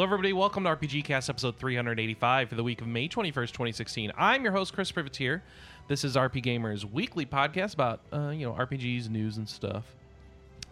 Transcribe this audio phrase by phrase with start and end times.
[0.00, 0.32] Hello, everybody.
[0.32, 4.10] Welcome to RPG Cast episode 385 for the week of May 21st, 2016.
[4.16, 5.42] I'm your host, Chris Privateer.
[5.88, 9.84] This is RP Gamer's weekly podcast about, uh, you know, RPGs, news, and stuff.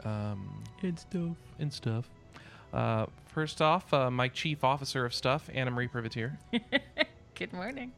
[0.02, 1.36] Um, and stuff.
[1.58, 2.08] And stuff.
[2.72, 6.38] Uh, first off, uh, my chief officer of stuff, Anna Marie Privateer.
[7.34, 7.92] Good morning.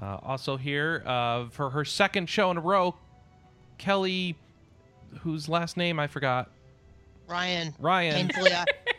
[0.00, 2.94] Uh, also here uh, for her second show in a row,
[3.78, 4.36] Kelley,
[5.22, 6.52] whose last name I forgot.
[7.26, 7.74] Ryan.
[7.80, 8.28] Ryan.
[8.28, 8.64] Painfully, I-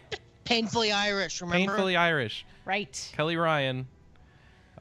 [0.49, 1.41] painfully Irish.
[1.41, 1.71] Remember?
[1.73, 2.45] Painfully Irish.
[2.65, 3.11] Right.
[3.15, 3.87] Kelley Ryan.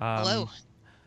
[0.01, 0.51] Um, Hello.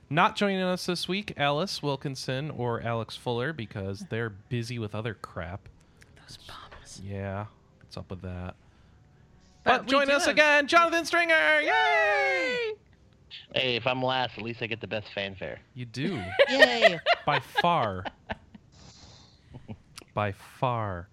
[0.10, 5.13] Not joining us this week, Alice Wilkinson or Alex Fuller because they're busy with other
[5.13, 5.68] crap.
[6.27, 7.02] Those bombs.
[7.04, 7.46] Yeah,
[7.80, 8.55] what's up with that?
[9.63, 11.62] But But, join us have- again, Johnathan Stringer!
[11.62, 12.74] Yay!
[13.55, 15.60] Hey, if I'm last, at least I get the best fanfare.
[15.76, 17.00] You do, Yay.
[17.26, 18.04] by far.
[20.13, 21.07] by far.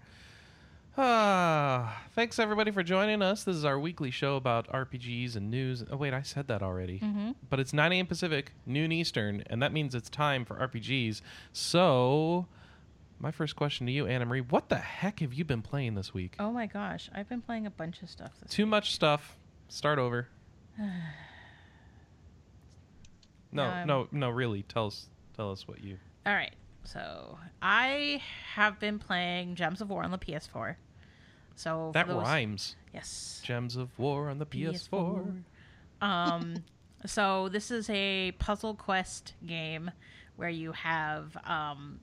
[1.00, 3.44] Ah, thanks everybody for joining us.
[3.44, 5.84] This is our weekly show about RPGs and news.
[5.88, 6.98] Oh wait, I said that already.
[6.98, 7.30] Mm-hmm.
[7.48, 8.06] But it's 9 a.m.
[8.06, 11.20] Pacific, noon Eastern, and that means it's time for RPGs.
[11.52, 12.46] So,
[13.20, 16.12] my first question to you, Anna Marie, what the heck have you been playing this
[16.12, 16.34] week?
[16.40, 19.36] Oh my gosh, I've been playing a bunch of stuff this Too much stuff.
[19.68, 20.26] Start over.
[23.52, 24.30] no, Um, no, no.
[24.30, 25.96] Really, tell us, tell us what you.
[26.26, 26.56] All right.
[26.82, 28.20] So, I
[28.54, 30.74] have been playing Gems of War on the PS4.
[31.58, 32.76] So, That those- rhymes.
[32.94, 33.40] Yes.
[33.44, 35.42] Gems of War on the PS4.
[36.00, 36.54] um,
[37.06, 39.90] so this is a puzzle quest game
[40.36, 41.98] where you have um,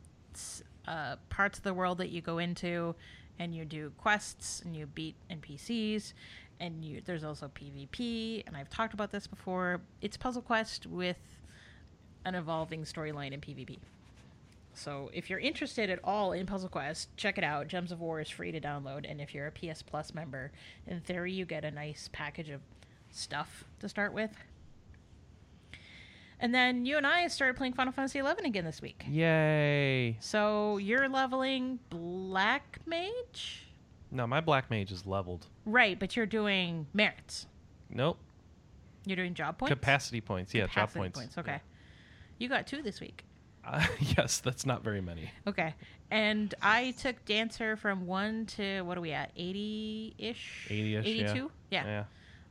[0.88, 2.96] uh, parts of the world that you go into,
[3.40, 6.12] and you do quests and you beat NPCs,
[6.60, 8.44] and you there's also PvP.
[8.46, 9.80] And I've talked about this before.
[10.02, 11.18] It's puzzle quest with
[12.26, 13.80] an evolving storyline in PvP.
[14.76, 17.68] So if you're interested at all in Puzzle Quest, check it out.
[17.68, 20.52] Gems of War is free to download, and if you're a PS Plus member,
[20.88, 22.62] in theory you get a nice package of
[23.12, 24.32] stuff to start with.
[26.40, 29.06] And then you and I started playing Final Fantasy XI again this week.
[29.10, 30.18] Yay!
[30.20, 33.66] So you're leveling Black Mage,
[34.12, 35.48] No, my black mage is leveled.
[35.66, 35.98] right?
[35.98, 37.48] But you're doing merits.
[37.90, 38.18] Nope.
[39.06, 39.74] You're doing job points.
[39.74, 40.54] Capacity points.
[40.54, 41.38] Yeah, job Capacity points.
[41.38, 41.60] Okay.
[42.38, 43.24] You got two this week.
[43.66, 43.86] Uh,
[44.18, 45.30] yes, that's not very many.
[45.48, 45.74] Okay.
[46.12, 49.32] And I took Dancer from 1 to, what are we at?
[49.36, 50.68] 80 ish?
[50.70, 51.32] 80-ish, yeah.
[51.32, 51.52] 82?
[51.72, 51.86] Yeah.
[51.86, 52.04] Yeah.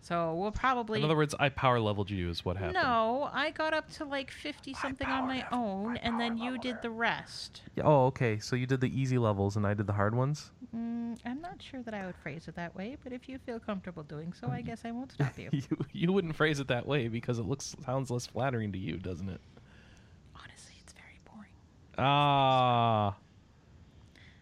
[0.03, 0.99] So we'll probably.
[0.99, 2.75] In other words, I power leveled you is what happened.
[2.75, 6.37] no, I got up to like 50 something on my level- own, I and then
[6.37, 6.81] power you did her.
[6.83, 7.63] the rest.
[7.75, 8.39] Yeah, Oh, okay.
[8.39, 10.51] So you did the easy levels and I did the hard ones.
[10.77, 13.59] Mm, I'm not sure that I would phrase it that way, but if you feel
[13.59, 15.49] comfortable doing so, I guess I won't stop you.
[15.53, 18.99] you you wouldn't phrase it that way because it looks sounds less flattering to you,
[18.99, 19.41] doesn't it?
[20.37, 21.49] Honestly, it's very boring.
[21.99, 23.16] Ah.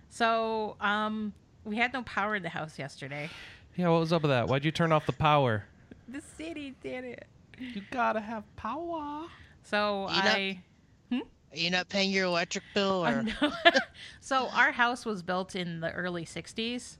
[0.08, 1.32] So, um,
[1.64, 3.30] we had no power in the house yesterday.
[3.76, 4.48] Yeah, what was up with that?
[4.48, 5.64] Why'd you turn off the power?
[6.08, 7.26] The city did it.
[7.58, 9.26] You gotta have power.
[9.62, 10.62] So You know- I.
[11.10, 13.02] Are you not paying your electric bill?
[13.04, 13.32] I Or know.
[14.20, 16.96] so our house was built in the early 60s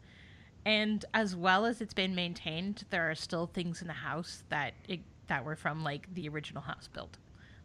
[0.66, 4.74] and as well as it's been maintained there are still things in the house that
[4.86, 7.16] it, that were from like the original house built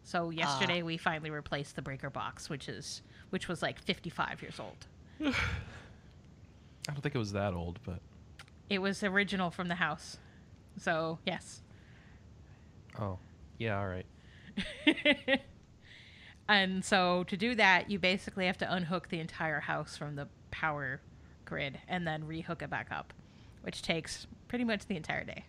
[0.08, 0.30] so ah.
[0.30, 4.88] yesterday we finally replaced the breaker box which is which was like 55 years old.
[6.90, 8.00] I don't think it was that old, but
[8.70, 10.18] it was original from the house.
[10.80, 11.62] So yes.
[12.98, 13.20] Oh,
[13.58, 14.06] yeah, all right.
[16.48, 20.30] and so to do that you basically have to unhook the entire house from the
[20.52, 21.02] power
[21.44, 23.14] grid and then rehook it back up
[23.62, 25.46] which takes pretty much the entire day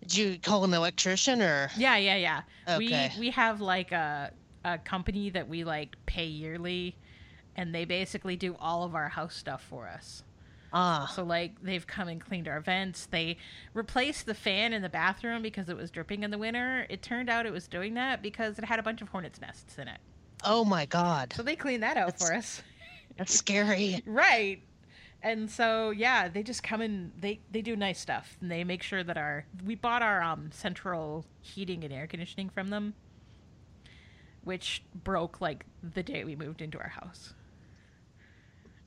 [0.00, 1.70] did you call an electrician or?
[1.76, 2.42] Yeah, yeah, yeah.
[2.68, 3.10] Okay.
[3.14, 4.32] We we have like a
[4.64, 6.96] a company that we like pay yearly
[7.56, 10.22] and they basically do all of our house stuff for us.
[10.72, 13.06] Ah, So like they've come and cleaned our vents.
[13.06, 13.38] They
[13.72, 16.86] replaced the fan in the bathroom because it was dripping in the winter.
[16.90, 19.78] It turned out it was doing that because it had a bunch of hornets nests
[19.78, 19.98] in it.
[20.44, 22.62] oh my God, So they cleaned that out That's- for us.
[23.16, 24.02] that's scary.
[24.06, 24.60] right.
[25.22, 28.36] And so yeah, they just come and they they do nice stuff.
[28.40, 32.48] And they make sure that our we bought our um central heating and air conditioning
[32.50, 32.94] from them,
[34.44, 37.34] which broke like the day we moved into our house.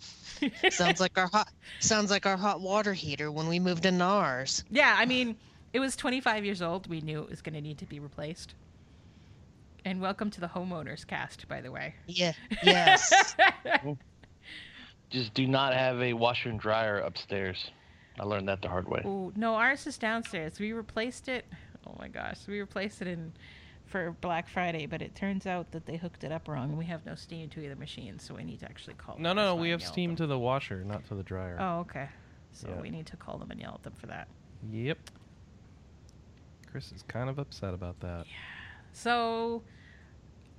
[0.70, 1.50] sounds like our hot.
[1.80, 4.64] Sounds like our hot water heater when we moved into ours.
[4.70, 5.38] Yeah, I mean,
[5.74, 6.88] it was 25 years old.
[6.88, 8.56] We knew it was going to need to be replaced.
[9.84, 11.96] And welcome to the homeowners cast, by the way.
[12.08, 12.34] Yeah.
[12.64, 13.36] Yes.
[15.12, 17.70] Just do not have a washer and dryer upstairs.
[18.20, 19.02] I learned that the hard way.
[19.06, 20.60] Ooh, no, ours is downstairs.
[20.60, 21.46] We replaced it.
[21.86, 23.34] Oh my gosh, we replaced it in
[23.88, 27.06] for Black Friday, but it turns out that they hooked it up wrong, we have
[27.06, 29.18] no steam to either machine, so we need to actually call.
[29.18, 29.38] No, them.
[29.38, 29.62] no, no.
[29.62, 31.58] We have steam to the washer, not to the dryer.
[31.60, 32.08] Oh, okay.
[32.54, 32.80] So Yeah.
[32.82, 34.30] we need to call them and yell at them for that.
[34.72, 34.98] Yep.
[36.72, 38.26] Chris is kind of upset about that.
[38.28, 38.34] Yeah.
[38.94, 39.62] So,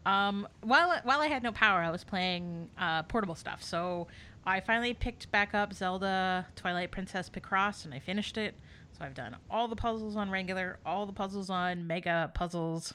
[0.04, 3.62] um, while while I had no power, I was playing uh, portable stuff.
[3.62, 4.08] So
[4.44, 8.54] I finally picked back up Zelda Twilight Princess Picross, and I finished it.
[8.98, 12.92] So I've done all the puzzles on regular, all the puzzles on mega puzzles,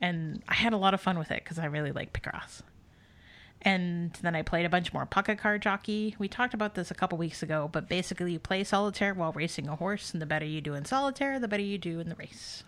[0.00, 2.62] and I had a lot of fun with it because I really like Picross.
[3.62, 6.14] And then I played a bunch more Pocket Card Jockey.
[6.18, 9.68] We talked about this a couple weeks ago, but basically you play solitaire while racing
[9.68, 12.14] a horse, and the better you do in solitaire, the better you do in the
[12.14, 12.62] race.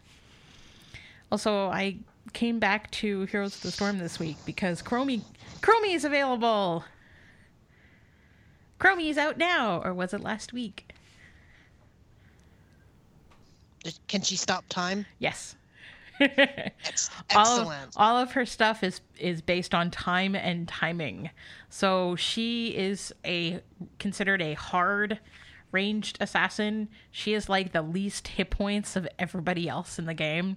[1.31, 1.99] Also, I
[2.33, 5.23] came back to Heroes of the Storm this week because Chromie
[5.61, 6.85] Chromie is available.
[8.81, 10.93] Chromie is out now, or was it last week?
[14.09, 15.07] Can she stop time?
[15.19, 15.55] Yes.
[16.21, 17.93] Ex- all of, excellent.
[17.97, 21.31] all of her stuff is is based on time and timing.
[21.69, 23.61] So she is a
[23.99, 25.19] considered a hard
[25.73, 26.89] ranged assassin.
[27.11, 30.57] She is like the least hit points of everybody else in the game.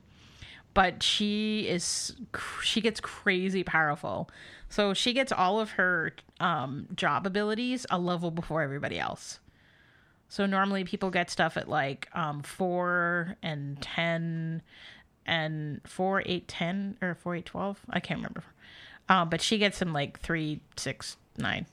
[0.74, 2.16] But she is
[2.64, 4.30] she gets crazy powerful.
[4.70, 9.40] So she gets all of her um, job abilities a level before everybody else.
[10.30, 14.64] So normally people get stuff at like um, four and ten
[15.28, 17.80] and four, eight, ten, or four, eight, twelve.
[17.90, 18.44] I can't remember.
[19.08, 21.68] Uh, but she gets them like three, six, nine.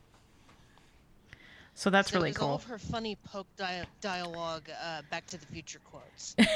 [1.74, 2.56] So that's So really is all cool.
[2.56, 6.36] of her funny poke dia- dialogue, uh, Back to the Future quotes.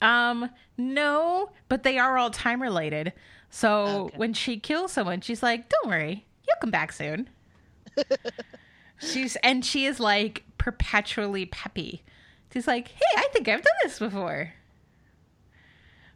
[0.00, 3.12] Um, no, but they are all time related.
[3.50, 4.16] So Okay.
[4.16, 7.28] when she kills someone, she's like, "Don't worry, you'll come back soon."
[8.98, 12.02] she's and she is like perpetually peppy.
[12.52, 14.52] She's like, "Hey, I think I've done this before."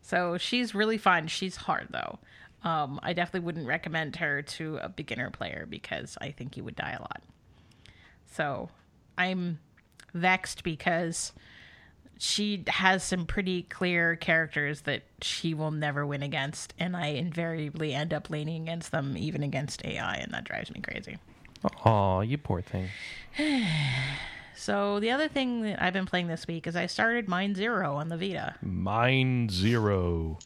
[0.02, 1.28] So she's really fun.
[1.28, 2.18] She's hard though.
[2.68, 6.74] Um, I definitely wouldn't recommend her to a beginner player because I think you would
[6.76, 7.22] die a lot.
[8.36, 8.68] So
[9.16, 9.58] I'm
[10.12, 11.32] vexed because
[12.18, 17.94] she has some pretty clear characters that she will never win against, and I invariably
[17.94, 21.16] end up leaning against them, even against AI, and that drives me crazy.
[21.84, 22.88] Oh, you poor thing.
[24.58, 27.94] So the other thing that I've been playing this week is I started Mind Zero
[27.96, 28.54] on the Vita.
[28.62, 30.38] Mind Zero.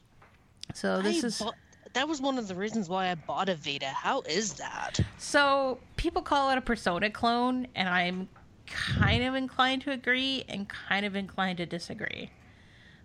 [0.75, 1.55] So this I is bought-
[1.93, 3.87] that was one of the reasons why I bought a Vita.
[3.87, 5.01] How is that?
[5.19, 8.29] so people call it a Persona clone, and I'm
[8.67, 12.31] kind of inclined to agree and kind of inclined to disagree.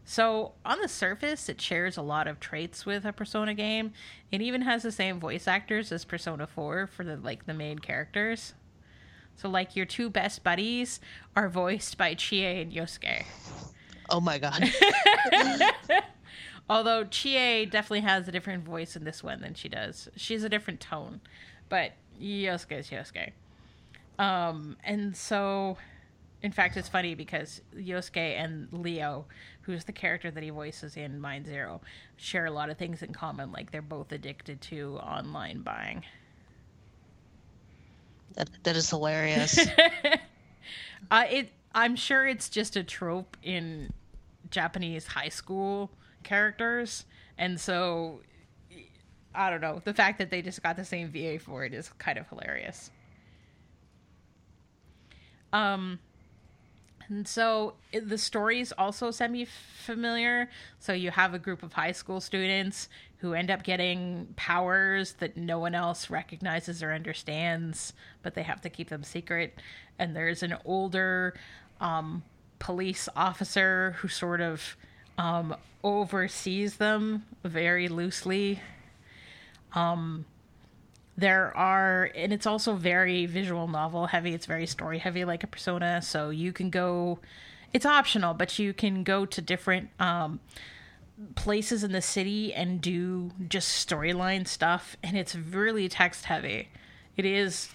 [0.07, 3.91] So on the surface, it shares a lot of traits with a Persona game.
[4.31, 7.79] It even has the same voice actors as Persona 4 for the like the main
[7.79, 8.53] characters.
[9.35, 10.99] So like your two best buddies
[11.35, 13.25] are voiced by Chie and Yosuke.
[14.09, 14.71] Oh my god.
[16.69, 20.09] Although Chie definitely has a different voice in this one than she does.
[20.15, 21.21] She's a different tone,
[21.69, 23.31] but Yosuke is Yosuke.
[24.17, 25.77] Um, and so,
[26.41, 29.25] in fact, it's funny because Yosuke and Leo,
[29.61, 31.81] who's the character that he voices in Mind Zero,
[32.17, 33.51] share a lot of things in common.
[33.51, 36.03] Like they're both addicted to online buying.
[38.33, 39.59] that, that is hilarious.
[41.11, 41.49] Uh, it.
[41.75, 43.91] I'm sure it's just a trope in
[44.49, 45.91] Japanese high school
[46.25, 47.05] characters,
[47.37, 48.19] and so
[49.33, 49.81] I don't know.
[49.83, 52.91] The fact that they just got the same VA for it is kind of hilarious.
[55.53, 55.99] Um,
[57.07, 60.49] and so the story is also semi familiar.
[60.79, 65.37] So you have a group of high school students who end up getting powers that
[65.37, 69.59] no one else recognizes or understands, but they have to keep them secret.
[69.99, 71.35] And there's an older
[71.79, 72.23] um,
[72.59, 74.75] police officer who sort of
[75.17, 78.61] um, oversees them very loosely.
[81.17, 84.33] There are and it's also very visual novel heavy.
[84.33, 86.01] It's very story heavy like a persona.
[86.01, 87.19] So you can go
[87.73, 90.39] it's optional but you can go to different um
[91.35, 94.97] places in the city and do just storyline stuff.
[95.03, 96.67] And it's really text heavy.
[97.15, 97.69] It is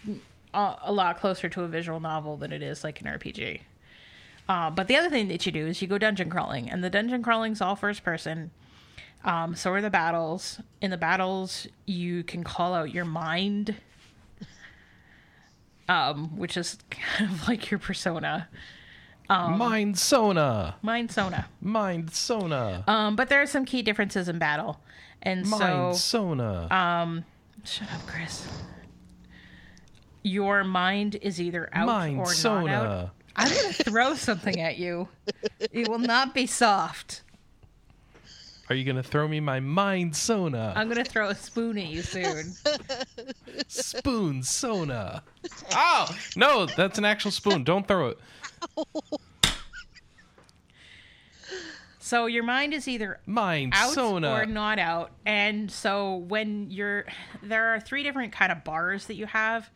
[0.53, 3.61] a, a lot closer to a visual novel than it is like an rpg
[4.51, 6.91] uh, but the other thing that you do is you go dungeon crawling and the
[6.91, 8.51] dungeon crawling's all first person
[9.25, 10.61] um, so are the battles.
[10.81, 13.75] In the battles, you can call out your mind,
[15.89, 18.49] um, which is kind of like your persona.
[19.29, 20.77] Mind Sona.
[20.83, 21.47] Mind Sona.
[21.61, 22.83] Mind Sona.
[22.89, 24.81] Um, but there are some key differences in battle.
[25.23, 27.23] And Mind so, Sona.
[27.65, 28.49] shut up, Chris.
[30.23, 33.11] Your mind is either out Mind or not out.
[33.41, 35.09] I'm going to throw something at you.
[35.73, 37.23] It will not be soft.
[38.69, 40.73] Are you gonna throw me my Mind Sona?
[40.77, 42.55] I'm going to throw a spoon at you soon.
[43.67, 45.25] spoon Sona.
[45.75, 47.65] Oh no, that's an actual spoon.
[47.65, 48.19] Don't throw it.
[51.99, 54.33] So your mind is either Mind out Sona.
[54.33, 55.13] or not out.
[55.25, 57.05] And so when you're
[57.43, 59.71] there are three different kind of bars that you have.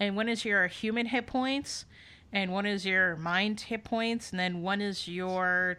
[0.00, 1.84] And one is your human hit points,
[2.32, 5.78] and one is your mind hit points, and then one is your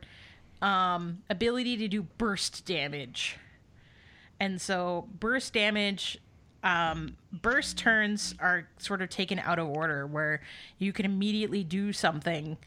[0.61, 3.37] um, ability to do burst damage.
[4.39, 6.19] And so burst damage
[6.63, 10.41] um, burst turns are sort of taken out of order where
[10.77, 12.57] you can immediately do something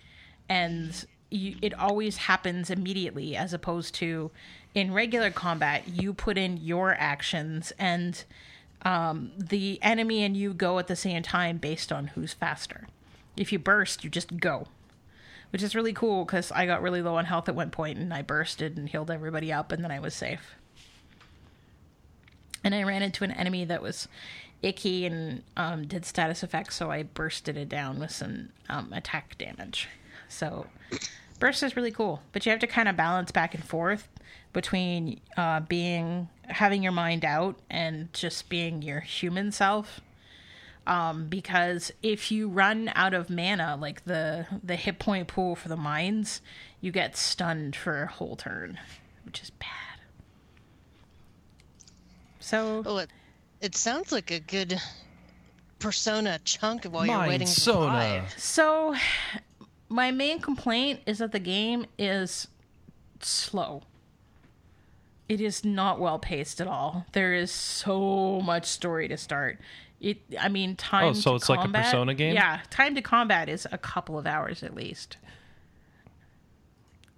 [0.49, 4.31] and you, it always happens immediately as opposed to
[4.75, 8.25] in regular combat you put in your actions and
[8.83, 12.89] um, the enemy and you go at the same time based on who's faster
[13.37, 14.67] if you burst you just go
[15.51, 18.13] which is really cool because i got really low on health at one point and
[18.13, 20.55] i bursted and healed everybody up and then i was safe
[22.65, 24.09] and I ran into an enemy that was
[24.63, 29.37] icky and um, did status effects, so I bursted it down with some um, attack
[29.39, 29.89] damage.
[30.29, 30.67] So
[31.39, 34.09] burst is really cool, but you have to kind of balance back and forth
[34.53, 40.01] between uh, being having your mind out and just being your human self.
[40.87, 45.69] Um, because if you run out of mana, like the the hit point pool for
[45.69, 46.41] the mines,
[46.81, 48.79] you get stunned for a whole turn,
[49.25, 49.69] which is bad.
[52.41, 53.11] So Oh, it,
[53.61, 54.81] it sounds like a good
[55.79, 57.89] persona chunk while you're waiting for Sona.
[57.89, 58.35] five.
[58.39, 58.95] So,
[59.89, 62.49] my main complaint is that the game is
[63.21, 63.83] slow.
[65.29, 67.07] It is not well paced at all.
[67.13, 69.59] There is so much story to start.
[70.03, 71.05] It, I mean, time.
[71.05, 72.35] Oh, so it's like a Persona game?
[72.35, 75.17] Yeah, time to combat is a couple of hours at least.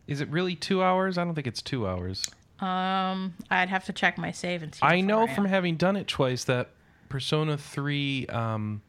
[0.07, 1.17] Is it really two hours?
[1.17, 2.23] I don't think it's two hours.
[2.61, 4.81] Um, I'd have to check my save and see.
[4.83, 6.73] I know far from having done it twice that
[7.09, 8.83] Persona 3, um,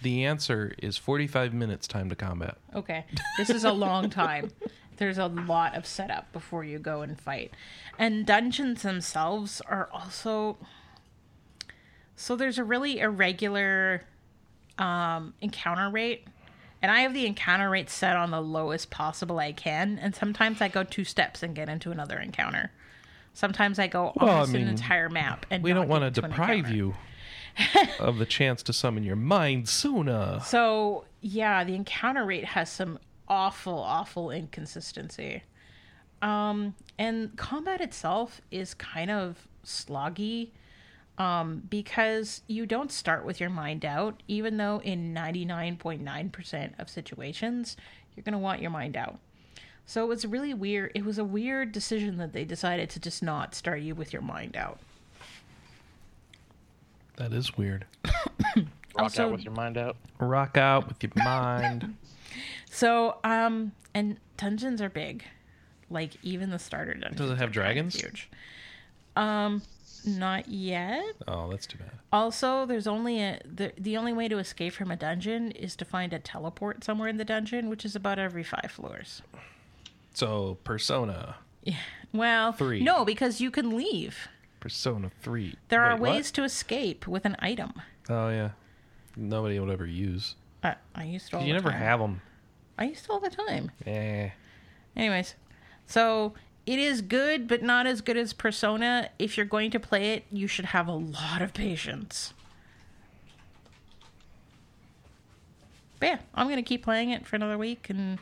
[0.00, 2.56] the answer is 45 minutes time to combat.
[2.74, 3.04] Okay.
[3.36, 4.52] This is a long time.
[4.96, 7.52] There's a lot of setup before you go and fight.
[7.98, 10.56] And dungeons themselves are also
[12.16, 14.02] so there's a really irregular
[14.78, 16.26] um encounter rate.
[16.82, 20.60] And I have the encounter rate set on the lowest possible I can, and sometimes
[20.60, 22.72] I go two steps and get into another encounter.
[23.32, 26.10] Sometimes I go Well, I almost mean, an entire map and We don't want to
[26.20, 26.94] get into an deprive you
[27.98, 30.40] of the chance to summon your mind sooner.
[30.44, 35.42] So yeah, the encounter rate has some awful, awful inconsistency.
[36.22, 40.50] Um, and combat itself is kind of sloggy.
[41.16, 47.76] Um, because you don't start with your mind out, even though in 99.9% of situations,
[48.16, 49.18] you're going to want your mind out.
[49.86, 50.90] So it was really weird.
[50.94, 54.22] It was a weird decision that they decided to just not start you with your
[54.22, 54.78] mind out.
[57.16, 57.84] That is weird.
[58.56, 58.66] Rock
[58.98, 59.96] Also- out with your mind out.
[60.18, 61.94] Rock out with your mind.
[62.70, 65.22] So, um, and dungeons are big.
[65.90, 67.18] Like even the starter dungeons.
[67.18, 67.94] Does it have are kind of dragons?
[67.94, 68.28] Huge.
[69.14, 69.62] Um,
[70.06, 71.04] not yet.
[71.28, 71.90] Oh, that's too bad.
[72.12, 75.84] Also, there's only a the the only way to escape from a dungeon is to
[75.84, 79.22] find a teleport somewhere in the dungeon, which is about every five floors.
[80.12, 81.36] So, Persona.
[81.62, 81.76] Yeah.
[82.12, 82.82] Well, Three.
[82.82, 84.28] no, because you can leave.
[84.60, 85.56] Persona 3.
[85.68, 86.10] There are Wait, what?
[86.12, 87.72] ways to escape with an item.
[88.08, 88.50] Oh, yeah.
[89.16, 90.36] Nobody would ever use.
[90.62, 91.78] Uh, I used to all you the never time.
[91.80, 92.22] have them.
[92.78, 93.70] I used to all the time.
[93.84, 94.30] Yeah.
[94.96, 95.34] Anyways,
[95.86, 96.34] so
[96.66, 99.10] it is good, but not as good as Persona.
[99.18, 102.32] If you're going to play it, you should have a lot of patience.
[106.00, 108.18] But yeah, I'm going to keep playing it for another week and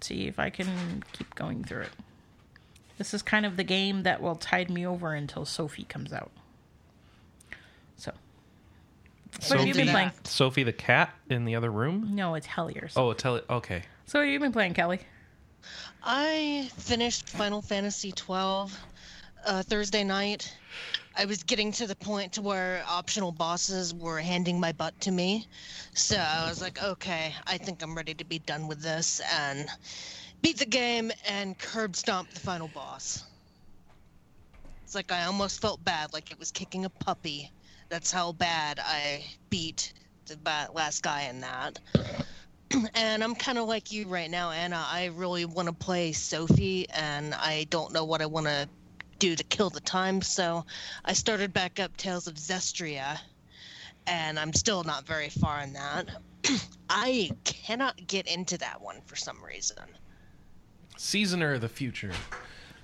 [0.00, 1.90] see if I can keep going through it.
[2.98, 6.30] This is kind of the game that will tide me over until Sophie comes out.
[7.96, 8.12] So,
[9.48, 10.10] what have you been Sophie- playing?
[10.24, 12.10] Sophie the cat in the other room?
[12.14, 12.94] No, it's Helliers.
[12.96, 13.44] Oh, tell it.
[13.48, 13.82] Okay.
[14.06, 15.00] So, what have you been playing, Kelley?
[16.02, 18.78] I finished Final Fantasy twelve
[19.46, 20.52] uh, Thursday night.
[21.16, 25.10] I was getting to the point to where optional bosses were handing my butt to
[25.10, 25.46] me,
[25.94, 29.68] so I was like, okay, I think I'm ready to be done with this and
[30.42, 33.24] beat the game and curb stomp the final boss.
[34.84, 37.50] It's like I almost felt bad, like it was kicking a puppy.
[37.88, 39.92] That's how bad I beat
[40.26, 40.38] the
[40.74, 41.78] last guy in that
[42.94, 44.84] and I'm kind of like you right now, Anna.
[44.88, 48.68] I really want to play Sophie, and I don't know what I want to
[49.18, 50.22] do to kill the time.
[50.22, 50.64] So
[51.04, 53.18] I started back up Tales of Zestiria,
[54.06, 56.08] and I'm still not very far in that.
[56.90, 59.84] I cannot get into that one for some reason.
[60.96, 62.12] Seasoner of the future.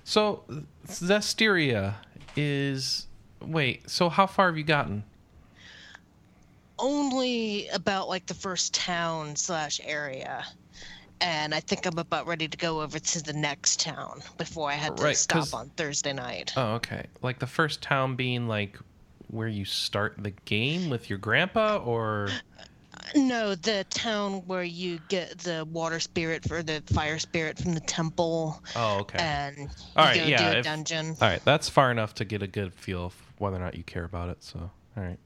[0.03, 0.43] So,
[0.87, 1.95] Zestiria
[2.35, 3.07] is.
[3.39, 5.03] Wait, so how far have you gotten?
[6.79, 10.45] Only about like the first town slash area,
[11.21, 14.75] and I think I'm about ready to go over to the next town before I
[14.75, 16.53] had to Right, stop on Thursday night.
[16.55, 17.07] Oh, okay.
[17.23, 18.77] Like the first town being like
[19.29, 22.29] where you start the game with your grandpa, or
[23.15, 27.79] No, the town where you get the water spirit for the fire spirit from the
[27.81, 29.17] temple, oh, okay.
[29.19, 31.15] and you All right, go yeah, do a if- dungeon.
[31.21, 33.83] All right, that's far enough to get a good feel of whether or not you
[33.83, 34.43] care about it.
[34.43, 34.59] So,
[34.95, 35.17] all right.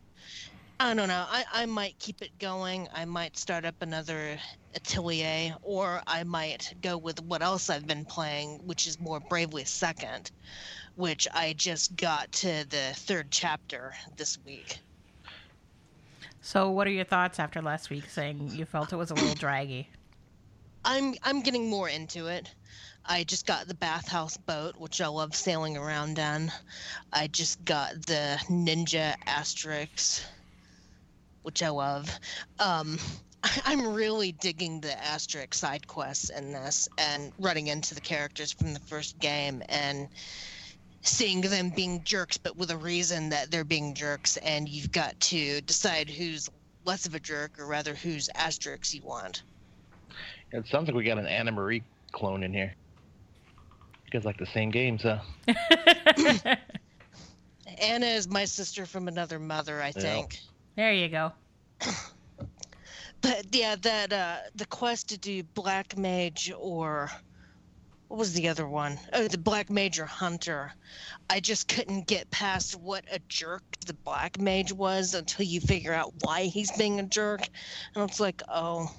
[0.83, 1.25] I don't know.
[1.29, 2.87] I, I might keep it going.
[2.91, 4.39] I might start up another
[4.73, 9.63] atelier, or I might go with what else I've been playing, which is more Bravely
[9.63, 10.31] Second,
[10.95, 14.79] which I just got to the third chapter this week.
[16.41, 19.35] So, what are your thoughts after last week saying you felt it was a little
[19.35, 19.87] draggy?
[20.83, 22.49] I'm I'm getting more into it.
[23.05, 26.51] I just got the bathhouse boat, which I love sailing around on.
[27.13, 30.23] I just got the ninja asterisk,
[31.43, 32.09] which I love.
[32.59, 32.97] Um,
[33.65, 38.73] I'm really digging the asterisk side quests in this, and running into the characters from
[38.73, 40.07] the first game, and
[41.01, 45.19] seeing them being jerks, but with a reason that they're being jerks, and you've got
[45.19, 46.49] to decide who's
[46.85, 49.43] less of a jerk, or rather whose asterisk you want.
[50.51, 52.75] It sounds like we got an Anna Marie clone in here.
[54.05, 55.19] You guys like the same games, huh?
[57.81, 59.91] Anna is my sister from another mother, I
[60.35, 60.50] Yeah.
[60.75, 61.31] There you go.
[63.21, 67.11] But yeah, that uh the quest to do Black Mage or
[68.07, 68.99] what was the other one?
[69.13, 70.73] Oh, the Black Mage or Hunter.
[71.29, 75.93] I just couldn't get past what a jerk the Black Mage was until you figure
[75.93, 77.47] out why he's being a jerk.
[77.95, 78.91] And it's like, oh,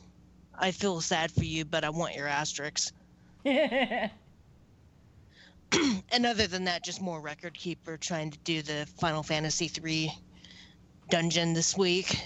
[0.59, 2.93] I feel sad for you, but I want your asterisks.
[6.13, 10.13] And other than that, just more record keeper trying to do the Final Fantasy III
[11.11, 12.21] dungeon this week.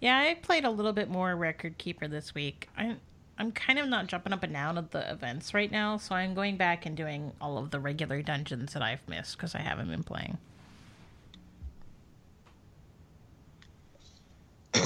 [0.00, 2.68] Yeah, I played a little bit more Record Keeper this week.
[2.76, 3.00] I'm
[3.38, 6.34] I'm kind of not jumping up and down at the events right now, so I'm
[6.34, 9.88] going back and doing all of the regular dungeons that I've missed because I haven't
[9.88, 10.38] been playing.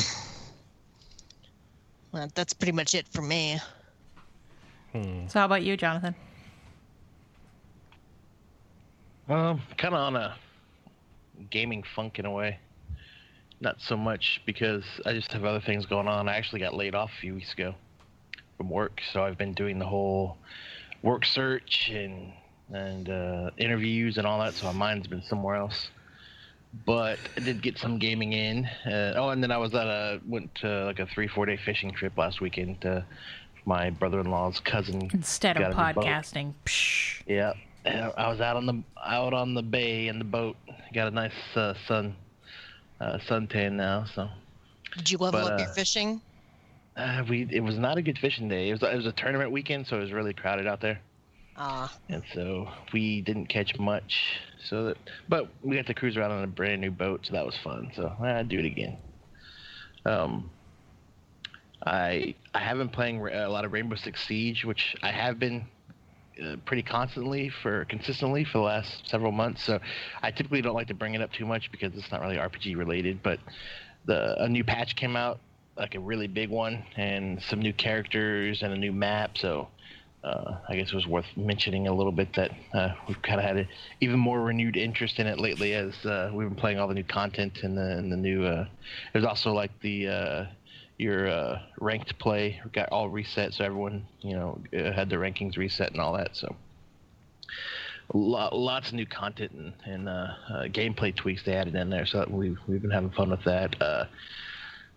[2.12, 3.60] Well, that's pretty much it for me.
[4.92, 5.28] Hmm.
[5.28, 6.14] So how about you, Johnathan?
[9.30, 10.34] Um, kind of on a
[11.50, 12.58] gaming funk in a way.
[13.60, 16.28] Not so much because I just have other things going on.
[16.28, 17.74] I actually got laid off a few weeks ago
[18.56, 20.36] from work, so I've been doing the whole
[21.02, 22.32] work search and
[22.72, 24.54] and uh, interviews and all that.
[24.54, 25.90] So my mind's been somewhere else.
[26.84, 28.64] But I did get some gaming in.
[28.84, 31.56] Uh, oh, and then I was at a went to like a three four day
[31.56, 33.04] fishing trip last weekend to
[33.64, 35.08] my brother in law's cousin.
[35.12, 36.04] Instead of got a new boat.
[36.04, 36.54] podcasting,
[37.26, 37.52] yeah,
[37.86, 40.56] I was out on the out on the bay in the boat.
[40.94, 42.16] Got a nice uh, sun
[43.00, 44.04] uh, suntan now.
[44.14, 44.28] So
[44.96, 46.22] Did you level But, up your uh, fishing?
[46.96, 48.68] uh, we it was not a good fishing day.
[48.68, 51.00] It was it was a tournament weekend, so it was really crowded out there,
[51.56, 54.40] Ah, and so we didn't catch much.
[54.68, 57.44] So that, but we got to cruise around on a brand new boat, so that
[57.46, 57.90] was fun.
[57.94, 58.98] So I'd do it again.
[60.04, 60.50] Um,
[61.84, 65.68] I I have been playing a lot of Rainbow Six Siege, which I have been
[66.42, 69.62] uh, pretty constantly for consistently for the last several months.
[69.64, 69.78] So
[70.22, 72.76] I typically don't like to bring it up too much because it's not really RPG
[72.76, 73.22] related.
[73.22, 73.38] But
[74.06, 75.40] the a new patch came out,
[75.76, 79.36] like a really big one, and some new characters and a new map.
[79.38, 79.68] So
[80.22, 83.46] uh, I guess it was worth mentioning a little bit that uh, we've kind of
[83.46, 83.68] had an
[84.00, 87.04] even more renewed interest in it lately as uh, we've been playing all the new
[87.04, 88.44] content and the and the new.
[88.44, 88.66] Uh,
[89.12, 90.46] there's also like the uh,
[91.00, 95.56] your uh, ranked play got all reset, so everyone you know uh, had their rankings
[95.56, 96.36] reset and all that.
[96.36, 96.54] So
[98.12, 100.12] Lo- lots of new content and, and uh,
[100.48, 102.04] uh, gameplay tweaks they added in there.
[102.06, 103.80] So we've we've been having fun with that.
[103.80, 104.04] Uh,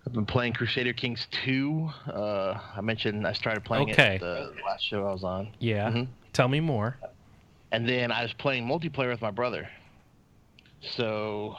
[0.05, 1.89] I've been playing Crusader Kings 2.
[2.07, 4.15] Uh, I mentioned I started playing Okay.
[4.15, 5.49] it the last show I was on.
[5.59, 5.89] Yeah.
[5.91, 6.07] Mhm.
[6.33, 6.97] Tell me more.
[7.71, 9.69] And then I was playing multiplayer with my brother.
[10.81, 11.55] So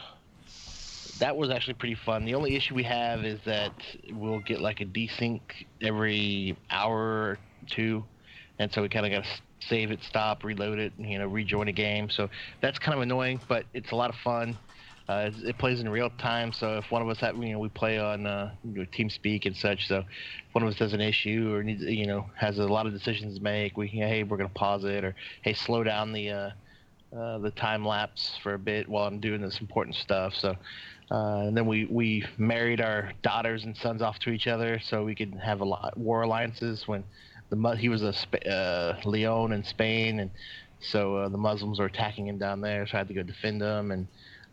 [1.20, 2.24] that was actually pretty fun.
[2.24, 3.72] The only issue we have is that
[4.12, 5.40] we'll get like a desync
[5.83, 8.05] every hour or two.
[8.59, 11.27] And so we kind of got to save it, stop, reload it, and, you know,
[11.27, 12.11] rejoin a game.
[12.11, 12.29] So
[12.61, 14.57] that's kind of annoying, but it's a lot of fun.
[15.09, 17.68] Uh, it- plays in real time, so if one of us have, you know, we
[17.68, 19.87] play on uh, you know, TeamSpeak and such.
[19.87, 22.87] So if one of us has an issue or needs, you know, has a lot
[22.87, 26.12] of decisions to make, we, can hey, we're gonna pause it, or hey, slow down
[26.12, 26.50] the uh,
[27.16, 30.35] uh, the time lapse for a bit while I'm doing this important stuff.
[30.35, 30.57] So,
[31.10, 35.04] uh, and then we we married our daughters and sons off to each other, so
[35.04, 37.04] we could have a lot war alliances when
[37.50, 38.14] the he was a
[38.50, 40.30] uh, Leon in Spain, and
[40.80, 43.60] so uh, the Muslims were attacking him down there, so I had to go defend
[43.60, 44.06] them and.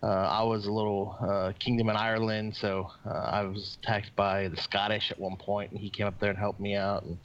[0.03, 4.47] uh, I was a little uh, kingdom in Ireland, so uh, I was attacked by
[4.47, 7.03] the Scottish at one point, and he came up there and helped me out.
[7.03, 7.17] And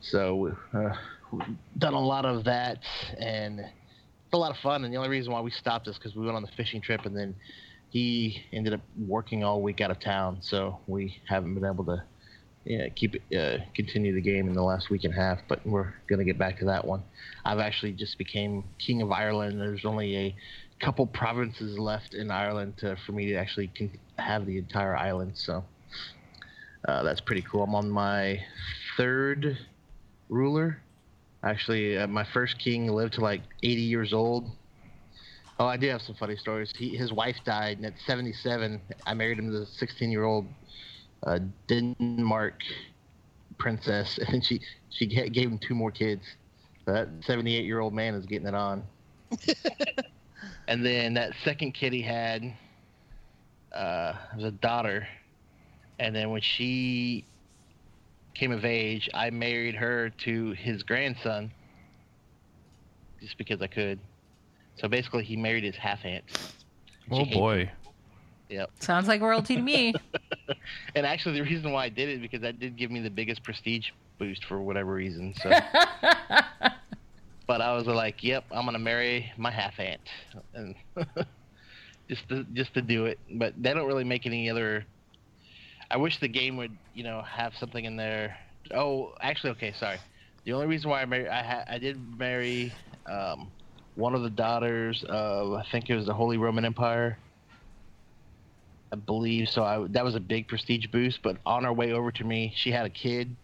[0.00, 0.56] so we've
[1.78, 2.80] done a lot of that,
[3.18, 4.84] and it's a lot of fun.
[4.84, 7.04] And the only reason why we stopped is because we went on the fishing trip,
[7.06, 7.36] and then
[7.92, 12.02] he ended up working all week out of town, so we haven't been able to
[12.96, 16.24] keep uh, continue the game in the last week and a half, but we're gonna
[16.24, 17.02] get back to that one.
[17.44, 19.60] I've actually just became king of Ireland.
[19.60, 20.34] There's only a
[20.80, 23.70] couple provinces left in Ireland to, for me to actually
[24.16, 25.62] have the entire island, so
[26.88, 27.62] uh, that's pretty cool.
[27.62, 28.40] I'm on my
[28.96, 29.58] third
[30.30, 30.80] ruler.
[31.44, 34.50] Actually, uh, my first king lived to like 80 years old.
[35.62, 36.72] Oh, I do have some funny stories.
[36.76, 40.44] He, his wife died, and at 77, I married him to the 16 year old
[41.22, 42.60] uh, Denmark
[43.58, 46.24] princess, and then she she gave him two more kids.
[46.84, 48.82] So that 78 year old man is getting it on.
[50.66, 52.42] and then that second kid he had
[53.72, 55.06] uh, was a daughter,
[56.00, 57.24] and then when she
[58.34, 61.52] came of age, I married her to his grandson,
[63.20, 64.00] just because I could.
[64.76, 66.24] So basically, he married his half aunt.
[67.10, 67.70] Oh boy.
[68.48, 68.70] Yep.
[68.80, 69.94] Sounds like royalty to me.
[70.94, 73.42] and actually, the reason why I did it because that did give me the biggest
[73.42, 75.34] prestige boost for whatever reason.
[75.42, 75.48] So,
[77.46, 80.02] but I was like, "Yep, I'm gonna marry my half aunt,"
[80.54, 80.74] and
[82.08, 83.18] just to just to do it.
[83.34, 84.84] But they don't really make any other.
[85.90, 88.36] I wish the game would, you know, have something in there.
[88.74, 89.98] Oh, actually, okay, sorry.
[90.44, 92.72] The only reason why I married, I ha- I did marry
[93.06, 93.50] um,
[93.94, 97.18] one of the daughters of I think it was the Holy Roman Empire.
[98.92, 99.64] I believe so.
[99.64, 101.20] I, that was a big prestige boost.
[101.22, 103.34] But on her way over to me, she had a kid,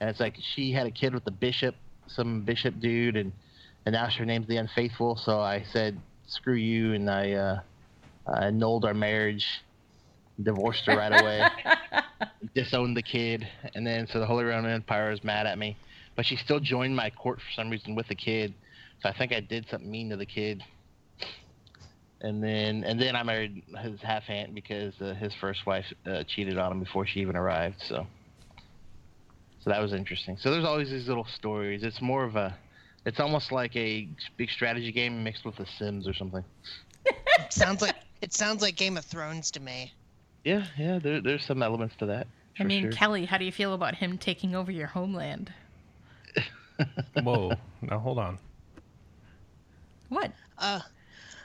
[0.00, 1.74] and it's like she had a kid with the bishop,
[2.06, 3.32] some bishop dude, and
[3.84, 5.16] and now her name's the Unfaithful.
[5.16, 7.60] So I said, "Screw you," and I uh,
[8.26, 9.46] I annulled our marriage,
[10.40, 11.48] divorced her right away,
[12.54, 15.76] disowned the kid, and then so the Holy Roman Empire was mad at me,
[16.14, 18.54] but she still joined my court for some reason with the kid.
[19.02, 20.62] So I think I did something mean to the kid
[22.22, 26.22] and then and then I married his half aunt because uh, his first wife uh,
[26.24, 27.82] cheated on him before she even arrived.
[27.88, 28.06] So,
[29.60, 30.38] so that was interesting.
[30.38, 31.82] So there's always these little stories.
[31.82, 32.56] It's more of a,
[33.04, 36.44] it's almost like a big strategy game mixed with The Sims or something.
[37.50, 39.92] sounds like it sounds like Game of Thrones to me.
[40.44, 41.00] Yeah, yeah.
[41.00, 42.28] There, there's some elements to that.
[42.58, 42.92] I mean, sure.
[42.92, 45.52] Kelley, how do you feel about him taking over your homeland?
[47.22, 47.52] Whoa.
[47.80, 48.38] Now hold on.
[50.12, 50.30] What?
[50.58, 50.80] Uh,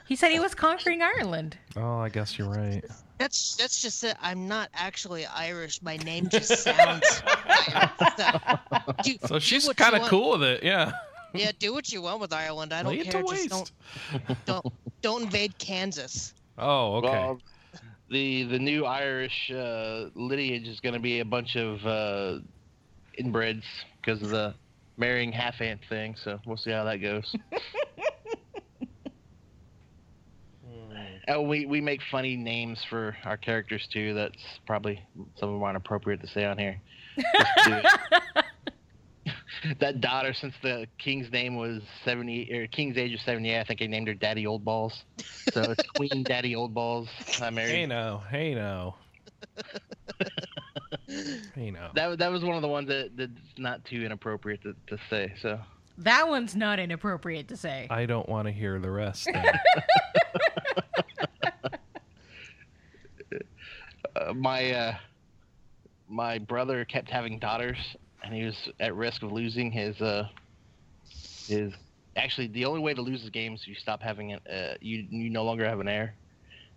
[0.06, 1.56] He said he was conquering Ireland.
[1.76, 2.84] Oh, I guess you're right.
[3.18, 4.16] that's that's just it.
[4.22, 5.80] I'm not actually Irish.
[5.82, 7.22] My name just sounds.
[7.26, 7.90] Irish.
[8.16, 10.62] So, do- So she's kind of cool with it.
[10.62, 10.92] Yeah.
[11.34, 12.72] Yeah, do what you want with Ireland.
[12.72, 13.20] I don't Lay care.
[13.22, 13.50] to Just waste.
[13.50, 14.66] don't don't
[15.02, 16.32] don't invade Kansas.
[16.56, 17.08] Oh, okay.
[17.10, 17.40] Well,
[18.10, 22.38] the the new Irish uh, lineage is going to be a bunch of uh,
[23.18, 23.64] inbreds
[24.00, 24.54] because of the
[24.96, 26.16] marrying half aunt thing.
[26.22, 27.34] So we'll see how that goes.
[31.28, 34.14] Oh, we, we make funny names for our characters too.
[34.14, 34.36] That's
[34.66, 35.02] probably
[35.38, 36.80] some of them aren't appropriate to say on here.
[39.80, 43.80] That daughter, since the king's name was seventy or king's age was seventy, I think
[43.80, 45.02] they named her Daddy Old Balls.
[45.52, 47.08] So it's Queen Daddy Old Balls.
[47.42, 47.70] I married.
[47.70, 48.22] hey now.
[48.30, 48.94] Hey now.
[51.54, 51.90] hey now.
[51.94, 55.34] That that was one of the ones that that's not too inappropriate to, to say.
[55.42, 55.58] So
[55.98, 57.88] That one's not inappropriate to say.
[57.90, 59.28] I don't want to hear the rest.
[64.16, 64.96] Uh, my uh,
[66.08, 67.78] my brother kept having daughters,
[68.22, 70.28] and he was at risk of losing his uh,
[71.46, 71.72] his.
[72.16, 74.42] Actually, the only way to lose the game is you stop having it.
[74.50, 76.14] Uh, you you no longer have an heir,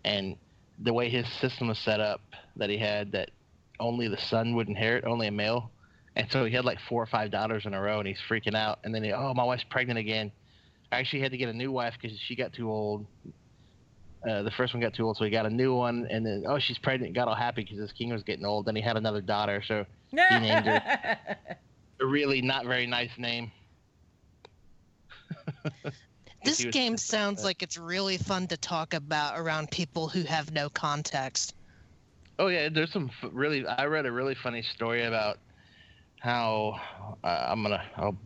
[0.04, 0.36] and
[0.80, 2.22] the way his system was set up,
[2.56, 3.32] that he had that
[3.80, 5.72] only the son would inherit, only a male,
[6.16, 8.56] and so he had like four or five daughters in a row, and he's freaking
[8.56, 8.80] out.
[8.84, 10.32] And then he, oh, my wife's pregnant again.
[10.92, 13.06] I actually had to get a new wife because she got too old.
[14.28, 16.44] Uh, the first one got too old, so he got a new one, and then
[16.48, 17.16] oh, she's pregnant.
[17.16, 18.66] Got all happy because his king was getting old.
[18.66, 20.82] Then he had another daughter, so he named her
[22.02, 23.52] a really not very nice name.
[26.44, 30.24] This was game sounds uh, like it's really fun to talk about around people who
[30.24, 31.54] have no context.
[32.40, 33.66] Oh yeah, there's some f- really.
[33.68, 35.38] I read a really funny story about
[36.20, 36.80] how
[37.24, 37.84] uh, I'm gonna.
[37.96, 38.18] I'll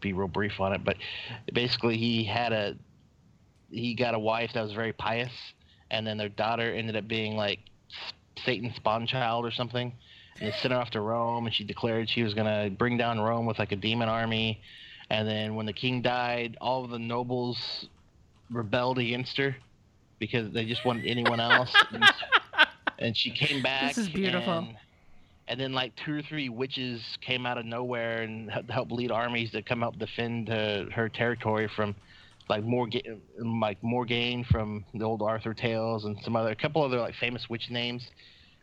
[0.00, 0.96] be real brief on it, but
[1.52, 2.76] basically he had a
[3.70, 5.32] he got a wife that was very pious,
[5.90, 7.60] and then their daughter ended up being like
[8.44, 9.92] Satan's spawn child or something.
[10.40, 13.20] And they sent her off to Rome, and she declared she was gonna bring down
[13.20, 14.60] Rome with like a demon army.
[15.08, 17.88] And then when the king died, all of the nobles
[18.50, 19.56] rebelled against her
[20.18, 21.72] because they just wanted anyone else.
[22.98, 23.94] and she came back.
[23.94, 24.58] This is beautiful.
[24.58, 24.76] And,
[25.48, 29.52] and then like two or three witches came out of nowhere and helped lead armies
[29.52, 31.94] to come help defend uh, her territory from
[32.48, 36.98] like Morga- like Morgaine from the old Arthur tales and some other a couple other
[36.98, 38.08] like famous witch names.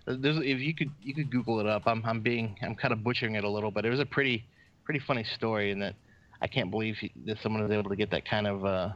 [0.05, 1.83] There's, if you could you could Google it up.
[1.85, 4.45] I'm I'm being I'm kind of butchering it a little, but it was a pretty
[4.83, 5.95] pretty funny story, and that
[6.41, 8.89] I can't believe that someone was able to get that kind of uh,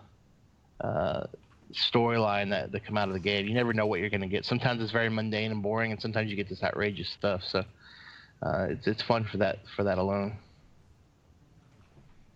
[0.81, 1.27] uh,
[1.73, 3.47] storyline that that come out of the game.
[3.47, 4.45] You never know what you're going to get.
[4.45, 7.41] Sometimes it's very mundane and boring, and sometimes you get this outrageous stuff.
[7.43, 7.59] So
[8.41, 10.37] uh, it's it's fun for that for that alone.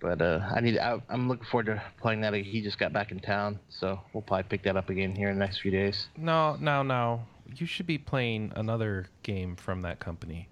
[0.01, 2.33] But uh, I need I, I'm looking forward to playing that.
[2.33, 5.35] He just got back in town, so we'll probably pick that up again here in
[5.37, 6.07] the next few days.
[6.17, 7.21] No, no, no.
[7.55, 10.47] You should be playing another game from that company.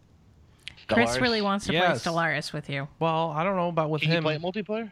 [0.87, 1.21] Chris Stellaris?
[1.21, 2.03] really wants to Yes.
[2.03, 2.87] play Stellaris with you.
[2.99, 4.23] Well, I don't know about with Can you him.
[4.23, 4.91] play it multiplayer?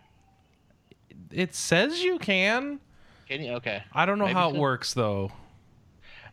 [1.32, 2.80] it says you can.
[3.28, 3.54] Can you?
[3.54, 3.84] Okay.
[3.94, 4.60] I don't know Maybe how it so.
[4.60, 5.32] works though.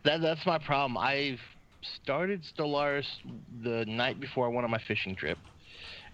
[0.03, 0.97] That that's my problem.
[0.97, 1.41] I've
[1.81, 3.05] started Stellaris
[3.61, 5.37] the night before I went on my fishing trip,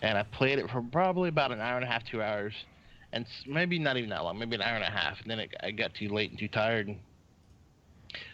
[0.01, 2.53] and I played it for probably about an hour and a half, two hours,
[3.13, 5.19] and maybe not even that long, maybe an hour and a half.
[5.21, 6.87] And then it, I got too late and too tired.
[6.87, 6.97] And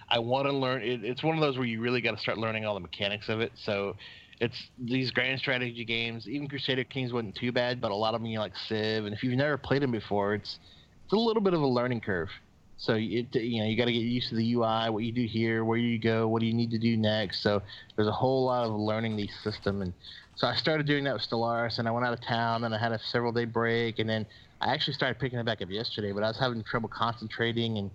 [0.09, 0.81] I want to learn.
[0.81, 3.29] It, it's one of those where you really got to start learning all the mechanics
[3.29, 3.51] of it.
[3.63, 3.95] So.
[4.39, 6.27] It's these grand strategy games.
[6.27, 9.15] Even Crusader Kings wasn't too bad, but a lot of them you like Civ, and
[9.15, 10.59] if you've never played them before, it's
[11.05, 12.29] it's a little bit of a learning curve.
[12.77, 15.25] So it, you know you got to get used to the UI, what you do
[15.25, 17.41] here, where you go, what do you need to do next.
[17.41, 17.63] So
[17.95, 19.93] there's a whole lot of learning the system, and
[20.37, 22.77] so I started doing that with Stellaris, and I went out of town, and I
[22.77, 24.25] had a several day break, and then
[24.61, 27.91] I actually started picking it back up yesterday, but I was having trouble concentrating and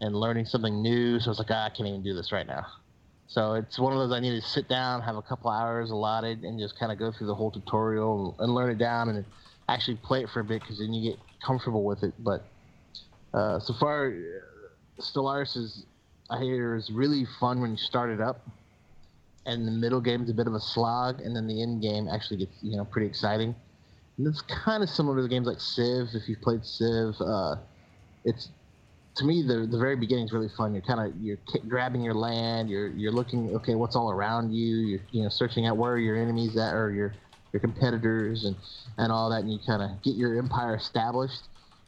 [0.00, 2.46] and learning something new, so I was like, ah, I can't even do this right
[2.46, 2.64] now.
[3.26, 6.44] So it's one of those I need to sit down, have a couple hours allotted,
[6.44, 9.24] and just kind of go through the whole tutorial and learn it down, and
[9.68, 12.12] actually play it for a bit because then you get comfortable with it.
[12.20, 12.44] But
[13.34, 15.84] uh, so far, uh, Stellaris is
[16.30, 18.46] I hear is really fun when you start it up,
[19.46, 22.08] and the middle game is a bit of a slog, and then the end game
[22.08, 23.54] actually gets you know pretty exciting.
[24.16, 26.08] And it's kind of similar to the games like Civ.
[26.14, 27.56] If you've played Civ, uh,
[28.24, 28.48] it's
[29.16, 30.74] to me the the very beginning is really fun.
[30.74, 32.70] You're kind of you're ki- grabbing your land.
[32.70, 34.76] You're you're looking okay, what's all around you.
[34.76, 37.14] You're you know searching out where your enemies at or your
[37.52, 38.56] your competitors and
[38.96, 41.42] and all that, and you kind of get your empire established.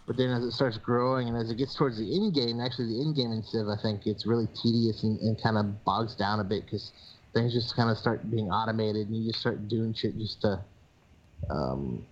[0.06, 2.88] But then as it starts growing and as it gets towards the end game, actually
[2.88, 6.16] the end game in Civ, I think it's really tedious and, and kind of bogs
[6.16, 6.90] down a bit because
[7.32, 10.60] things just kind of start being automated and you just start doing shit just to
[11.48, 12.04] um,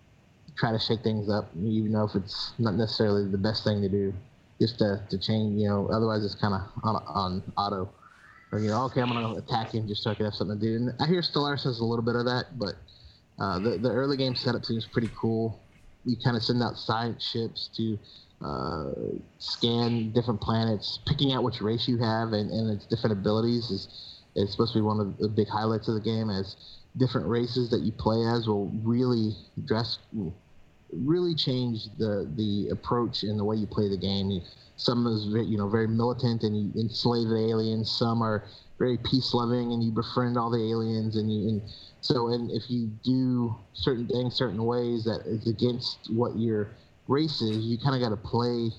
[0.57, 3.89] try to shake things up, even though if it's not necessarily the best thing to
[3.89, 4.13] do,
[4.61, 7.91] just to, to change, you know, otherwise it's kind of on, on auto.
[8.51, 10.59] Or, you know, okay, I'm going to attack him just so I can have something
[10.59, 10.77] to do.
[10.77, 12.75] And I hear Stellaris has a little bit of that, but
[13.39, 15.61] uh, the, the early game setup seems pretty cool.
[16.05, 17.99] You kind of send out science ships to
[18.43, 18.91] uh,
[19.39, 24.18] scan different planets, picking out which race you have and, and its different abilities is,
[24.43, 26.57] is supposed to be one of the big highlights of the game as
[26.97, 29.99] different races that you play as will really dress
[30.93, 34.41] really change the the approach and the way you play the game.
[34.77, 37.91] Some is very, you know very militant and you enslave the aliens.
[37.91, 38.45] Some are
[38.79, 41.63] very peace loving and you befriend all the aliens and you and
[42.01, 46.71] so and if you do certain things certain ways that is against what your
[47.07, 48.71] race is, you kind of got to play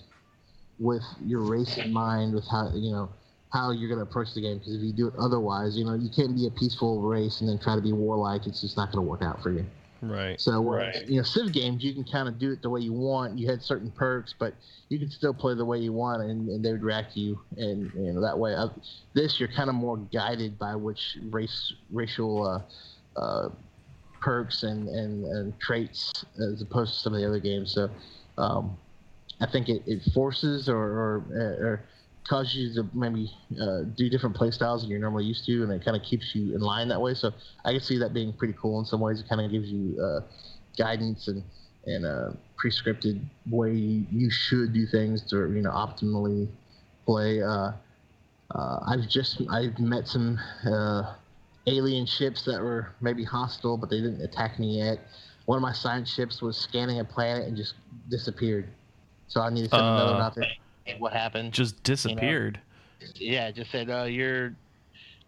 [0.79, 3.09] with your race in mind with how you know
[3.51, 5.95] how you're going to approach the game because if you do it otherwise you know
[5.95, 8.45] you can't be a peaceful race and then try to be warlike.
[8.45, 9.65] It's just not going to work out for you.
[10.01, 10.39] Right.
[10.39, 12.93] so whereas, you know civ games you can kind of do it the way you
[12.93, 13.37] want.
[13.37, 14.53] You had certain perks but
[14.87, 17.39] you can still play the way you want and, and they would react to you.
[17.57, 18.69] And you know that way uh,
[19.13, 23.49] this you're kind of more guided by which race racial uh, uh,
[24.21, 27.73] perks and, and, and traits as opposed to some of the other games.
[27.73, 27.89] So
[28.37, 28.77] um,
[29.41, 31.83] I think it, it forces or, or, or
[32.29, 35.71] causes you to maybe uh, do different play styles than you're normally used to, and
[35.71, 37.13] it kind of keeps you in line that way.
[37.15, 37.31] So
[37.65, 39.19] I can see that being pretty cool in some ways.
[39.19, 40.19] It kind of gives you uh,
[40.77, 41.43] guidance and
[41.85, 46.47] and a prescripted way you, should do things to you know optimally
[47.05, 47.41] play.
[47.41, 47.71] Uh,
[48.53, 51.15] uh, I've just I've met some uh,
[51.67, 54.99] alien ships that were maybe hostile, but they didn't attack me yet.
[55.45, 57.73] One of my science ships was scanning a planet and just
[58.09, 58.69] disappeared.
[59.27, 60.21] So I need to send another Uh.
[60.21, 60.45] out there.
[60.97, 61.53] What happened?
[61.53, 62.59] Just disappeared.
[63.15, 64.53] yeah, just said, uh, you're.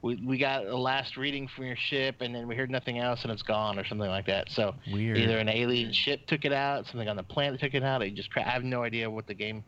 [0.03, 3.21] We, we got a last reading from your ship, and then we heard nothing else,
[3.21, 4.49] and it's gone, or something like that.
[4.49, 5.15] So Weird.
[5.19, 8.01] either an alien ship took it out, something on the planet took it out.
[8.01, 9.63] It just cra- I have no idea what the game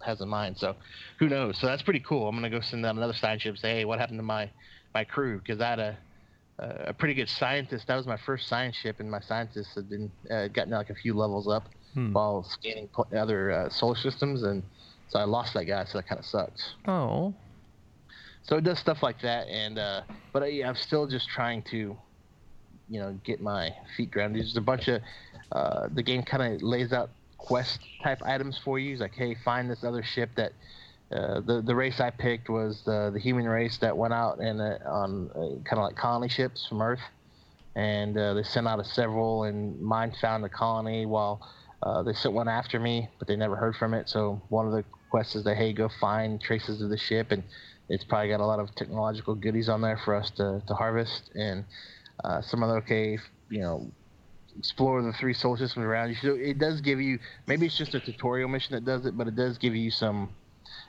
[0.00, 0.56] has in mind.
[0.56, 0.76] So
[1.18, 1.58] who knows?
[1.58, 2.28] So that's pretty cool.
[2.28, 3.58] I'm gonna go send out another science ship.
[3.58, 4.48] Say, hey, what happened to my
[4.94, 5.38] my crew?
[5.40, 5.96] Because I had a
[6.60, 7.88] a a pretty good scientist.
[7.88, 10.94] That was my first science ship, and my scientists had been uh, gotten like a
[10.94, 12.12] few levels up Hmm.
[12.12, 14.62] while scanning pl- other uh, solar systems and
[15.12, 15.84] so I lost that guy.
[15.84, 16.74] So that kind of sucks.
[16.88, 17.34] Oh.
[18.44, 21.96] So it does stuff like that, and uh, but yeah, I'm still just trying to,
[22.88, 24.42] you know, get my feet grounded.
[24.42, 25.02] There's a bunch of
[25.52, 28.92] uh, the game kind of lays out quest type items for you.
[28.92, 30.52] It's like, hey, find this other ship that.
[31.12, 34.62] Uh, the the race I picked was the the human race that went out and
[34.62, 37.02] uh, on uh, kind of like colony ships from Earth,
[37.76, 41.46] and uh, they sent out a several, and mine found a colony while
[41.82, 44.08] uh, they sent one after me, but they never heard from it.
[44.08, 47.42] So one of the quests is that hey, go find traces of the ship, and
[47.90, 51.30] it's probably got a lot of technological goodies on there for us to, to harvest,
[51.34, 51.64] and
[52.24, 53.18] uh, some other okay,
[53.50, 53.92] you know,
[54.58, 56.16] explore the three solar systems around you.
[56.16, 59.28] So it does give you maybe it's just a tutorial mission that does it, but
[59.28, 60.30] it does give you some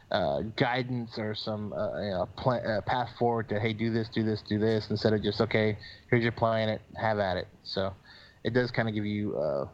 [0.09, 4.07] uh, guidance or some uh, you know, pl- uh, path forward to hey, do this,
[4.07, 5.77] do this, do this, instead of just okay,
[6.09, 7.47] here's your planet, have at it.
[7.63, 7.93] So
[8.45, 9.65] it does kind of give you uh,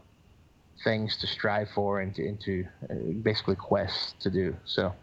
[0.83, 4.55] things to strive for and to, into uh, basically quests to do.
[4.65, 4.93] So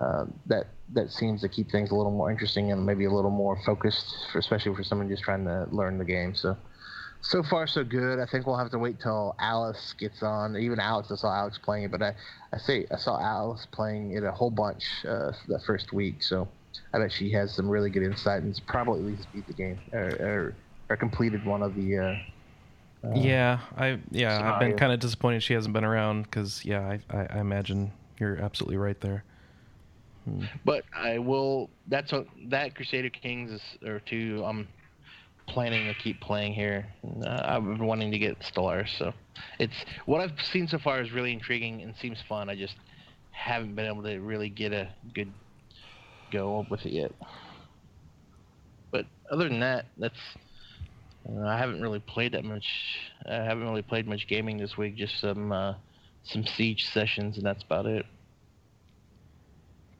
[0.00, 3.30] uh, that that seems to keep things a little more interesting and maybe a little
[3.30, 6.34] more focused, for, especially for someone just trying to learn the game.
[6.34, 6.56] So
[7.22, 8.18] so far so good.
[8.18, 10.56] I think we'll have to wait till Alice gets on.
[10.56, 12.14] Even Alex, I saw Alex playing it, but I
[12.52, 16.22] I say I saw Alice playing it a whole bunch uh, the first week.
[16.22, 16.48] So
[16.94, 19.78] I bet she has some really good insight and probably at least beat the game
[19.92, 20.54] or or,
[20.88, 22.16] or completed one of the.
[23.02, 26.98] Uh, yeah, I yeah, I've been kind of disappointed she hasn't been around because yeah,
[27.10, 29.24] I, I I imagine you're absolutely right there.
[30.64, 31.70] But I will.
[31.88, 34.42] That's what that Crusader Kings is or two.
[34.44, 34.68] I'm
[35.48, 36.86] planning to keep playing here.
[37.24, 39.12] Uh, I've been wanting to get Stellaris, so
[39.58, 42.50] it's what I've seen so far is really intriguing and seems fun.
[42.50, 42.76] I just
[43.30, 45.32] haven't been able to really get a good
[46.30, 47.12] go with it yet.
[48.90, 50.18] But other than that, that's.
[51.32, 52.66] Uh, I haven't really played that much.
[53.26, 54.96] I haven't really played much gaming this week.
[54.96, 55.74] Just some uh,
[56.24, 58.06] some siege sessions, and that's about it.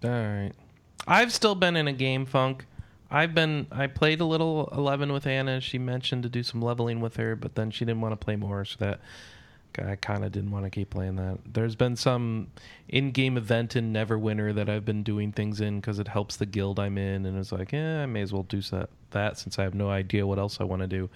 [0.03, 0.53] All right.
[1.07, 2.67] I've still been in a game funk.
[3.11, 5.61] I've been I played a little 11 with Anna.
[5.61, 8.37] She mentioned to do some leveling with her, but then she didn't want to play
[8.37, 9.01] more, so that
[9.79, 11.39] I kind of didn't want to keep playing that.
[11.51, 12.49] There's been some
[12.89, 16.81] in-game event in Neverwinter that I've been doing things in because it helps the guild
[16.81, 19.63] I'm in, and it's like, eh, I may as well do that, that since I
[19.63, 21.11] have no idea what else I want to do.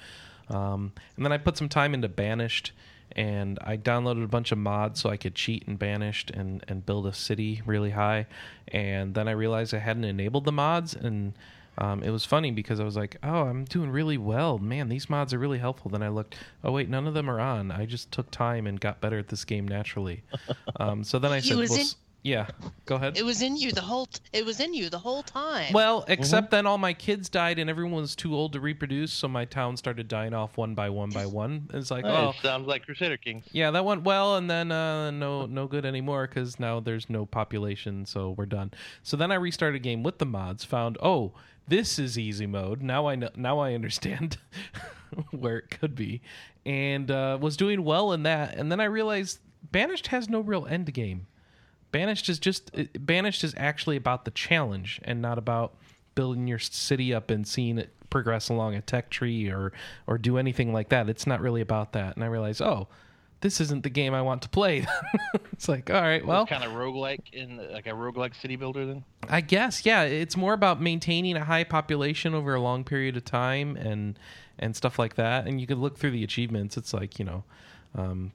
[0.49, 2.73] Um, and then I put some time into Banished,
[3.13, 6.85] and I downloaded a bunch of mods so I could cheat in Banished and, and
[6.85, 8.27] build a city really high.
[8.69, 11.35] And then I realized I hadn't enabled the mods, and
[11.79, 14.59] um, it was funny because I was like, oh, I'm doing really well.
[14.59, 15.91] Man, these mods are really helpful.
[15.91, 17.71] Then I looked, oh, wait, none of them are on.
[17.71, 20.23] I just took time and got better at this game naturally.
[20.77, 21.87] um, so then I said, was well, in-
[22.25, 22.47] yeah,
[22.87, 23.19] go ahead.
[23.19, 24.07] It was in you the whole.
[24.07, 25.75] T- it was in you the whole time.
[25.75, 29.29] Well, except then all my kids died and everyone was too old to reproduce, so
[29.29, 31.69] my town started dying off one by one by one.
[31.75, 33.45] It's like, Hey, oh, sounds like Crusader Kings.
[33.53, 37.27] yeah, that went well, and then uh, no, no good anymore because now there's no
[37.27, 38.71] population, so we're done.
[39.03, 40.65] So then I restarted a game with the mods.
[40.65, 41.35] Found oh,
[41.67, 42.83] this is easy mode.
[42.83, 43.31] Now I know.
[43.37, 44.39] Now I understand
[45.31, 46.21] where it could be,
[46.67, 48.57] and uh, was doing well in that.
[48.57, 51.27] And then I realized Banished has no real end game.
[51.91, 55.75] Banished is just Banished is actually about the challenge and not about
[56.15, 59.73] building your city up and seeing it progress along a tech tree or
[60.07, 61.09] or do anything like that.
[61.09, 62.15] It's not really about that.
[62.15, 62.89] And I realized, oh,
[63.45, 64.87] this isn't the game I want to play.
[65.53, 69.05] it's like, all right, well, kind of roguelike in like a roguelike city builder then.
[69.29, 73.25] I guess yeah, it's more about maintaining a high population over a long period of
[73.27, 74.19] time and
[74.59, 75.47] and stuff like that.
[75.47, 76.79] And you can look through the achievements.
[76.79, 77.45] It's like you know,
[77.95, 78.33] um,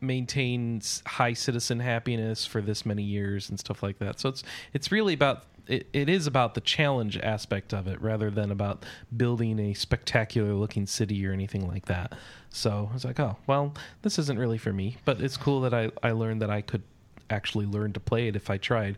[0.00, 4.20] maintains high citizen happiness for this many years and stuff like that.
[4.20, 4.42] So it's
[4.72, 8.84] it's really about it, it is about the challenge aspect of it rather than about
[9.16, 12.14] building a spectacular looking city or anything like that.
[12.50, 14.96] So I was like, oh well, this isn't really for me.
[15.04, 16.82] But it's cool that I I learned that I could
[17.30, 18.96] actually learn to play it if I tried.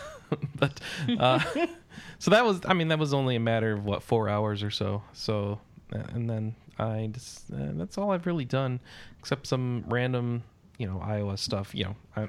[0.56, 0.78] but
[1.18, 1.40] uh,
[2.18, 4.70] so that was I mean that was only a matter of what four hours or
[4.70, 5.02] so.
[5.12, 5.60] So
[5.94, 8.80] uh, and then I just uh, that's all I've really done
[9.18, 10.42] except some random
[10.78, 11.74] you know iOS stuff.
[11.74, 12.28] You know I.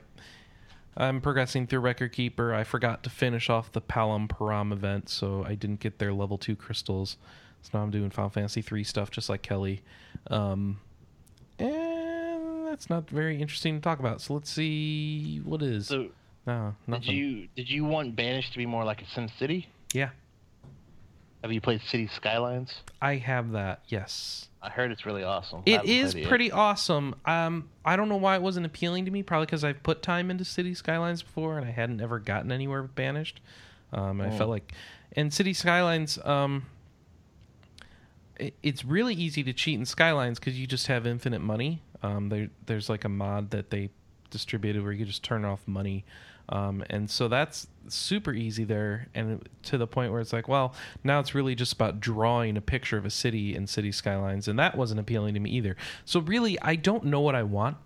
[0.98, 2.54] I'm progressing through Record Keeper.
[2.54, 6.38] I forgot to finish off the Palom Porom event, so I didn't get their level
[6.38, 7.18] two crystals.
[7.62, 9.82] So now I'm doing Final Fantasy three stuff, just like Kelley.
[10.28, 10.80] Um,
[11.60, 14.22] and that's not very interesting to talk about.
[14.22, 15.88] So let's see what is.
[15.88, 16.10] So
[16.46, 19.68] no, did you did you want Banish to be more like a Sim City?
[19.94, 20.10] Yeah,
[21.44, 22.74] Have you played City Skylines?
[23.02, 23.82] I have that.
[23.88, 24.48] Yes.
[24.64, 25.64] I heard it's really awesome.
[25.66, 27.16] It is pretty awesome.
[27.26, 29.24] Um, I don't know why it wasn't appealing to me.
[29.24, 32.84] Probably because I've put time into City Skylines before, and I hadn't ever gotten anywhere
[32.84, 33.42] with Banished.
[33.92, 34.38] Um, and I Oh.
[34.38, 34.72] felt like,
[35.16, 36.66] and City Skylines, um,
[38.38, 41.82] it, it's really easy to cheat in Skylines because you just have infinite money.
[42.04, 43.90] Um, there, there's like a mod that they
[44.30, 46.06] distributed where you just turn off money.
[46.52, 50.74] Um, and so that's super easy there, and to the point where it's like, well,
[51.04, 54.60] now it's really just about drawing a picture of a city and city skylines, and
[54.60, 55.78] that wasn't appealing to me either.
[56.04, 57.78] So really, I don't know what I want,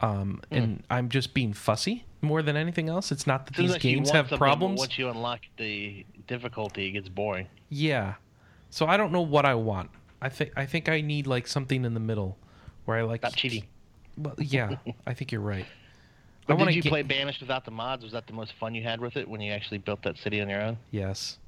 [0.00, 3.10] um, and I'm just being fussy more than anything else.
[3.10, 4.78] It's not that Seems these like games have problems.
[4.78, 7.48] Once you unlock the difficulty, it gets boring.
[7.70, 8.14] Yeah.
[8.68, 9.90] So I don't know what I want.
[10.20, 12.38] I think I think I need like something in the middle
[12.84, 13.64] where I like Stop cheating.
[14.16, 15.66] Well, yeah, I think you're right.
[16.46, 18.02] But wanna did you get- play Banished without the mods?
[18.02, 20.40] Was that the most fun you had with it when you actually built that city
[20.40, 20.76] on your own?
[20.90, 21.38] Yes.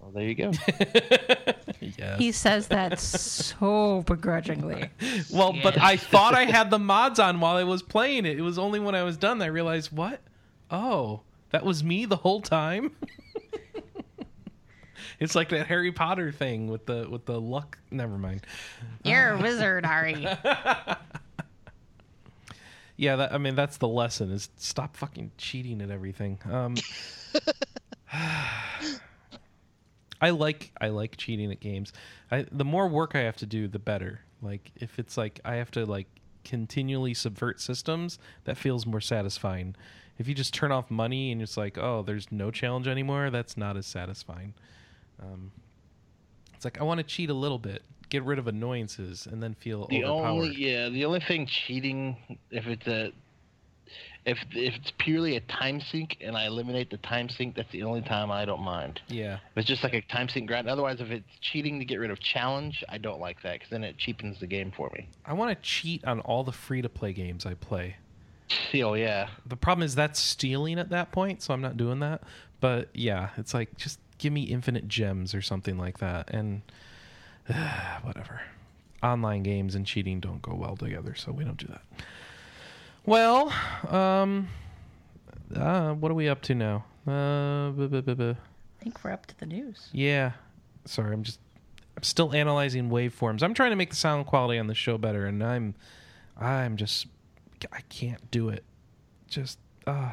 [0.00, 0.50] Well, there you go.
[1.80, 2.18] yes.
[2.18, 4.90] He says that so begrudgingly.
[5.32, 8.36] well, but I thought I had the mods on while I was playing it.
[8.38, 10.20] It was only when I was done that I realized what?
[10.70, 12.90] Oh, that was me the whole time.
[15.20, 17.78] it's like that Harry Potter thing with the with the luck.
[17.92, 18.44] Never mind.
[19.04, 20.26] You're a wizard, Harry.
[23.02, 26.38] Yeah, that, I mean that's the lesson is stop fucking cheating at everything.
[26.48, 26.76] Um,
[30.20, 31.92] I like I like cheating at games.
[32.30, 34.20] I, the more work I have to do, the better.
[34.40, 36.06] Like if it's like I have to like
[36.44, 39.74] continually subvert systems, that feels more satisfying.
[40.16, 43.56] If you just turn off money and it's like, oh, there's no challenge anymore, that's
[43.56, 44.54] not as satisfying.
[45.20, 45.50] Um,
[46.54, 47.82] it's like I want to cheat a little bit,
[48.12, 50.28] get rid of annoyances, and then feel The overpowered.
[50.28, 52.16] only yeah, the only thing cheating
[52.50, 53.12] if it's a
[54.24, 57.82] if if it's purely a time sink and I eliminate the time sink, that's the
[57.82, 59.00] only time I don't mind.
[59.08, 59.34] yeah.
[59.50, 60.68] If it's just like a time sink grind.
[60.68, 63.82] Otherwise, if it's cheating to get rid of challenge, I don't like that because then
[63.82, 65.08] it cheapens the game for me.
[65.26, 67.96] I want to cheat on all the free to play games I play.
[68.74, 72.22] Oh yeah, The problem is that's stealing at that point, so I'm not doing that.
[72.60, 76.62] But yeah, it's like just give me infinite gems or something like that, and
[78.02, 78.40] whatever.
[79.02, 81.82] Online games and cheating don't go well together, so we don't do that.
[83.04, 83.52] Well,
[83.88, 84.48] um,
[85.54, 86.84] uh, what are we up to now?
[87.06, 88.30] Uh, buh, buh, buh.
[88.30, 89.88] I think we're up to the news.
[89.92, 90.32] Yeah.
[90.84, 91.40] Sorry, I'm just
[91.96, 93.42] I'm still analyzing waveforms.
[93.42, 95.74] I'm trying to make the sound quality on the show better and I'm
[96.40, 97.06] I'm just
[97.72, 98.64] I can't do it.
[99.28, 100.12] Just uh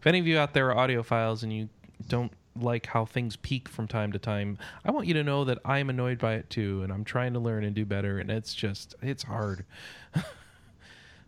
[0.00, 1.68] if any of you out there are audiophiles and you
[2.08, 4.58] don't like how things peak from time to time.
[4.84, 7.38] I want you to know that I'm annoyed by it too, and I'm trying to
[7.38, 9.64] learn and do better, and it's just, it's hard.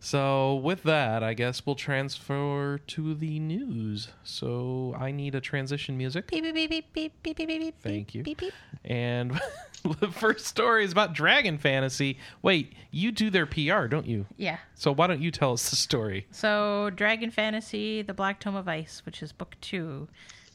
[0.00, 4.08] so, with that, I guess we'll transfer to the news.
[4.24, 6.28] So, I need a transition music.
[6.28, 7.60] Beep, beep, beep, beep, beep, beep, beep, beep.
[7.60, 7.74] beep.
[7.80, 8.22] Thank you.
[8.22, 8.52] Beep, beep.
[8.84, 9.40] And
[10.00, 12.18] the first story is about Dragon Fantasy.
[12.42, 14.26] Wait, you do their PR, don't you?
[14.36, 14.58] Yeah.
[14.74, 16.26] So, why don't you tell us the story?
[16.30, 20.08] So, Dragon Fantasy, The Black Tome of Ice, which is book two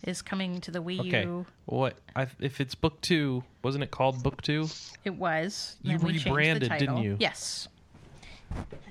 [0.03, 1.23] is coming to the Wii Okay.
[1.23, 1.45] U.
[1.65, 3.43] What I, if it's book two?
[3.63, 4.67] Wasn't it called book two?
[5.03, 5.75] It was.
[5.81, 7.17] You then we changed the rebranded, didn't you?
[7.19, 7.67] Yes,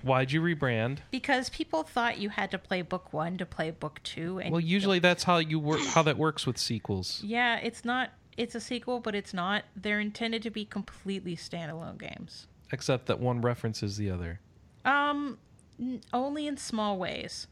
[0.02, 0.98] Why'd you rebrand?
[1.10, 4.60] because people thought you had to play book one to play book two, and Well,
[4.60, 5.80] usually that's how you work.
[5.80, 7.22] How that works with sequels.
[7.24, 8.10] yeah, it's not.
[8.36, 9.64] It's a sequel, but it's not.
[9.74, 12.46] They're intended to be completely standalone games.
[12.70, 14.40] Except that one references the other.
[14.84, 15.38] Um,
[15.80, 17.46] n- only in small ways.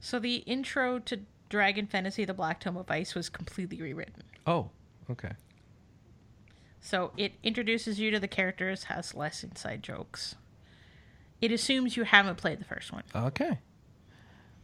[0.00, 4.22] So the intro to Dragon Fantasy: The Black Tome of Ice was completely rewritten.
[4.46, 4.70] Oh,
[5.10, 5.32] okay.
[6.80, 10.34] So it introduces you to the characters, has less inside jokes.
[11.40, 13.04] It assumes you haven't played the first one.
[13.14, 13.58] Okay.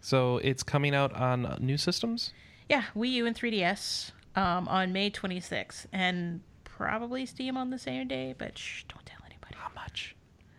[0.00, 2.32] So it's coming out on uh, new systems.
[2.68, 8.06] Yeah, Wii U and 3DS um, on May 26th, and probably Steam on the same
[8.08, 8.34] day.
[8.36, 9.56] But shh, don't tell anybody.
[9.56, 10.14] How much?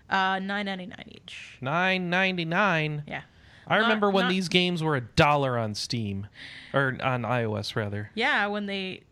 [0.10, 1.58] Uh, 9.99 each.
[1.62, 3.04] Nine ninety nine.
[3.08, 3.22] Yeah,
[3.68, 6.28] I Not- remember when not- these games were a dollar on Steam,
[6.74, 8.47] or on iOS rather, yeah.
[8.47, 9.03] When they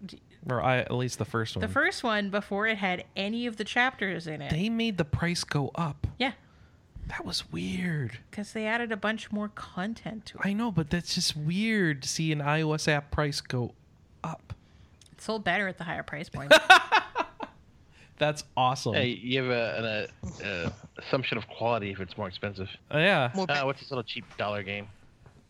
[0.50, 1.62] or I, at least the first one.
[1.62, 4.50] the first one before it had any of the chapters in it.
[4.52, 6.08] they made the price go up.
[6.18, 6.32] yeah,
[7.08, 8.20] That was weird.
[8.32, 10.46] because they added a bunch more content to it.
[10.46, 13.74] I know, but that's just weird to see an iOS app price go
[14.24, 14.54] up.
[15.12, 16.54] It sold better at the higher price point.
[18.20, 18.94] That's awesome.
[18.94, 20.08] hey, you have a,
[20.42, 22.68] an uh, assumption of quality if it's more expensive.
[22.94, 24.88] Uh, yeah, More, Uh, what's this little cheap dollar game?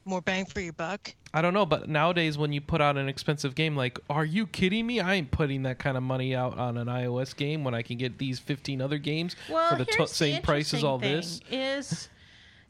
[0.06, 1.14] more bang for your buck.
[1.34, 4.48] I don't know, but nowadays when you put out an expensive game, like, are you
[4.48, 5.00] kidding me?
[5.00, 7.98] I ain't putting that kind of money out on an iOS game when I can
[7.98, 11.18] get these 15 other games well, for the to- here's same price as all thing
[11.18, 11.42] this.
[11.52, 12.10] Is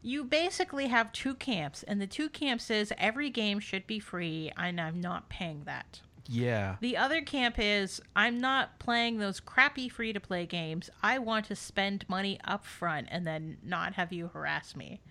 [0.02, 4.52] you basically have two camps, and the two camps is every game should be free,
[4.58, 6.02] and I'm not paying that.
[6.32, 6.76] Yeah.
[6.80, 10.90] The other camp is I'm not playing those crappy free to play games.
[11.02, 15.02] I want to spend money up front and then not have you harass me.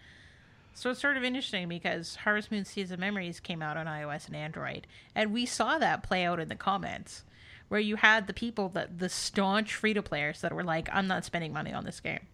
[0.74, 4.28] So it's sort of interesting because Harvest Moon Seeds of Memories came out on iOS
[4.28, 7.24] and Android, and we saw that play out in the comments,
[7.66, 11.08] where you had the people that the staunch free to players that were like, "I'm
[11.08, 12.28] not spending money on this game,"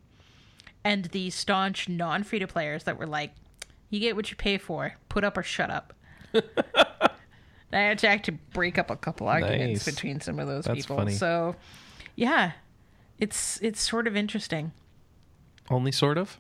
[0.84, 3.32] and the staunch non free to players that were like,
[3.88, 4.96] You get what you pay for.
[5.08, 5.94] Put up or shut up.
[7.74, 9.94] I had to actually break up a couple arguments Nice.
[9.94, 10.96] between some of those That's people.
[10.96, 11.12] funny.
[11.12, 11.56] So,
[12.16, 12.52] yeah,
[13.18, 14.72] it's it's sort of interesting
[15.68, 16.38] Only sort of.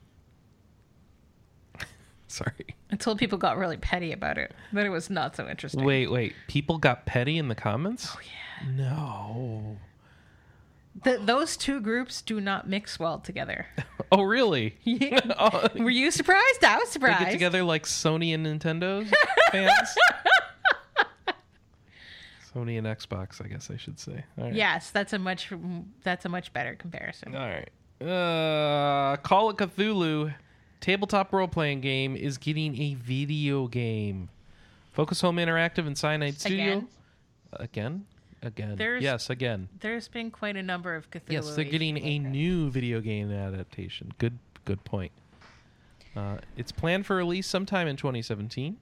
[2.28, 2.74] Sorry.
[2.90, 4.52] until people got really petty about it.
[4.72, 5.84] Then it was not so interesting.
[5.84, 6.34] Wait, wait.
[6.48, 8.08] People got petty in the comments?
[8.14, 8.70] Oh yeah.
[8.70, 9.76] No.
[11.02, 13.66] Th- those two groups do not mix well together.
[14.12, 14.76] Oh really?
[15.40, 16.62] oh, Were you surprised?
[16.62, 17.18] I was they surprised.
[17.24, 19.10] get together like Sony and Nintendo's
[19.50, 19.72] fans.
[22.54, 24.24] Sony and Xbox, I guess I should say.
[24.38, 24.54] All right.
[24.54, 25.50] Yes, that's a much
[26.02, 27.34] that's a much better comparison.
[27.34, 27.68] All right.
[28.00, 30.34] Uh, Call of Cthulhu
[30.80, 34.28] tabletop role playing game is getting a video game.
[34.92, 36.64] Focus Home Interactive and Cyanide Studio.
[36.66, 36.88] Again?
[37.54, 38.06] Again?
[38.42, 38.76] Again.
[38.76, 39.68] There's- yes, again.
[39.80, 41.30] There's been quite a number of Cthulhu.
[41.32, 44.12] Yes, they're getting a new video game adaptation.
[44.18, 45.12] Good, good point.
[46.14, 48.76] Uh, it's planned for release sometime in 2017.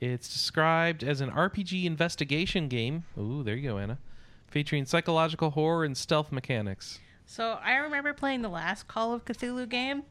[0.00, 3.04] It's described as an RPG investigation game.
[3.18, 3.98] Ooh, there you go, Anna.
[4.46, 7.00] Featuring psychological horror and stealth mechanics.
[7.26, 10.04] So I remember playing the last Call of Cthulhu game,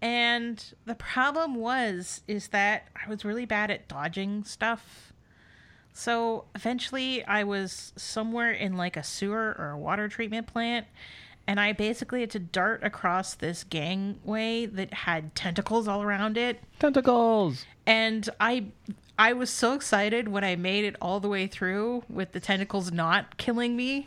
[0.00, 5.12] and the problem was is that I was really bad at dodging stuff.
[5.92, 10.86] So eventually, I was somewhere in like a sewer or a water treatment plant,
[11.50, 16.60] and I basically had to dart across this gangway that had tentacles all around it.
[16.78, 17.66] Tentacles!
[17.86, 18.66] and i
[19.18, 22.92] i was so excited when i made it all the way through with the tentacles
[22.92, 24.06] not killing me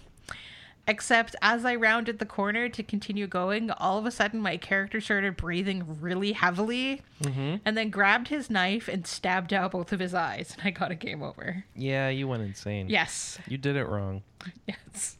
[0.87, 5.01] except as i rounded the corner to continue going all of a sudden my character
[5.01, 7.55] started breathing really heavily mm-hmm.
[7.65, 10.91] and then grabbed his knife and stabbed out both of his eyes and i got
[10.91, 12.89] a game over Yeah, you went insane.
[12.89, 14.21] yes You did it wrong.
[14.67, 15.17] yes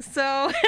[0.00, 0.50] so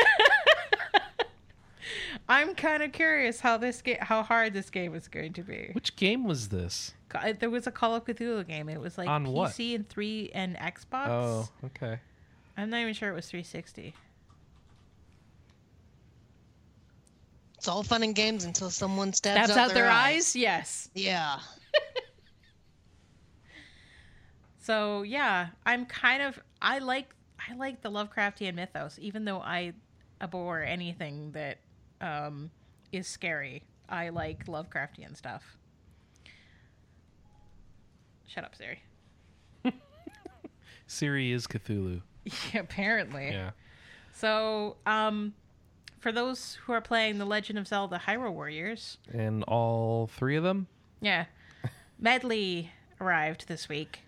[2.29, 5.71] i'm kind of curious how this game how hard this game is going to be
[5.73, 6.95] Which game was this?
[7.15, 8.69] Uh, there was a Call of Cthulhu game.
[8.69, 9.59] It was like On PC what?
[9.61, 11.07] and three and Xbox.
[11.09, 12.01] Oh, okay.
[12.57, 13.95] I'm not even sure it was 360.
[17.57, 20.35] It's all fun and games until someone stabs, Stabs out their eyes.
[20.35, 20.91] Yes.
[20.95, 21.39] Yeah.
[24.61, 27.15] So yeah, I'm kind of I like
[27.51, 29.73] I like the Lovecraftian mythos, even though I
[30.21, 31.59] abhor anything that
[32.01, 32.51] um,
[32.93, 33.63] is scary.
[33.89, 35.43] I like Lovecraftian stuff.
[38.27, 38.83] Shut up, Siri.
[40.87, 42.01] Siri is Cthulhu.
[42.55, 43.29] Yeah, apparently.
[43.33, 43.51] Yeah.
[44.15, 45.35] So, um,
[46.01, 50.43] for those who are playing The Legend of Zelda Hyrule Warriors, And all three of
[50.43, 50.67] them?
[51.03, 51.27] yeah,
[52.03, 52.69] Medli
[53.01, 54.01] arrived this week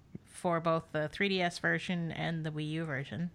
[0.47, 3.30] for both the 3DS version and the Wii U version.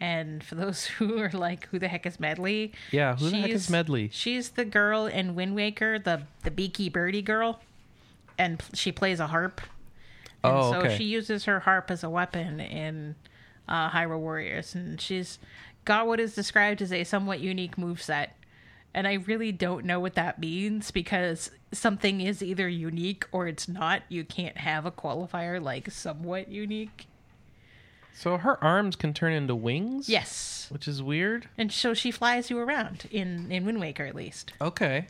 [0.00, 2.72] And for those who are like, who the heck is Medli?
[2.90, 4.08] Yeah, who the heck is Medli?
[4.10, 7.60] She's the girl in Wind Waker, the the beaky birdie girl,
[8.36, 9.60] and p- she plays a harp.
[10.42, 13.14] And Oh, so she uses her harp as a weapon in
[13.68, 15.38] uh, Hyrule Warriors, and she's
[15.84, 18.30] got what is described as a somewhat unique moveset.
[18.94, 23.66] And I really don't know what that means because something is either unique or it's
[23.66, 24.02] not.
[24.08, 27.06] You can't have a qualifier like somewhat unique.
[28.14, 30.08] So her arms can turn into wings?
[30.08, 30.66] Yes.
[30.70, 31.48] Which is weird.
[31.56, 34.52] And so she flies you around in, in Wind Waker at least.
[34.60, 35.06] Okay.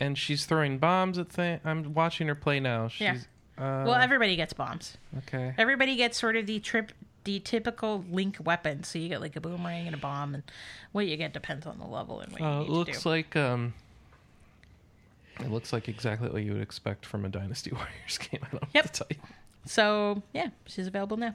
[0.00, 1.60] And she's throwing bombs at things.
[1.64, 2.88] I'm watching her play now.
[2.88, 3.14] She's, Yeah.
[3.56, 4.96] Uh, Well, everybody gets bombs.
[5.18, 5.54] okay.
[5.58, 6.90] Everybody gets sort of the trip,
[7.28, 8.82] the typical Link weapon.
[8.84, 10.42] So you get like a boomerang and a bomb, and
[10.92, 13.02] what you get depends on the level and what Uh, you it need looks to
[13.04, 13.08] do.
[13.10, 13.74] like um.
[15.40, 18.40] It looks like exactly what you would expect from a Dynasty Warriors game.
[18.42, 18.84] I don't Yep.
[18.84, 19.16] what to tell you.
[19.66, 21.34] so yeah, she's available now.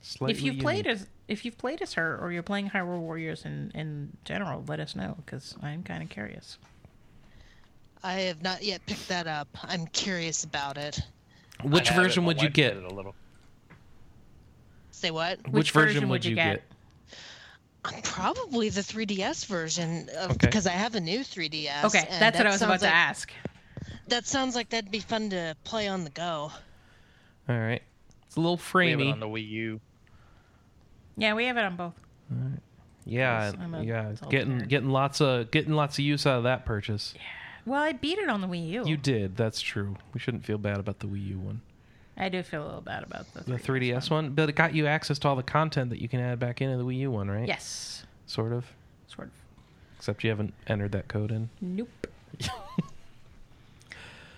[0.00, 3.44] Slightly if you've played as if you've played as her, or you're playing Hyrule Warriors
[3.44, 6.56] in in general, let us know because I'm kind of curious.
[8.04, 9.48] I have not yet picked that up.
[9.64, 11.00] I'm curious about it.
[11.64, 12.76] Which I have it, version would you get?
[12.76, 13.14] it a little.
[15.02, 15.48] Say what?
[15.50, 16.62] Which, version, would you get?
[18.04, 20.46] Probably the 3DS version of, Okay.
[20.46, 21.84] because I have a new 3DS.
[21.86, 23.32] Okay, and that's what that I was about sounds to like- ask.
[24.06, 26.52] That sounds like that'd be fun to play on the go.
[27.48, 27.82] All right.
[28.26, 29.12] It's a little We have it framey.
[29.12, 29.80] on the Wii U.
[31.16, 31.94] Yeah, we have it on both.
[33.04, 34.12] yeah, a yeah.
[34.30, 34.68] Getting nerd.
[34.68, 37.12] getting lots of getting lots of use out of that purchase.
[37.16, 37.22] Yeah.
[37.66, 38.86] Well, I beat it on the Wii U.
[38.86, 39.36] You did.
[39.36, 39.96] That's true.
[40.14, 41.60] We shouldn't feel bad about the Wii U one.
[42.24, 44.74] I do feel a little bad about the 3DS, The 3DS one, but it got
[44.74, 47.10] you access to all the content that you can add back into the Wii U
[47.10, 47.46] one, right?
[47.48, 48.64] Yes, Sort of.
[49.08, 49.32] sort of.
[49.98, 51.48] Except you haven't entered that code in.
[51.60, 52.06] Nope.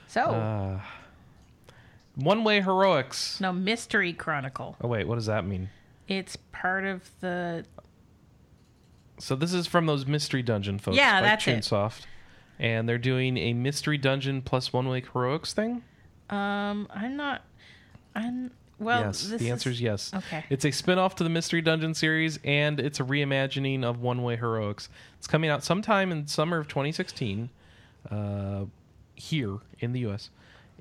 [0.08, 0.80] so, Uh,
[2.14, 3.40] one way heroics.
[3.40, 4.76] no Mystery Chronicle.
[4.80, 5.70] Oh wait, what does that mean?
[6.08, 7.64] It's part of the
[9.18, 10.96] So this is from those mystery dungeon folks.
[10.96, 11.58] Yeah, by that's it.
[11.60, 12.02] Chunsoft.
[12.58, 15.82] and they're doing a mystery dungeon plus one way heroics thing.
[16.30, 17.42] Um, I'm not.
[18.14, 19.02] I'm well.
[19.02, 20.12] yes, this the answer is yes.
[20.14, 20.44] Okay.
[20.50, 24.36] It's a spin-off to the Mystery Dungeon series, and it's a reimagining of One Way
[24.36, 24.88] Heroics.
[25.18, 27.50] It's coming out sometime in summer of 2016,
[28.10, 28.64] uh,
[29.14, 30.30] here in the U.S.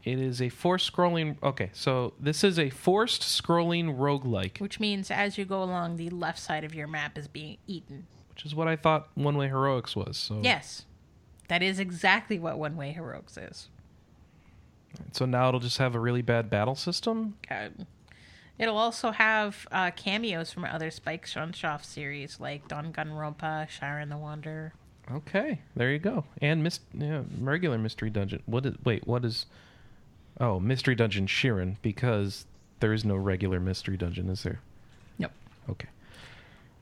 [0.03, 1.37] It is a forced scrolling.
[1.41, 6.09] Okay, so this is a forced scrolling roguelike, which means as you go along, the
[6.09, 8.05] left side of your map is being eaten.
[8.31, 10.17] which is what I thought One Way Heroics was.
[10.17, 10.85] So Yes,
[11.47, 13.69] that is exactly what One Way Heroics is.
[15.11, 17.35] So now it'll just have a really bad battle system.
[17.49, 17.87] Um,
[18.57, 24.73] it'll also have uh, cameos from other Spike Chunsoft series like Danganronpa, Shiren the Wanderer.
[25.11, 26.23] Okay, there you go.
[26.41, 28.41] And mis- yeah, regular mystery dungeon.
[28.45, 28.75] What is?
[28.83, 29.45] Wait, what is?
[30.39, 32.45] Oh, mystery dungeon Shiren because
[32.79, 34.59] there is no regular mystery dungeon, is there?
[35.19, 35.31] Nope.
[35.69, 35.89] Okay.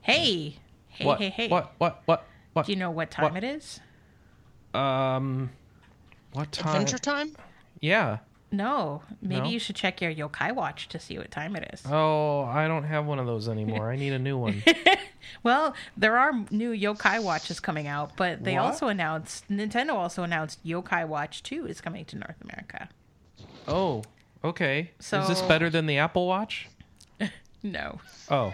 [0.02, 0.58] Hey,
[0.88, 1.18] hey, what?
[1.20, 1.48] hey, hey!
[1.48, 1.74] What?
[1.80, 2.02] What?
[2.06, 2.28] What?
[2.54, 2.66] What?
[2.66, 3.44] Do you know what time What?
[3.44, 3.80] it is?
[4.74, 5.50] Um,
[6.34, 6.76] what time?
[6.76, 7.36] Adventure time?
[7.82, 8.20] Yeah.
[8.54, 9.50] No, maybe No?
[9.50, 11.84] you should check your Yokai Watch to see what time it is.
[11.90, 13.90] Oh, I don't have one of those anymore.
[13.90, 14.64] I need a new one.
[15.44, 18.64] Well, there are new Yokai Watches coming out, but they What?
[18.66, 22.90] also announced Nintendo also announced Yokai Watch 2 is coming to North America.
[23.68, 24.02] oh,
[24.44, 24.92] okay.
[25.00, 26.68] So is this So- better than the Apple Watch?
[27.64, 28.02] No.
[28.30, 28.54] Oh.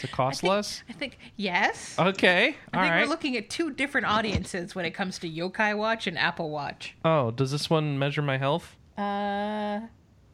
[0.00, 0.82] Does it cost less?
[0.88, 1.96] I think yes.
[1.98, 2.56] Okay.
[2.72, 3.02] I All think right.
[3.02, 6.94] we're looking at two different audiences when it comes to Yokai Watch and Apple Watch.
[7.04, 8.76] oh, does this one measure my health?
[8.96, 9.80] Uh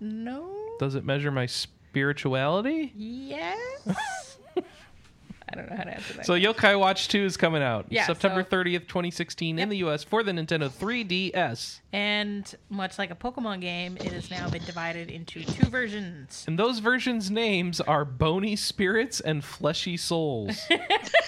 [0.01, 0.51] no.
[0.79, 2.93] Does it measure my spirituality?
[2.95, 4.34] Yes.
[5.55, 6.27] I don't know how to answer that.
[6.27, 10.03] So Yokai Watch 2 is coming out Yeah, September so- 30th, 2016 in the US
[10.03, 11.81] for the Nintendo 3DS.
[11.93, 16.45] and much like a Pokemon game, it has now been divided into two versions.
[16.49, 20.59] And those versions' names are Bony Spirits and Fleshy Souls.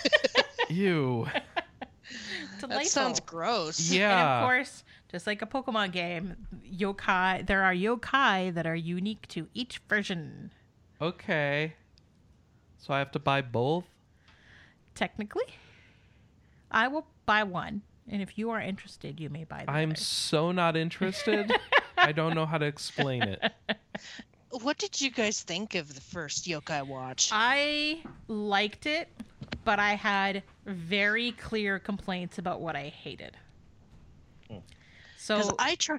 [0.70, 1.28] Ew.
[2.58, 2.68] Delightful.
[2.68, 3.90] That sounds gross.
[3.90, 4.40] And Yeah.
[4.40, 6.34] of course, just like a Pokemon game,
[6.68, 10.50] yokai there are yokai that are unique to each version.
[11.00, 11.74] Okay.
[12.78, 13.84] So I have to buy both?
[14.96, 15.44] Technically,
[16.72, 20.00] I will buy one, and if you are interested, you may buy the I'm other.
[20.00, 21.52] so not interested.
[21.96, 23.52] I don't know how to explain it.
[24.62, 27.30] What did you guys think of the first Yokai Watch?
[27.32, 29.08] I liked it,
[29.64, 33.36] but I had very clear complaints about what I hated.
[34.48, 34.58] Hmm.
[35.18, 35.98] So I try,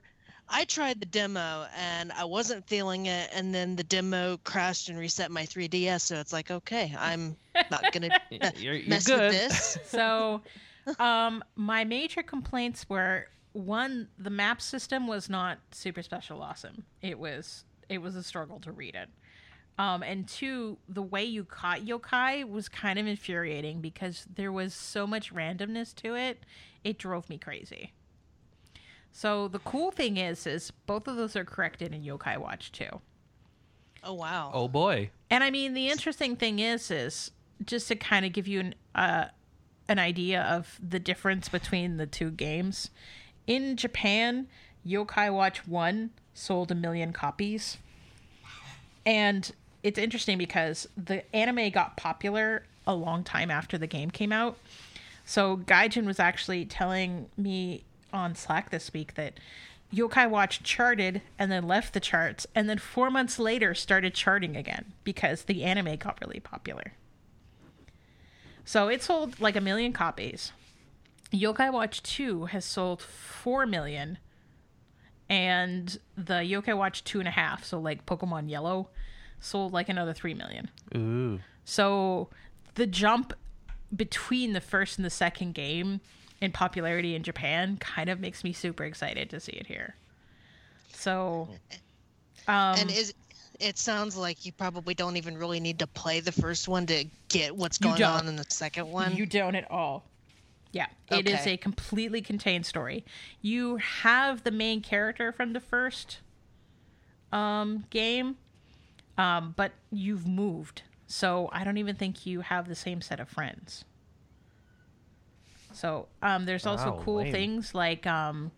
[0.50, 4.98] I tried the demo and I wasn't feeling it, and then the demo crashed and
[4.98, 6.02] reset my 3DS.
[6.02, 7.36] So it's like, okay, I'm
[7.70, 9.20] not gonna You're- you're mess good.
[9.20, 9.78] with this.
[9.86, 10.42] so
[11.00, 17.20] um my major complaints were one the map system was not super special awesome it
[17.20, 19.10] was it was a struggle to read it
[19.78, 24.74] um and two the way you caught yokai was kind of infuriating because there was
[24.74, 26.44] so much randomness to it
[26.86, 27.92] it drove me crazy
[29.12, 32.86] so the cool thing is is both of those are corrected in yokai watch 2
[34.04, 34.52] Oh wow.
[34.54, 35.10] Oh boy.
[35.30, 37.32] and I mean, the interesting thing is, is
[37.66, 39.26] just to kind of give you an uh,
[39.90, 42.90] an idea of the difference between the two games.
[43.48, 44.48] In Japan,
[44.86, 47.78] Yokai Watch One sold a million copies,
[49.06, 49.52] and
[49.84, 54.58] it's interesting because the anime got popular a long time after the game came out.
[55.26, 57.84] So Gaijin was actually telling me
[58.14, 59.40] on Slack this week that
[59.94, 64.56] Yokai Watch charted and then left the charts, and then four months later started charting
[64.56, 66.94] again because the anime got really popular.
[68.66, 70.52] So it sold like a million copies.
[71.32, 74.18] Yokai Watch 2 has sold 4 million,
[75.30, 78.90] and the Yokai Watch 2.5, so like Pokemon Yellow,
[79.40, 80.70] sold like another 3 million.
[80.96, 81.40] Ooh.
[81.64, 82.30] So
[82.76, 83.34] the jump
[83.96, 86.02] between the first and the second game
[86.42, 89.96] in popularity in Japan kind of makes me super excited to see it here.
[90.94, 91.50] So,
[92.48, 93.14] um, and is
[93.60, 97.06] it sounds like you probably don't even really need to play the first one to
[97.30, 99.14] get what's going on in the second one.
[99.14, 100.06] you don't at all.
[100.74, 101.54] Yeah, it is Okay.
[101.54, 103.04] a completely contained story.
[103.42, 106.20] You have the main character from the first
[107.32, 108.38] um, game,
[109.18, 110.84] um, but you've moved.
[111.08, 113.86] So I don't even think you have the same set of friends.
[115.78, 117.32] So um, there's also Wow, cool lame.
[117.32, 118.52] things like um,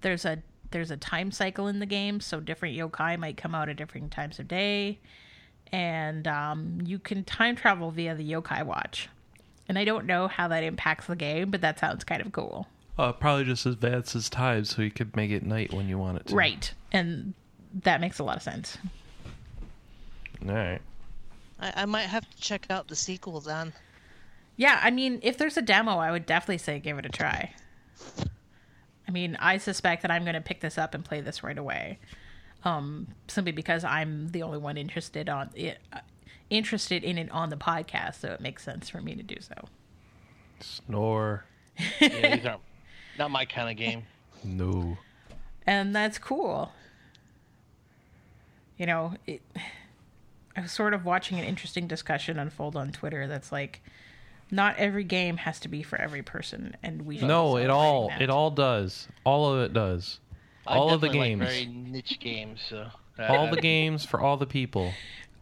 [0.00, 3.68] there's a there's a time cycle in the game, so different yokai might come out
[3.68, 4.98] at different times of day,
[5.70, 9.08] and um, you can time travel via the yokai watch.
[9.68, 12.66] And I don't know how that impacts the game, but that sounds kind of cool.
[12.96, 16.26] Uh, probably just advances time so you could make it night when you want it
[16.28, 16.34] to.
[16.34, 16.72] Right.
[16.92, 17.34] And
[17.82, 18.78] that makes a lot of sense.
[20.48, 20.80] All right.
[21.60, 23.72] I, I might have to check out the sequel then.
[24.56, 27.54] Yeah, I mean, if there's a demo, I would definitely say give it a try.
[29.06, 31.56] I mean, I suspect that I'm going to pick this up and play this right
[31.56, 31.98] away.
[32.64, 36.00] Um, simply because I'm the only one interested on it, uh,
[36.50, 39.54] interested in it on the podcast, so it makes sense for me to do so.
[40.60, 41.44] Snore.
[42.00, 42.62] Yeah, these aren't
[43.18, 44.04] not my kind of game.
[44.42, 44.96] No.
[45.66, 46.72] and that's cool.
[48.78, 49.42] You know, it,
[50.56, 53.26] I was sort of watching an interesting discussion unfold on Twitter.
[53.26, 53.82] That's like,
[54.50, 58.08] not every game has to be for every person, and we should No, it all
[58.08, 59.08] celebrating it all does.
[59.24, 60.20] All of it does.
[60.66, 61.40] I All of the definitely games.
[61.40, 62.60] like very niche games.
[62.68, 62.88] So
[63.18, 64.92] All the games for all the people.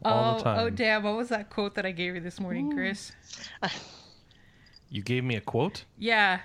[0.05, 0.59] All oh, the time.
[0.59, 1.02] oh, damn!
[1.02, 2.74] What was that quote that I gave you this morning, mm.
[2.74, 3.12] Chris?
[4.90, 5.84] You gave me a quote?
[5.98, 6.40] Yeah,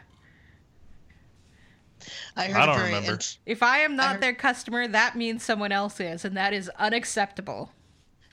[2.36, 3.14] I heard I don't remember.
[3.14, 6.54] int- if I am not heard- their customer, that means someone else is, and that
[6.54, 7.72] is unacceptable.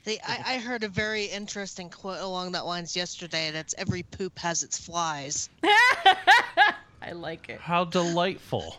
[0.07, 3.51] They, I, I heard a very interesting quote along that lines yesterday.
[3.51, 5.49] That's every poop has its flies.
[5.63, 7.59] I like it.
[7.59, 8.77] How delightful.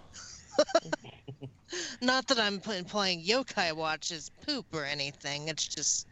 [2.01, 5.49] Not that I'm pl- playing Yokai Watch as poop or anything.
[5.49, 6.07] It's just,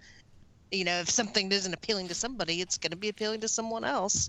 [0.70, 3.84] you know, if something isn't appealing to somebody, it's going to be appealing to someone
[3.84, 4.28] else.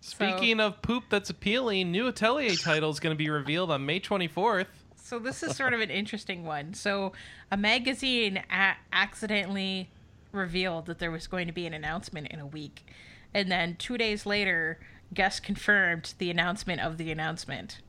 [0.00, 4.00] Speaking of poop that's appealing, new Atelier title is going to be revealed on May
[4.00, 4.66] 24th.
[5.04, 6.72] So this is sort of an interesting one.
[6.72, 7.12] So
[7.50, 9.90] a magazine a- accidentally
[10.32, 12.86] revealed that there was going to be an announcement in a week,
[13.34, 14.78] and then two days later,
[15.12, 17.80] Gust confirmed the announcement of the announcement.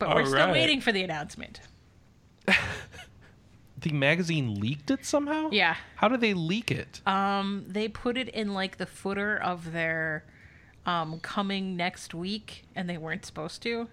[0.00, 0.52] But we're All still right.
[0.52, 1.60] waiting for the announcement.
[3.78, 5.50] The magazine leaked it somehow?
[5.52, 5.76] Yeah.
[5.96, 7.02] How did they leak it?
[7.06, 10.24] Um, they put it in like the footer of their
[10.86, 13.86] um coming next week, and they weren't supposed to.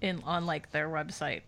[0.00, 1.42] In on like their website,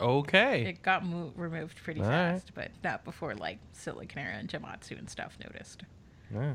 [0.00, 0.64] Okay.
[0.66, 5.08] it got mo- removed pretty All fast, but not before like Siliconera and Gematsu and
[5.10, 5.82] stuff noticed.
[6.32, 6.54] Yeah.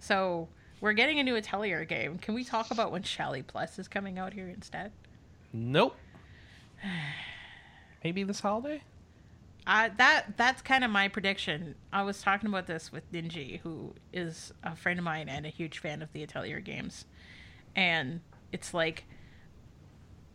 [0.00, 0.48] So
[0.80, 2.18] we're getting a new Atelier game.
[2.18, 4.92] Can we talk about when Shallie Plus is coming out here instead?
[5.52, 5.96] Nope.
[8.04, 8.82] Maybe this holiday?
[9.64, 11.76] Uh, that that's kind of my prediction.
[11.92, 15.50] I was talking about this with Ninji, who is a friend of mine and a
[15.50, 17.04] huge fan of the Atelier games,
[17.76, 19.04] and it's like,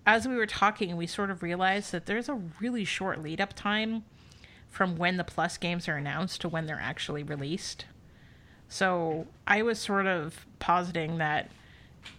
[0.08, 3.54] as we were talking, we sort of realized that there's a really short lead up
[3.54, 4.06] time
[4.70, 7.86] from when the Plus games are announced to when they're actually released.
[8.70, 11.52] So I was sort of positing that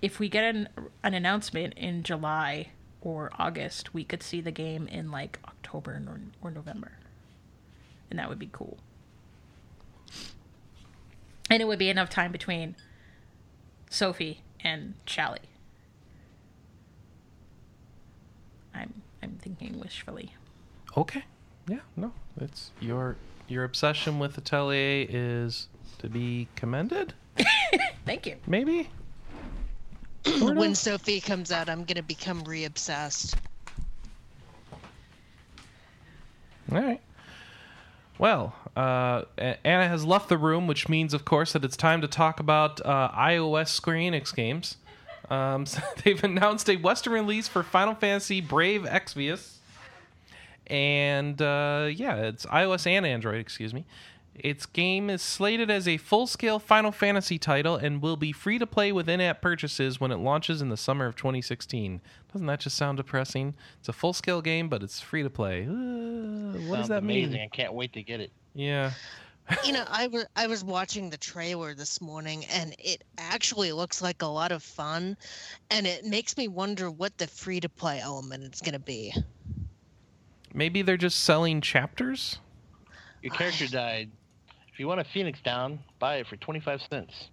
[0.02, 0.68] if we get an
[1.02, 2.68] an announcement in July
[3.00, 6.92] or August, we could see the game in like October or, or November.
[8.10, 8.76] And that would be cool.
[11.48, 12.76] And it would be enough time between
[13.88, 15.48] Sophie and Shallie.
[18.78, 20.34] I'm I'm thinking wishfully.
[20.96, 21.24] Okay.
[21.68, 22.12] Yeah, no.
[22.40, 23.16] It's your
[23.48, 25.68] your obsession with Atelier is
[25.98, 27.14] to be commended?
[28.06, 28.36] Thank you.
[28.46, 28.90] Maybe?
[30.40, 30.74] When?
[30.74, 33.36] Sophie comes out, I'm going to become re obsessed.
[36.70, 37.00] All right.
[38.18, 42.08] Well, uh, Anna has left the room, which means, of course, that it's time to
[42.08, 44.76] talk about uh, iOS Square Enix games.
[45.30, 49.56] Um, so they've announced a Western release for Final Fantasy Brave Exvius.
[50.66, 53.86] And uh, yeah, it's iOS and Android, excuse me.
[54.34, 58.58] Its game is slated as a full scale Final Fantasy title and will be free
[58.58, 62.00] to play with in app purchases when it launches in the summer of 2016.
[62.32, 63.54] Doesn't that just sound depressing?
[63.80, 65.64] It's a full scale game, but it's free to play.
[65.64, 67.32] Uh, what does that amazing.
[67.32, 67.42] mean?
[67.42, 68.30] I can't wait to get it.
[68.54, 68.92] Yeah.
[69.64, 74.02] You know, I was I was watching the trailer this morning, and it actually looks
[74.02, 75.16] like a lot of fun,
[75.70, 79.12] and it makes me wonder what the free to play element is going to be.
[80.52, 82.38] Maybe they're just selling chapters?
[83.22, 84.10] Your character died.
[84.72, 87.28] If you want a Phoenix down, buy it for 25 cents.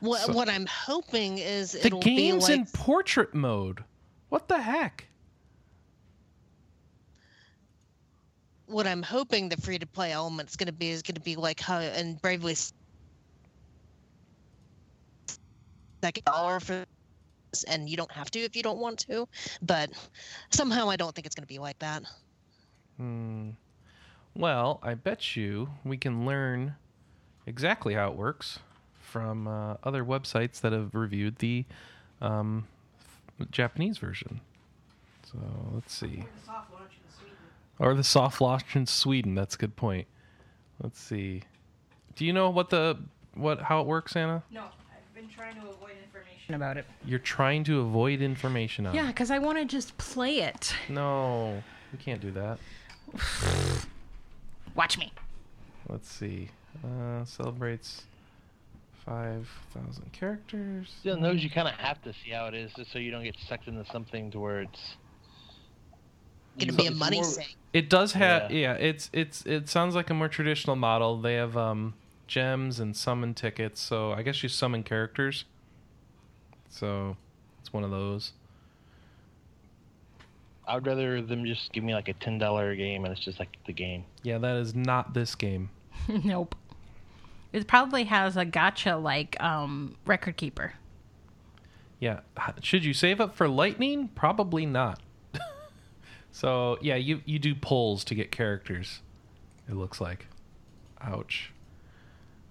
[0.00, 3.82] What So- what I'm hoping is The it'll be game's like in portrait mode.
[4.28, 5.07] What the heck?
[8.68, 11.36] What I'm hoping the free to play element's going to be is going to be
[11.36, 12.54] like how in Bravely
[16.02, 16.84] second dollar for
[17.52, 19.26] this, and you don't have to if you don't want to,
[19.62, 19.90] but
[20.50, 22.02] somehow I don't think it's going to be like that.
[22.98, 23.50] Hmm.
[24.34, 26.76] Well, I bet you we can learn
[27.46, 28.60] exactly how it works
[29.00, 31.64] from uh, other websites that have reviewed the
[32.20, 32.66] um,
[33.40, 34.40] f- Japanese version.
[35.32, 35.38] So
[35.72, 36.24] let's see.
[37.78, 39.34] Or the soft launch in Sweden.
[39.34, 40.06] That's a good point.
[40.82, 41.42] Let's see.
[42.16, 42.98] Do you know what the
[43.34, 44.42] what how it works, Anna?
[44.50, 46.86] No, I've been trying to avoid information about it.
[47.04, 48.94] You're trying to avoid information on.
[48.94, 49.08] Yeah, it.
[49.08, 50.74] because I want to just play it.
[50.88, 51.62] No,
[51.92, 52.58] we can't do that.
[54.74, 55.12] Watch me.
[55.88, 56.50] Let's see.
[56.84, 58.02] Uh, celebrates
[59.08, 60.92] Five thousand characters.
[61.00, 63.10] Still, in those you kind of have to see how it is, just so you
[63.10, 64.96] don't get sucked into something to where it's
[66.58, 67.56] Gonna be a money more- sink.
[67.72, 68.74] It does have Yeah.
[68.74, 68.86] yeah.
[68.88, 71.20] It's it's it sounds like a more traditional model.
[71.20, 71.94] They have um
[72.26, 75.44] gems and summon tickets, so I guess you summon characters.
[76.70, 77.16] So
[77.60, 78.32] it's one of those.
[80.66, 83.38] I would rather them just give me like a ten dollar game and it's just
[83.38, 84.04] like the game.
[84.22, 85.70] Yeah, that is not this game.
[86.08, 86.54] nope.
[87.52, 90.74] It probably has a gacha like um, record keeper.
[91.98, 92.20] Yeah,
[92.62, 94.08] should you save up for lightning?
[94.14, 95.00] Probably not.
[96.32, 99.00] So yeah, you you do pulls to get characters.
[99.68, 100.26] It looks like.
[101.00, 101.52] Ouch.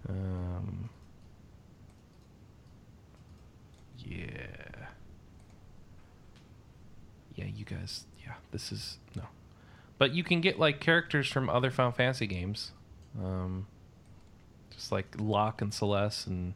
[0.08, 0.90] Um.
[3.98, 4.88] Yeah.
[7.36, 8.06] Yeah, you guys.
[8.26, 9.24] Yeah, this is no.
[9.98, 12.72] But you can get like characters from other Final Fantasy games,
[13.20, 13.68] um,
[14.76, 16.54] just like Locke and Celes and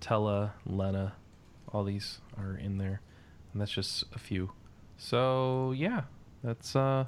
[0.00, 1.14] Terra, Lenna,
[1.72, 3.00] all these are in there,
[3.52, 4.52] and that's just a few.
[4.96, 6.02] So yeah,
[6.42, 7.04] that's uh,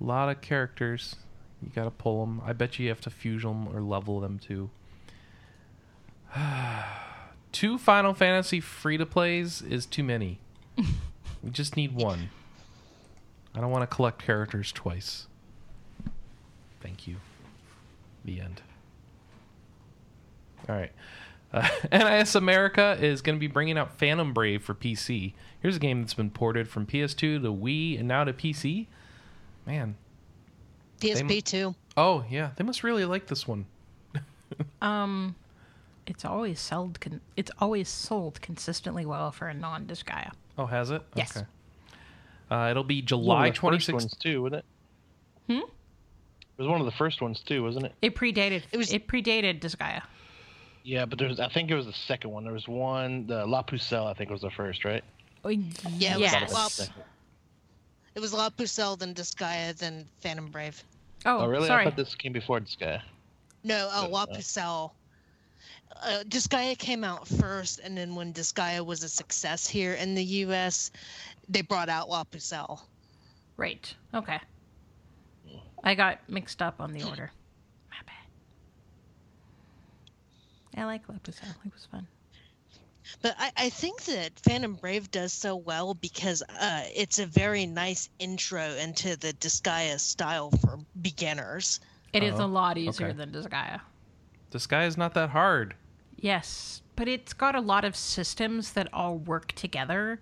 [0.00, 1.16] a lot of characters.
[1.62, 2.40] You gotta pull them.
[2.44, 4.70] I bet you have to fuse them or level them too.
[7.52, 10.38] Two Final Fantasy free to plays is too many.
[10.76, 12.30] we just need one.
[13.54, 15.26] I don't want to collect characters twice.
[16.80, 17.16] Thank you.
[18.24, 18.62] The end.
[20.68, 20.92] All right.
[21.52, 25.32] Uh, NIS America is going to be bringing out Phantom Brave for PC.
[25.60, 28.86] Here's a game that's been ported from PS2 to Wii and now to PC.
[29.66, 29.96] Man.
[31.00, 31.74] PSP too.
[31.96, 32.50] Oh, yeah.
[32.56, 33.66] They must really like this one.
[34.82, 35.36] Um,
[36.08, 37.00] it's always sold.
[37.00, 40.32] Con- it's always sold consistently well for a non-Disgaea.
[40.58, 41.02] Oh, has it?
[41.14, 41.36] Yes.
[41.36, 41.46] Okay.
[42.50, 44.18] Uh, it'll be July of the first 26th.
[44.18, 44.64] too, wasn't it?
[45.54, 45.58] Hmm?
[45.60, 47.94] It was one of the first ones too, wasn't it?
[48.02, 48.62] It predated.
[48.72, 50.02] It was- It predated Disgaea.
[50.82, 52.44] Yeah, but there's I think it was the second one.
[52.44, 55.04] There was one, the La Pucelle, I think was the first, right?
[55.44, 56.52] Oh, Yeah, it was yes.
[56.80, 56.86] La-
[58.14, 60.82] It was La Pucelle, then Disgaea, then Phantom Brave.
[61.26, 61.66] Oh, Oh, really?
[61.66, 61.82] sorry.
[61.82, 63.02] I thought this came before Disgaea.
[63.62, 64.26] No, oh, Uh, La uh.
[64.26, 64.92] Pucelle.
[66.02, 70.24] Uh, Disgaea came out first, and then when Disgaea was a success here in the
[70.24, 70.90] U.S.,
[71.48, 72.80] they brought out La Pucelle.
[73.56, 73.92] Right.
[74.14, 74.38] Okay.
[75.84, 77.30] I got mixed up on the order.
[77.90, 78.14] My bad.
[80.80, 81.54] I like La Pucelle.
[81.64, 82.06] It was fun.
[83.22, 87.66] But I, I think that Phantom Brave does so well because uh, it's a very
[87.66, 91.80] nice intro into the Disgaea style for beginners.
[92.12, 93.16] It is Oh, a lot easier okay.
[93.16, 93.80] than Disgaea.
[94.52, 95.74] This guy is not that hard.
[96.16, 100.20] Yes, but it's got a lot of systems that all work together.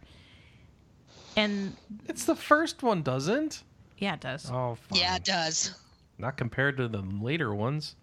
[1.37, 1.77] And
[2.09, 3.63] It's the first one, doesn't?
[3.99, 4.51] yeah, it does.
[4.51, 4.99] Oh, fine.
[5.01, 5.75] Yeah, it does.
[6.19, 7.95] Not compared to the later ones.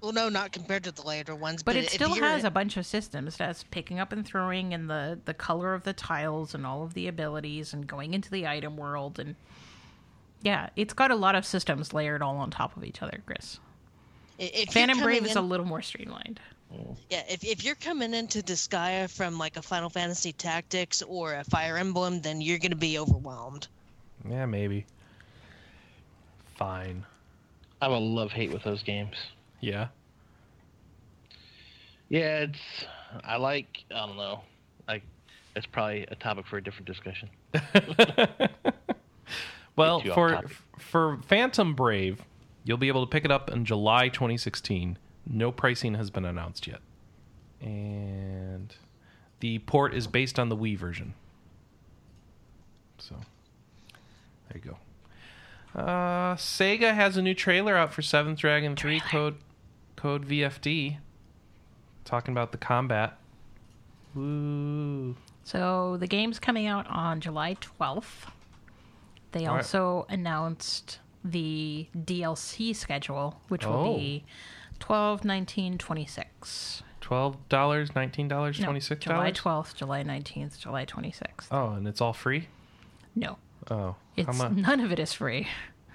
[0.00, 1.62] Well, no, not compared to the later ones.
[1.62, 4.88] but it still you're- has a bunch of systems that's picking up and throwing and
[4.88, 8.46] the the color of the tiles and all of the abilities and going into the
[8.46, 9.36] item world and
[10.42, 13.58] yeah it's got a lot of systems layered all on top of each other chris
[14.38, 16.40] if phantom brave coming is a little more streamlined
[17.10, 21.42] Yeah, if, if you're coming into Disgaea from like a Final Fantasy Tactics or a
[21.42, 23.66] Fire Emblem, then you're gonna be overwhelmed.
[24.28, 24.86] Yeah, maybe.
[26.56, 27.04] Fine.
[27.80, 29.16] I have a love hate with those games.
[29.60, 29.88] Yeah.
[32.08, 32.58] Yeah, it's
[33.24, 34.40] I like I don't know.
[34.88, 35.02] Like
[35.54, 37.30] it's probably a topic for a different discussion.
[39.76, 40.56] well, for topic.
[40.78, 42.22] for Phantom Brave,
[42.64, 44.98] you'll be able to pick it up in July 2016.
[45.26, 46.80] No pricing has been announced yet,
[47.60, 48.74] and
[49.38, 51.14] the port is based on the Wii version.
[52.98, 53.14] So
[54.48, 54.76] there you go.
[55.80, 59.36] Uh, Sega has a new trailer out for Seventh Dragon 3 code
[60.00, 60.96] code VFD,
[62.06, 63.18] talking about the combat.
[64.14, 65.14] Woo!
[65.44, 68.28] so the game's coming out on july 12th
[69.32, 69.60] they All right.
[69.60, 73.96] also announced the dlc schedule which will Oh.
[73.96, 74.24] be
[74.80, 80.84] 12 19 26 Twelve dollars, nineteen dollars, No, twenty six july 12th july 19th july
[80.84, 82.48] 26th Oh, and it's all free.
[83.14, 83.38] no
[83.70, 84.56] Oh, it's how much?
[84.56, 85.46] none of it is free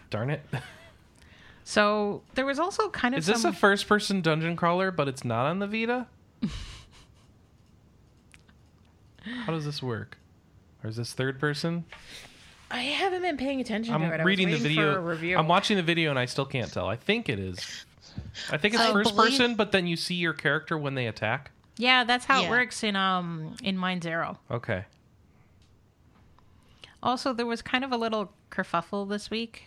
[0.10, 0.42] Darn it!
[1.68, 5.08] So there was also kind of Is this some, a first person dungeon crawler, but
[5.08, 6.06] it's not on the Vita?
[9.46, 10.18] How does this work?
[10.84, 11.86] Or is this third person?
[12.70, 14.04] I haven't been paying attention to it.
[14.04, 14.96] I I'm was reading the waiting for video.
[14.96, 15.38] a review.
[15.38, 16.88] I'm watching the video and I still can't tell.
[16.88, 17.86] I think it is.
[18.52, 21.08] I think it's I first believe- person, but then you see your character when they
[21.08, 21.50] attack.
[21.78, 24.38] Yeah, that's how it works in um in Mind Zero.
[24.52, 24.86] Okay.
[27.04, 29.66] Also, there was kind of a little kerfuffle this week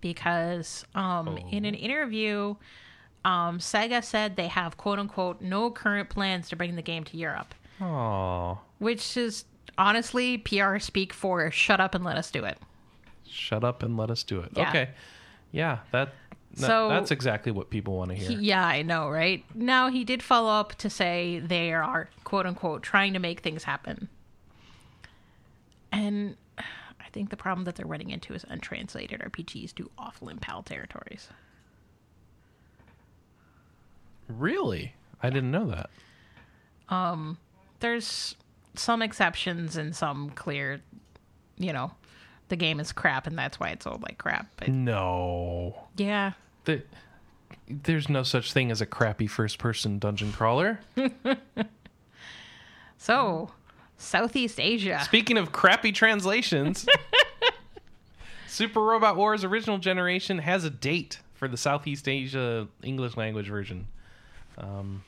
[0.00, 1.68] because um in Oh.
[1.68, 2.54] an interview,
[3.24, 7.16] um, Sega said they have quote unquote no current plans to bring the game to
[7.16, 9.44] Europe, Oh, which is
[9.78, 12.58] honestly PR speak for shut up and let us do it.
[13.28, 14.50] shut up and let us do it.
[14.56, 14.68] Yeah.
[14.68, 14.90] Okay.
[15.52, 16.12] Yeah, that.
[16.54, 18.30] that- So- that's exactly what people want to hear.
[18.38, 19.44] He- yeah, I know, right?
[19.54, 23.62] Now he did follow up to say they are quote unquote trying to make things
[23.64, 24.08] happen.
[25.92, 26.36] And
[27.10, 30.62] I think the problem that they're running into is untranslated RPGs do awful in PAL
[30.62, 31.28] territories.
[34.28, 34.94] really?
[35.20, 35.90] I didn't know that.
[36.88, 37.36] Um,
[37.80, 38.36] there's
[38.74, 40.80] some exceptions and some clear,
[41.58, 41.90] you know,
[42.48, 44.46] the game is crap and that's why it's sold like crap.
[44.56, 45.88] But No.
[45.96, 46.32] yeah,
[46.64, 46.84] The,
[47.68, 50.78] there's no such thing as a crappy first person dungeon crawler.
[52.98, 53.50] so
[54.00, 55.00] Southeast Asia.
[55.04, 56.86] Speaking of crappy translations,
[58.46, 63.86] Super Robot Wars original generation has a date for the Southeast Asia English language version.
[64.58, 65.04] Um,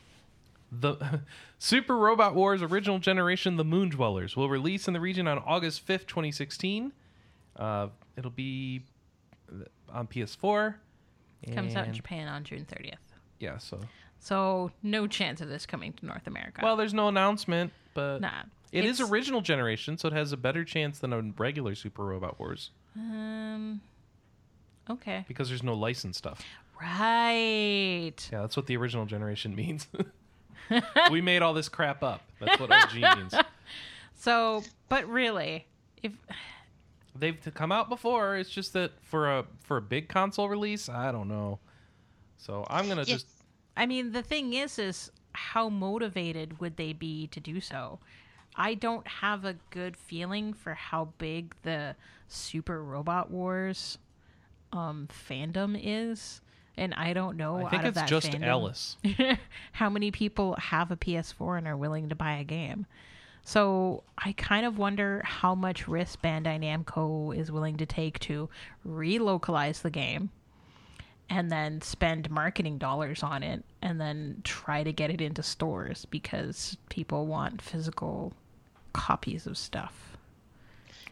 [0.70, 1.20] the
[1.58, 5.86] Super Robot Wars original generation, The Moon Dwellers, will release in the region on August
[5.86, 6.92] 5th, 2016.
[7.56, 8.82] Uh, it'll be
[9.92, 10.74] on PS4.
[11.54, 12.94] Comes out in Japan on June 30th.
[13.40, 13.80] Yeah, so.
[14.20, 16.60] So no chance of this coming to North America.
[16.62, 18.42] Well, there's no announcement, but nah.
[18.72, 22.04] It is It's- original generation, so it has a better chance than a regular Super
[22.04, 23.80] Robot Wars Um.
[24.90, 25.24] Okay.
[25.28, 26.42] because there's no license stuff.
[26.80, 28.14] Right.
[28.32, 29.86] Yeah, that's what the original generation means.
[31.10, 32.22] we made all this crap up.
[32.40, 33.34] That's what OG means.
[34.14, 35.66] So, but really,
[36.02, 36.12] if
[37.14, 38.36] They've come out before.
[38.36, 41.58] It's just that for a for a big console release, I don't know.
[42.38, 43.14] So I'm gonna Yeah.
[43.14, 43.26] just
[43.76, 47.98] I mean, the thing is, is how motivated would they be to do so?
[48.54, 51.96] I don't have a good feeling for how big the
[52.28, 53.98] Super Robot Wars
[54.72, 56.40] um, fandom is,
[56.76, 57.64] and I don't know.
[57.64, 58.96] I think it's just fandom, Ellis.
[59.72, 62.86] how many people have a PS4 and are willing to buy a game.
[63.44, 68.48] So I kind of wonder how much risk Bandai Namco is willing to take to
[68.86, 70.30] relocalize the game
[71.28, 76.04] and then spend marketing dollars on it and then try to get it into stores
[76.10, 78.32] because people want physical
[78.92, 80.16] copies of stuff.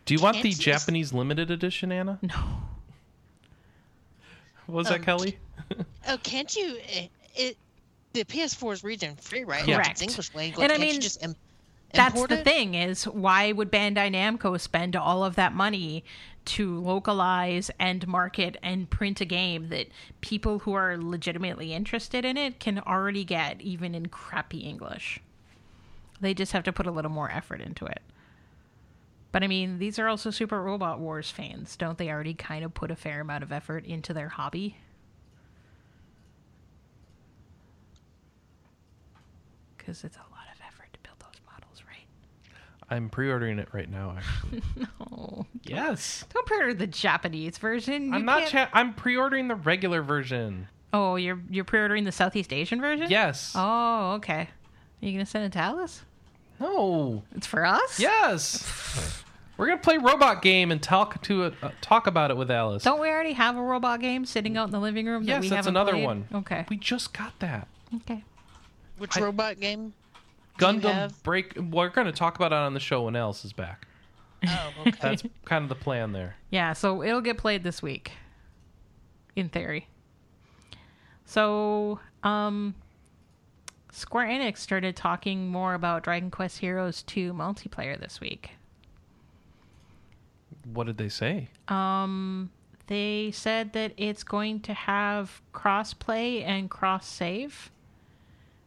[0.06, 2.18] Do you want the Can't you- Japanese limited edition, Anna?
[2.22, 2.34] No.
[4.66, 5.38] What was that Um, Kelley?
[6.08, 6.78] Oh, can't you?
[6.88, 7.56] It, it
[8.12, 9.64] the PS4 is region free, right?
[9.64, 9.78] Correct.
[9.78, 10.62] Like it's English language.
[10.62, 11.36] And I Can't you mean, just im-
[11.92, 12.44] That's import the it?
[12.44, 16.04] thing is why would Bandai Namco spend all of that money
[16.46, 19.88] to localize and market and print a game that
[20.20, 25.20] people who are legitimately interested in it can already get even in crappy English.
[26.20, 28.00] They just have to put a little more effort into it.
[29.32, 31.76] But I mean, these are also Super Robot Wars fans.
[31.76, 34.76] Don't they already kind of put a fair amount of effort into their hobby?
[39.76, 42.06] Because it's a lot of effort to build those models, right?
[42.90, 44.16] I'm pre-ordering it right now.
[44.16, 44.62] Actually,
[45.12, 46.24] Oh, yes.
[46.32, 48.08] don't pre-order the Japanese version.
[48.08, 48.48] You I'm not.
[48.48, 50.68] Cha- I'm pre-ordering the regular version.
[50.92, 53.06] oh, you're you're pre-ordering the Southeast Asian version?
[53.10, 53.52] Yes.
[53.54, 54.42] Oh, okay.
[54.42, 56.02] Are you gonna send it to Alice?
[56.60, 57.22] No.
[57.34, 57.98] It's for us?
[57.98, 59.24] Yes.
[59.56, 61.54] We're gonna play robot game and talk to it.
[61.62, 62.82] Uh, talk about it with Alice.
[62.82, 65.24] Don't we already have a robot game sitting out in the living room?
[65.24, 66.04] That yes, we that's haven't another played?
[66.04, 66.28] one.
[66.34, 66.64] Okay.
[66.68, 67.68] We just got that.
[67.96, 68.24] Okay.
[68.98, 69.92] Which I- robot game?
[70.58, 71.56] Do you Gundam have- Break.
[71.56, 73.86] We're gonna talk about it on the show when Alice is back.
[74.46, 74.90] Oh, okay.
[75.02, 76.36] That's kind of the plan there.
[76.50, 78.12] Yeah, so it'll get played this week.
[79.36, 79.86] In theory.
[81.24, 82.74] So, um
[83.92, 88.50] Square Enix started talking more about Dragon Quest Heroes 2 multiplayer this week.
[90.72, 91.48] What did they say?
[91.68, 92.50] Um
[92.86, 97.70] they said that it's going to have cross play and cross save,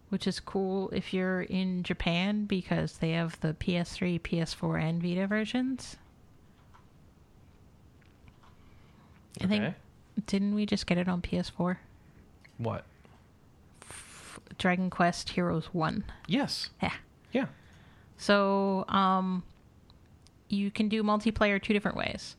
[0.10, 5.28] which is cool if you're in Japan because they have the PS3, PS4, and Vita
[5.28, 5.98] versions.
[9.42, 9.76] I think
[10.26, 11.78] didn't we just get it on PS4?
[12.60, 12.86] What?
[14.58, 16.04] Dragon Quest Heroes 1.
[16.28, 16.70] Yes.
[16.82, 16.94] Yeah.
[17.32, 17.46] Yeah.
[18.18, 19.44] So, um,
[20.50, 22.36] you can do multiplayer two different ways.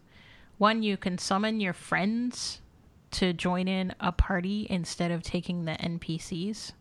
[0.58, 2.60] One, you can summon your friends
[3.12, 6.72] to join in a party instead of taking the NPCs.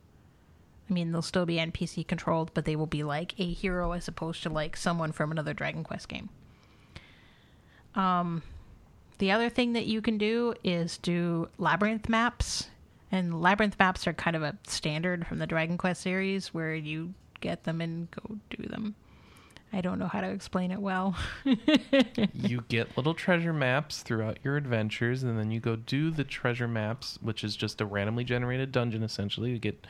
[0.89, 4.07] I mean, they'll still be NPC controlled, but they will be like a hero as
[4.07, 6.29] opposed to like someone from another Dragon Quest game.
[7.95, 8.41] Um,
[9.19, 12.69] the other thing that you can do is do labyrinth maps.
[13.13, 17.13] And labyrinth maps are kind of a standard from the Dragon Quest series where you
[17.41, 18.95] get them and go do them.
[19.71, 21.15] I don't know how to explain it well.
[22.33, 26.67] you get little treasure maps throughout your adventures, and then you go do the treasure
[26.67, 29.51] maps, which is just a randomly generated dungeon essentially.
[29.51, 29.85] You get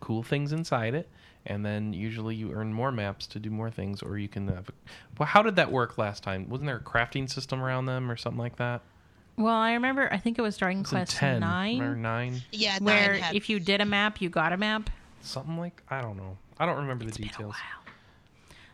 [0.00, 1.08] cool things inside it,
[1.46, 4.68] and then usually you earn more maps to do more things, or you can have.
[4.68, 4.72] A,
[5.18, 6.50] well, how did that work last time?
[6.50, 8.82] Wasn't there a crafting system around them or something like that?
[9.38, 10.08] Well, I remember.
[10.12, 13.36] I think it was Dragon It's Quest ten Nine, or nine, Yeah, where nine had,
[13.36, 14.90] if you did a map, you got a map.
[15.22, 16.36] something like I don't know.
[16.58, 17.54] I don't remember the details.
[17.54, 17.94] while.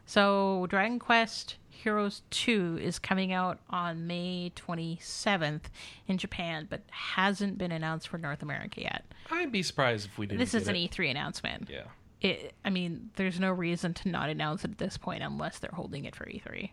[0.06, 5.62] So Dragon Quest Heroes 2 is coming out on May 27th
[6.08, 9.04] in Japan, but hasn't been announced for North America yet.
[9.30, 10.40] I'd be surprised if we didn't.
[10.40, 10.90] This is an it.
[10.92, 11.68] E3 announcement.
[11.70, 11.84] Yeah.
[12.22, 15.70] It, I mean, there's no reason to not announce it at this point unless they're
[15.74, 16.70] holding it for E3.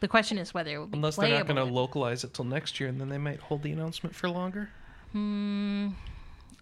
[0.00, 2.44] The question is whether it will be Unless they're not going to localize it till
[2.44, 4.70] next year, and then they might hold the announcement for longer.
[5.12, 5.88] Hmm.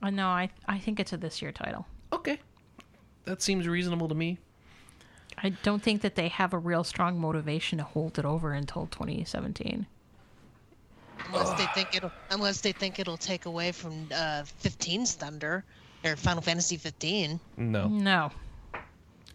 [0.02, 1.86] Uh, no, I I think it's a this year title.
[2.12, 2.38] Okay,
[3.24, 4.38] that seems reasonable to me.
[5.38, 8.86] I don't think that they have a real strong motivation to hold it over until
[8.86, 9.86] 2017.
[11.28, 15.64] unless they think it'll unless they think it'll take away from uh 15's thunder
[16.04, 17.40] or Final Fantasy 15.
[17.56, 18.30] No, No.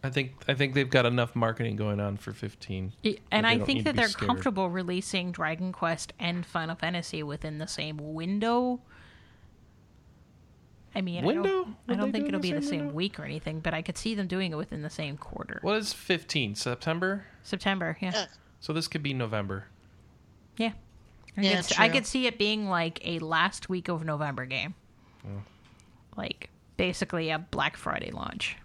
[0.04, 2.94] I think I think they've got enough marketing going on for 15.
[3.06, 4.28] I- And I think that they're scared.
[4.28, 8.80] comfortable releasing Dragon Quest and Final Fantasy within the same window.
[10.94, 11.44] I mean, I Window?
[11.44, 12.94] don't, I don't think it it'll the be the same same window?
[12.96, 15.60] week or anything, but I could see them doing it within the same quarter.
[15.62, 16.56] What is 15?
[16.56, 17.26] September?
[17.44, 18.12] September, yeah.
[18.14, 18.26] Uh,
[18.60, 19.66] So this could be November.
[20.58, 20.74] yeah.
[21.38, 21.94] I, Yeah, could, s- I true.
[21.98, 24.74] could see it being like a last week of November game.
[26.18, 28.58] Like basically a Black Friday launch.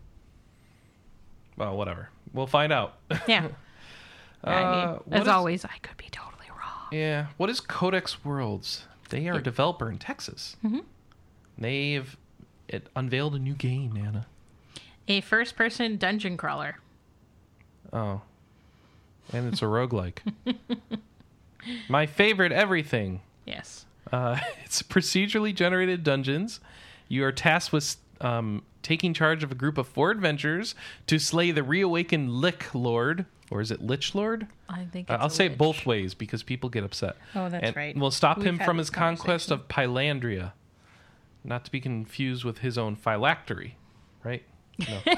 [1.56, 2.10] Well, whatever.
[2.32, 2.98] We'll find out.
[3.28, 3.48] Yeah.
[4.44, 6.88] I Uh, mean, as is- always, I could be totally wrong.
[6.92, 7.26] yeah.
[7.36, 8.86] What is Codex Worlds?
[9.08, 10.56] They are a developer in Texas.
[10.64, 10.84] Mhm.
[11.58, 12.16] They've
[12.68, 14.26] it unveiled a new game, Anna.
[15.08, 16.78] A first person dungeon crawler.
[17.92, 18.20] Oh.
[19.32, 20.18] And it's a roguelike.
[21.88, 23.20] My favorite everything.
[23.46, 23.86] Yes.
[24.12, 26.60] Uh, it's procedurally generated dungeons.
[27.08, 30.76] You are tasked with um, taking charge of a group of four adventurers
[31.08, 34.46] to slay the reawakened Lich Lord, or is it Lich Lord?
[34.68, 37.16] I think uh, I'll say it both ways because people get upset.
[37.34, 37.96] Oh, that's and right.
[37.96, 40.52] We'll stop We've him from his conquest of Pylandria,
[41.42, 43.74] not to be confused with his own phylactery,
[44.22, 44.44] right?
[44.88, 45.00] No.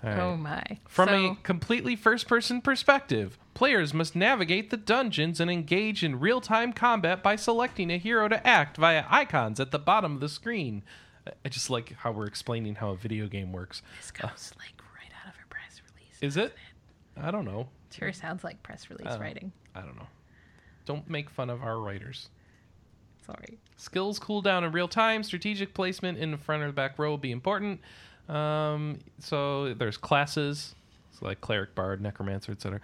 [0.00, 0.18] Right.
[0.20, 0.62] Oh my.
[0.86, 6.20] From So- a completely first person perspective, players must navigate the dungeons and engage in
[6.20, 10.20] real time combat by selecting a hero to act via icons at the bottom of
[10.20, 10.84] the screen.
[11.44, 13.82] I- just like how we're explaining how a video game works.
[14.00, 16.18] This goes like right out of a press release.
[16.20, 16.54] Is it?
[17.16, 17.68] I don't know.
[17.90, 19.50] Sure sounds like press release writing.
[19.74, 20.06] I don't know.
[20.84, 22.28] Don't make fun of our writers.
[23.26, 23.58] Sorry.
[23.76, 25.22] Skills cool down in real time.
[25.22, 27.80] Strategic placement in the front or the back row will be important.
[28.28, 30.74] Um, so there's classes,
[31.18, 32.80] so like cleric, bard, necromancer, etc.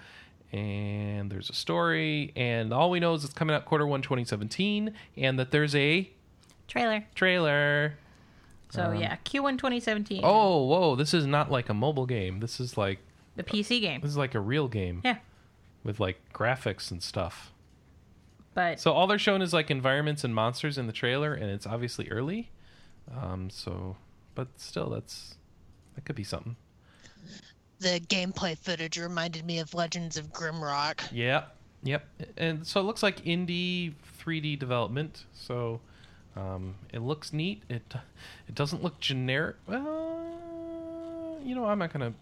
[0.53, 4.93] And there's a story, and all we know is it's coming out quarter one 2017,
[5.17, 6.09] and that there's a
[6.69, 7.05] Trailer.
[7.15, 7.95] trailer.
[8.71, 10.25] So yeah, Q1 2017.
[10.25, 10.97] Um, Oh, whoa!
[10.97, 12.41] This is not like a mobile game.
[12.41, 12.99] This is like
[13.37, 14.01] The PC game.
[14.01, 15.19] this is like a real game Yeah.
[15.85, 17.53] with like graphics and stuff.
[18.55, 21.67] But So all they're showing is like environments and monsters in the trailer, and it's
[21.67, 22.51] obviously early.
[23.17, 23.97] Um, so,
[24.35, 25.37] but still, that's
[25.95, 26.57] that could be something.
[27.81, 31.01] The gameplay footage reminded me of Legends of Grimrock.
[31.13, 31.45] Yeah,
[31.83, 32.07] yep.
[32.37, 35.25] And so it looks like indie 3D development.
[35.35, 35.81] So
[36.37, 37.63] um, it looks neat.
[37.69, 37.95] It
[38.49, 39.57] it doesn't look generic.
[39.67, 42.13] Well, you know, I'm not gonna.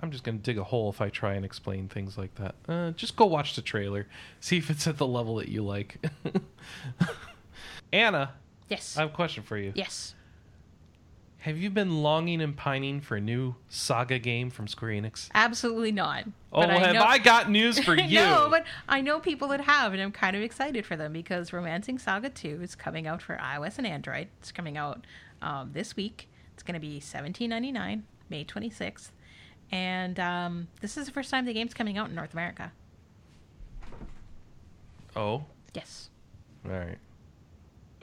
[0.00, 2.54] I'm just gonna dig a hole if I try and explain things like that.
[2.68, 4.06] Uh, just go watch the trailer,
[4.40, 6.04] see if it's at the level that you like.
[7.92, 8.32] Anna,
[8.68, 8.96] yes.
[8.96, 9.72] I have a question for you.
[9.74, 10.14] yes.
[11.44, 15.28] Have you been longing and pining for a new Saga game from Square Enix?
[15.34, 16.24] Absolutely not.
[16.50, 18.18] Oh, well, have know- I got news for you?
[18.18, 21.52] no, but I know people that have, and I'm kind of excited for them because
[21.52, 24.28] Romancing Saga 2 is coming out for iOS and Android.
[24.40, 25.04] It's coming out
[25.42, 26.30] um, this week.
[26.54, 28.00] It's going to be $17.99,
[28.30, 29.10] May 26th.
[29.70, 32.72] And um, this is the first time the game's coming out in North America.
[35.14, 35.44] oh,
[35.74, 36.08] Yes.
[36.64, 36.96] all right.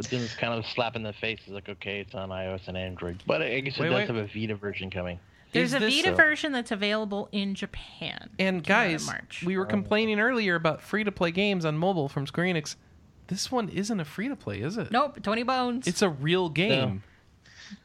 [0.01, 1.39] But then it's kind of a slap in the face.
[1.45, 3.23] It's like, okay, it's on iOS and Android.
[3.25, 4.07] But I guess it Wait, does wait.
[4.07, 5.19] have a Vita version coming.
[5.51, 8.29] There's Is a this- Vita uh, version that's available in Japan.
[8.39, 9.43] And Came out in guys, March.
[9.45, 12.75] we were complaining earlier about free to play games on mobile from Square Enix.
[13.27, 14.91] This one isn't a free to play, is it?
[14.91, 15.87] Nope, Tony Bones.
[15.87, 17.03] It's a real game.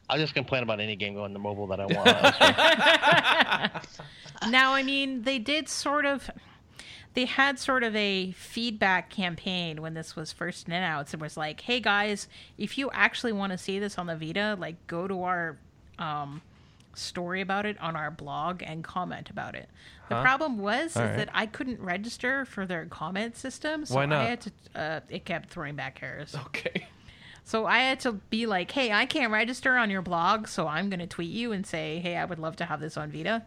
[0.09, 3.83] I'll just complain about any game going to mobile that I want.
[4.51, 6.29] now i mean they did sort of
[7.17, 11.61] they had sort of a feedback campaign when this was first announced it was like
[11.61, 12.27] hey guys
[12.59, 15.57] if you actually want to see this on the vita like go to our
[15.97, 16.43] um,
[16.93, 19.67] story about it on our blog and comment about it.
[20.09, 20.21] The Huh?
[20.21, 21.17] problem was is right.
[21.17, 24.19] that I couldn't register for their comment system, so Why not?
[24.19, 24.51] I had to.
[24.75, 26.35] Uh, it kept throwing back errors.
[26.45, 26.87] Okay.
[27.43, 30.89] So I had to be like, "Hey, I can't register on your blog, so I'm
[30.89, 33.43] going to tweet you and say, "Hey, I would love to have this on Vita."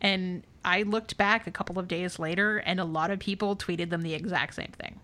[0.00, 3.90] And I looked back a couple of days later, and a lot of people tweeted
[3.90, 5.00] them the exact same thing.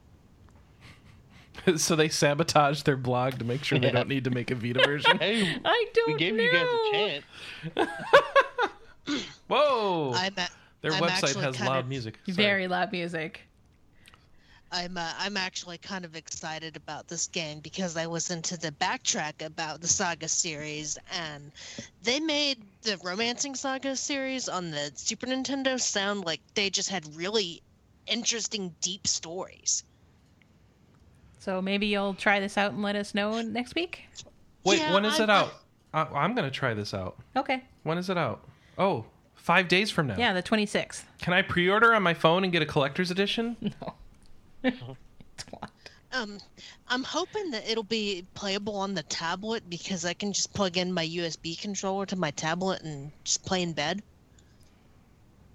[1.76, 4.84] so they sabotage their blog to make sure they don't need to make a Vita
[4.84, 5.18] version.
[5.24, 6.42] Hey, I don't we gave know.
[6.42, 7.90] you guys a chance.
[9.48, 10.12] Whoa!
[10.14, 10.48] I'm a,
[10.80, 12.18] Their I'm website has loud music.
[12.26, 12.36] Sorry.
[12.36, 13.42] Very loud music.
[14.74, 18.72] I'm uh, I'm actually kind of excited about this game because I was into the
[18.72, 21.52] backtrack about the Saga series, and
[22.02, 27.04] they made the Romancing Saga series on the Super Nintendo sound like they just had
[27.14, 27.62] really
[28.08, 29.84] interesting, deep stories.
[31.38, 34.02] So maybe you'll try this out and let us know next week.
[34.64, 35.52] Wait, Yeah, when is I- it out?
[35.92, 37.16] I, I'm gonna try this out.
[37.36, 37.62] Okay.
[37.84, 38.40] When is it out?
[38.76, 39.04] Oh,
[39.36, 40.16] five days from now.
[40.18, 41.04] Yeah, the 26th.
[41.20, 43.56] Can I pre-order on my phone and get a collector's edition?
[43.80, 43.94] No.
[45.36, 45.70] it's what?
[46.12, 46.38] Um,
[46.88, 50.92] I'm hoping that it'll be playable on the tablet because I can just plug in
[50.92, 54.02] my USB controller to my tablet and just play in bed.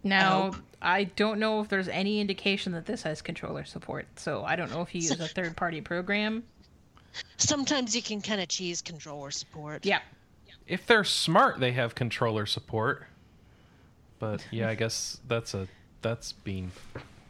[0.04, 0.56] Now, hope.
[0.82, 4.70] I don't know if there's any indication that this has controller support, so I don't
[4.72, 6.44] know if you use a third party program.
[7.38, 9.86] Sometimes you can kind of cheese controller support.
[9.86, 10.00] Yeah.
[10.68, 13.08] If they're smart, they have controller support.
[14.20, 15.68] But yeah, I guess that's a
[16.02, 16.72] that's being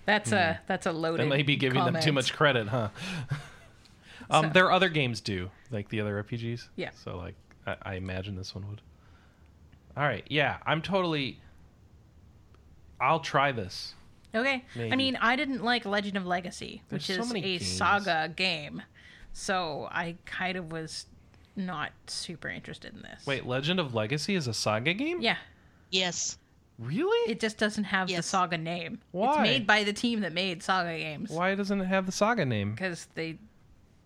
[0.10, 1.26] That's a that's a loaded.
[1.26, 2.90] that might be giving them too much credit, huh?
[4.30, 6.68] um, So- their other games do like the other RPGs.
[6.76, 6.90] Yeah.
[7.03, 7.36] So like,
[7.68, 8.81] I, I imagine this one would.
[9.98, 10.23] All right.
[10.30, 11.40] Yeah, I'm totally.
[12.99, 13.94] I'll try this.
[14.36, 14.64] Okay.
[14.76, 14.91] Maybe.
[14.91, 17.72] I mean, I didn't like Legend of Legacy, which There's so is many a games.
[17.72, 18.81] saga game,
[19.34, 21.06] so I kind of was
[21.56, 23.26] not super interested in this.
[23.26, 25.22] Wait, Legend of Legacy is a saga game?
[25.22, 25.38] Yeah,
[25.91, 26.38] Yes.
[26.80, 27.31] Really?
[27.31, 28.26] it just doesn't have the Yes.
[28.27, 28.99] saga name.
[29.11, 29.31] Why?
[29.31, 32.45] It's made by the team that made saga games Why doesn't it have the saga
[32.45, 32.72] name?
[32.72, 33.38] because they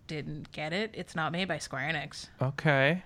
[0.08, 0.90] didn't get it.
[0.92, 2.28] It's not made by Square Enix.
[2.42, 3.02] Okay.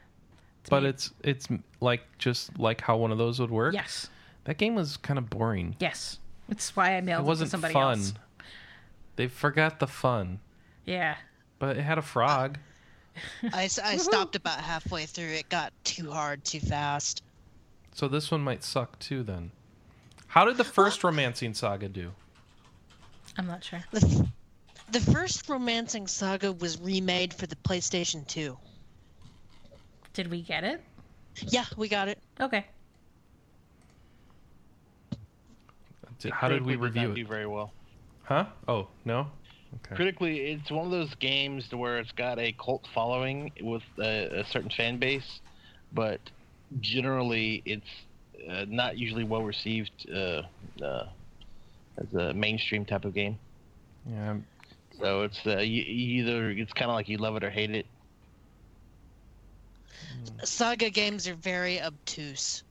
[0.71, 1.49] But made- it's it's
[1.81, 3.75] like just like how one of those would work.
[3.75, 4.09] Yes.
[4.45, 5.77] That game was kind of boring.
[5.81, 6.19] Yes.
[6.49, 7.99] It's why I mailed It it, wasn't to somebody fun.
[7.99, 8.15] else.
[9.17, 10.41] They forgot the fun.
[10.87, 11.17] Yeah.
[11.59, 12.59] But it had a frog.
[13.53, 15.27] I, s- I stopped about halfway through.
[15.33, 17.23] It got too hard too fast.
[17.93, 19.51] So this one might suck too then.
[20.29, 22.13] How did the first romancing saga do?
[23.37, 23.83] I'm not sure.
[23.93, 24.29] The, f-
[24.93, 28.57] the first Romancing Saga was remade for the PlayStation 2.
[30.15, 30.81] Did we get it?
[31.47, 32.19] Yeah, we got it.
[32.41, 32.67] Okay.
[36.19, 37.29] Did- How did we Critically not review Do it?
[37.29, 37.73] very well.
[38.25, 38.47] Huh?
[38.67, 39.29] Oh, no.
[39.85, 39.95] Okay.
[39.95, 44.41] Critically, it's one of those games to where it's got a cult following with a,
[44.41, 45.41] a certain fan base,
[45.93, 46.21] but
[46.81, 47.87] generally it's
[48.49, 50.43] uh, not usually well received uh,
[50.83, 51.07] uh,
[51.99, 53.39] as a mainstream type of game.
[54.07, 54.37] Yeah.
[55.01, 57.71] So it's uh, you, you either it's kind of like you love it or hate
[57.71, 57.87] it.
[60.45, 62.63] Saga games are very obtuse.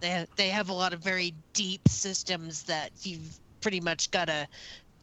[0.00, 4.26] They have, they have a lot of very deep systems that you've pretty much got
[4.26, 4.46] to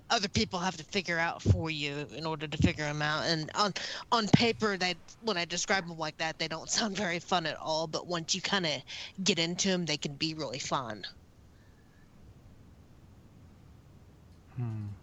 [0.10, 3.24] other people have to figure out for you in order to figure them out.
[3.26, 3.74] And on
[4.12, 7.58] on paper, they when I describe them like that, they don't sound very fun at
[7.58, 7.88] all.
[7.88, 8.82] But once you kind of
[9.24, 11.06] get into them, they can be really fun.
[14.58, 14.62] Hmm.
[14.64, 14.94] All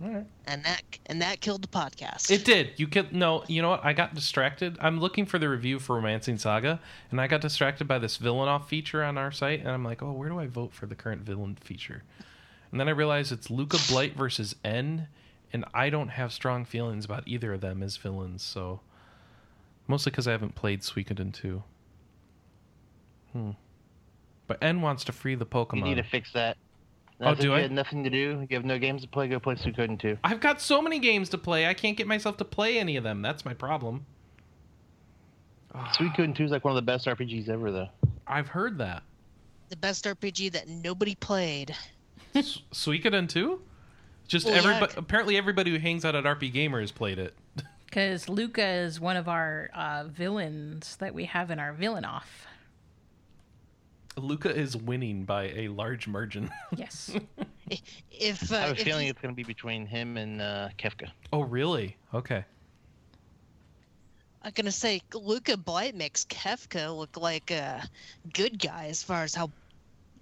[0.00, 0.26] right.
[0.46, 2.30] And that and that killed the podcast.
[2.30, 2.72] It did.
[2.76, 3.44] You could no.
[3.48, 3.84] You know what?
[3.84, 4.76] I got distracted.
[4.80, 6.80] I'm looking for the review for Romancing Saga,
[7.10, 10.02] and I got distracted by this villain off feature on our site, and I'm like,
[10.02, 12.04] oh, where do I vote for the current villain feature?
[12.70, 15.08] And then I realized it's Luca Blight versus N,
[15.52, 18.42] and I don't have strong feelings about either of them as villains.
[18.42, 18.80] So
[19.86, 21.62] mostly because I haven't played Suikoden 2.
[23.32, 23.50] Hmm.
[24.46, 25.78] But N wants to free the Pokemon.
[25.78, 26.56] You need to fix that.
[27.20, 27.56] Oh, do if I?
[27.56, 28.46] You have nothing to do.
[28.48, 29.26] You have no games to play.
[29.28, 30.18] Go play Suikoden 2.
[30.24, 31.66] I've got so many games to play.
[31.66, 33.22] I can't get myself to play any of them.
[33.22, 34.06] That's my problem.
[35.74, 37.88] Suikoden 2 is like one of the best RPGs ever, though.
[38.26, 39.02] I've heard that.
[39.68, 41.74] the best RPG that nobody played.
[42.34, 43.60] S- Suikoden 2?
[44.26, 44.92] Just Well, everybody.
[44.92, 47.34] c- Apparently, everybody who hangs out at RPGamer has played it.
[47.88, 52.46] Because Luca is one of our uh, villains that we have in our villain off.
[54.18, 56.50] Luca is winning by a large margin.
[56.76, 57.10] Yes.
[58.10, 60.68] If I uh, have a feeling you- it's going to be between him and uh,
[60.78, 61.10] Kefka.
[61.32, 61.96] oh, really?
[62.14, 62.44] Okay.
[64.42, 67.86] I'm gonna say Luca Blight makes Kefka look like a
[68.32, 69.50] good guy as far as how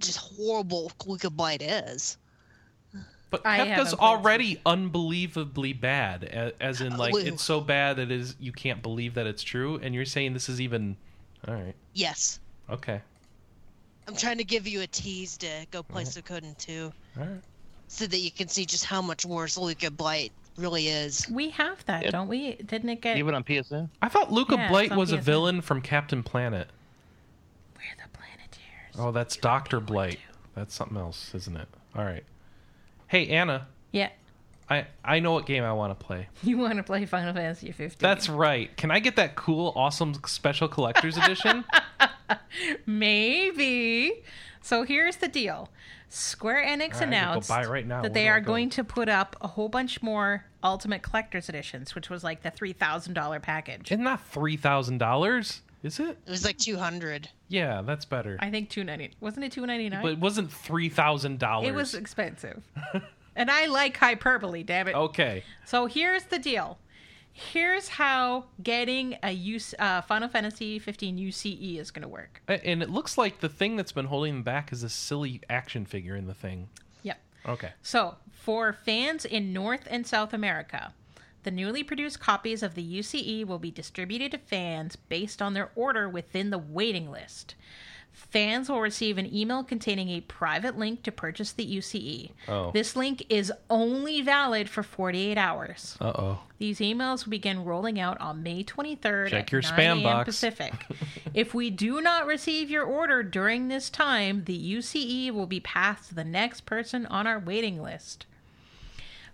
[0.01, 2.16] just horrible Luca Blight is.
[3.31, 7.20] But I Kefka's haven't already unbelievably bad, as in like Woo.
[7.20, 10.32] it's so bad that it is you can't believe that it's true, and you're saying
[10.32, 10.97] this is even.
[11.47, 11.74] All right.
[11.93, 12.40] Yes.
[12.70, 13.01] Okay.
[14.08, 17.40] I'm trying to give you a tease to go play Suikoden 2 All right.
[17.88, 21.28] so that you can see just how much worse Luca Blight really is.
[21.30, 22.10] We have that, Yeah.
[22.12, 22.54] don't we?
[22.54, 23.88] Didn't it get Even on PSN.
[24.00, 26.68] I thought Luca Yeah, Blight some was a villain from Captain Planet.
[27.76, 28.96] We're the Planeteers?
[28.98, 30.18] Oh, that's Doctor Blight.
[30.54, 31.68] That's something else, isn't it?
[31.94, 32.24] All right.
[33.08, 34.10] Hey Anna, Yeah.
[34.68, 36.28] I I know what game I want to play.
[36.43, 37.98] You want to play Final Fantasy 15?
[38.01, 38.74] That's right.
[38.76, 41.64] Can I get that cool, awesome special collector's edition?
[42.86, 44.22] Maybe.
[44.60, 45.68] So here's the deal.
[46.09, 48.02] Square Enix All right, announced buy right now.
[48.02, 48.47] that Where they are go?
[48.47, 52.51] going to put up a whole bunch more Ultimate Collector's Editions, which was like the
[52.51, 53.90] $3,000 package.
[53.93, 55.62] Isn't that three thousand dollars?
[55.82, 56.18] Is it?
[56.26, 57.28] It was like 200.
[57.48, 58.36] Yeah, that's better.
[58.40, 61.68] I think 290 Wasn't it 299 But it wasn't three thousand dollars.
[61.68, 62.62] It was expensive.
[63.36, 64.94] and I like hyperbole, damn it.
[64.94, 65.44] okay.
[65.64, 66.78] So here's the deal.
[67.32, 72.40] Here's how getting a use, uh, Final Fantasy 15 UCE is going to work.
[72.48, 75.84] And it looks like the thing that's been holding them back is a silly action
[75.84, 76.68] figure in the thing.
[77.02, 77.18] Yep.
[77.46, 77.72] Okay.
[77.82, 80.94] So, for fans in North and South America,
[81.42, 85.70] the newly produced copies of the UCE will be distributed to fans based on their
[85.76, 87.54] order within the waiting list.
[88.16, 92.30] Fans will receive an email containing a private link to purchase the UCE.
[92.48, 92.70] Oh.
[92.70, 95.98] This link is only valid for 48 hours.
[96.01, 96.38] Uh oh.
[96.56, 100.24] These emails will begin rolling out on May 23rd Check your 9 spam box.
[100.24, 100.72] Pacific.
[101.34, 106.09] if we do not receive your order during this time, the UCE will be passed
[106.09, 108.24] to the next person on our waiting list.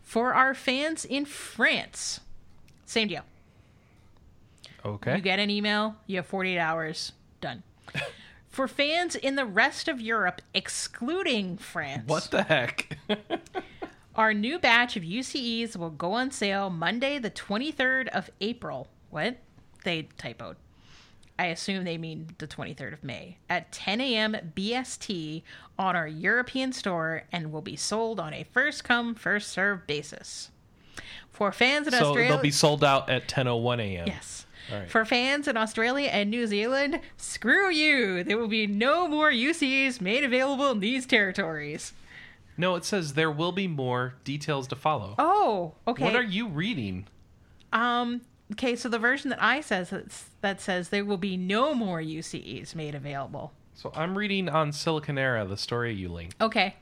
[0.03, 2.19] For our fans in France,
[2.85, 3.23] same deal.
[4.85, 5.15] Okay.
[5.15, 7.63] You get an email, you have 48 hours, done.
[8.53, 12.99] For fans in the rest of Europe, excluding France, what the heck?
[14.15, 18.89] Our new batch of UCEs will go on sale Monday, the 23rd of April.
[19.09, 19.39] What?
[19.85, 20.57] They typoed.
[21.39, 24.37] I assume they mean the 23rd of May at 10 a.m.
[24.55, 25.43] BST
[25.79, 30.51] on our European store and will be sold on a first come, first served basis.
[31.31, 32.33] For fans in so Australia.
[32.33, 34.07] they'll be sold out at 10:01 a.m.
[34.09, 34.45] Yes.
[34.71, 34.91] Right.
[34.91, 38.23] For fans in Australia and New Zealand, screw you.
[38.23, 41.93] There will be no more UCs made available in these territories.
[42.57, 45.15] No, it says there will be more details to follow.
[45.19, 46.05] Oh, okay.
[46.05, 47.07] What are you reading?
[47.73, 48.23] Um.
[48.53, 52.03] Okay, so the version that I says that's, that says there will be no more
[52.03, 53.55] UCEs made available.
[53.75, 56.41] So I'm reading on Siliconera, the story you linked.
[56.41, 56.77] Okay.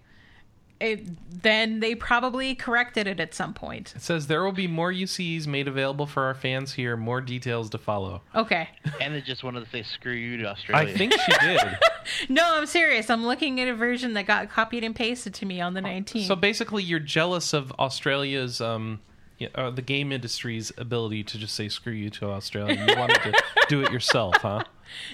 [0.81, 3.93] It, then they probably corrected it at some point.
[3.95, 6.97] It says there will be more UCs made available for our fans here.
[6.97, 8.23] More details to follow.
[8.35, 8.69] Okay.
[9.01, 10.93] And they just wanted to say screw you to Australia.
[10.93, 11.61] I think she did.
[12.29, 13.09] No, I'm serious.
[13.11, 16.27] I'm looking at a version that got copied and pasted to me on the 19th.
[16.27, 19.01] so basically, you're jealous of Australia's, um,
[19.39, 22.85] yeah, uh, the game industry's ability to just say "screw you" to Australia.
[22.89, 23.33] You wanted to
[23.69, 24.65] do it yourself, huh?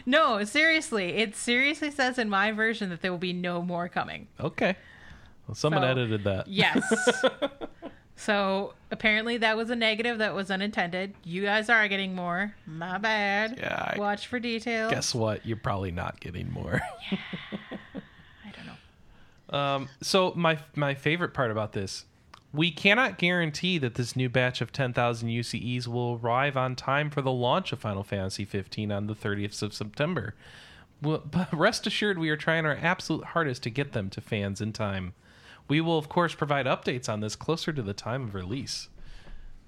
[0.07, 1.11] no, seriously.
[1.17, 4.29] It seriously says in my version that there will be no more coming.
[4.41, 4.77] Okay.
[5.47, 6.49] Well, someone So, edited that.
[6.49, 6.83] Yes.
[8.17, 11.15] so apparently that was a negative that was unintended.
[11.25, 12.55] You guys are getting more.
[12.67, 13.59] My bad.
[13.59, 14.93] Yeah, I- Watch for details.
[14.93, 15.45] Guess what?
[15.47, 16.81] You're probably not getting more.
[17.13, 17.19] yeah.
[18.45, 19.59] I don't know.
[19.59, 22.05] Um, so my my favorite part about this,
[22.53, 27.23] we cannot guarantee that this new batch of 10,000 UCEs will arrive on time for
[27.23, 30.35] the launch of Final Fantasy 15 on the 30th of September.
[31.03, 34.61] Well, but rest assured, we are trying our absolute hardest to get them to fans
[34.61, 35.13] in time.
[35.69, 38.89] We will, of course, provide updates on this closer to the time of release.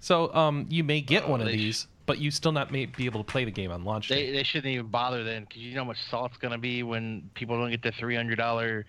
[0.01, 2.71] So, um, you may get Oh, one of they sh- these, but you still not
[2.71, 4.33] may be able to play the game on launch They, day.
[4.33, 7.59] they shouldn't even bother then, because you know how much salt's gonna be when people
[7.59, 8.87] don't get the three hundred dollar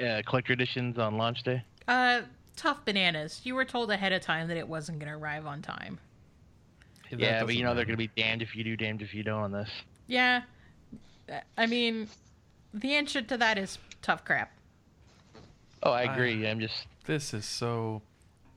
[0.00, 1.64] uh, collector editions on launch day.
[1.88, 2.20] Uh,
[2.54, 3.40] tough bananas.
[3.42, 5.98] You were told ahead of time that it wasn't going to arrive on time.
[7.10, 9.24] That yeah, but you know they're gonna be damned if you do, damned if you
[9.24, 9.68] don't on this.
[10.06, 10.42] Yeah.
[11.58, 12.06] I mean,
[12.72, 14.52] the answer to that is tough crap.
[15.82, 16.46] Oh, I agree.
[16.46, 18.02] I'm just This is so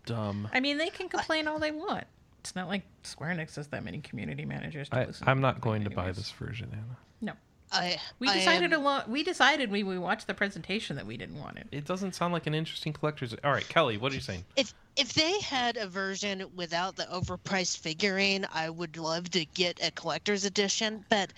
[0.05, 0.49] dumb.
[0.53, 2.05] I mean, they can complain all they want.
[2.41, 5.55] It's not like Square Enix has that many community managers to I, listen I'm not
[5.55, 6.17] complain going to buy anyways.
[6.17, 6.97] this version, Anna.
[7.21, 7.31] No.
[7.71, 9.09] I We I decided am- a lot.
[9.09, 11.67] We decided when we watched the presentation that we didn't want it.
[11.71, 13.33] It doesn't sound like an interesting collector's.
[13.43, 14.43] All right, Kelley, what are you saying?
[14.57, 19.79] If if they had a version without the overpriced figurine, I would love to get
[19.83, 21.03] a collector's edition.
[21.09, 21.31] But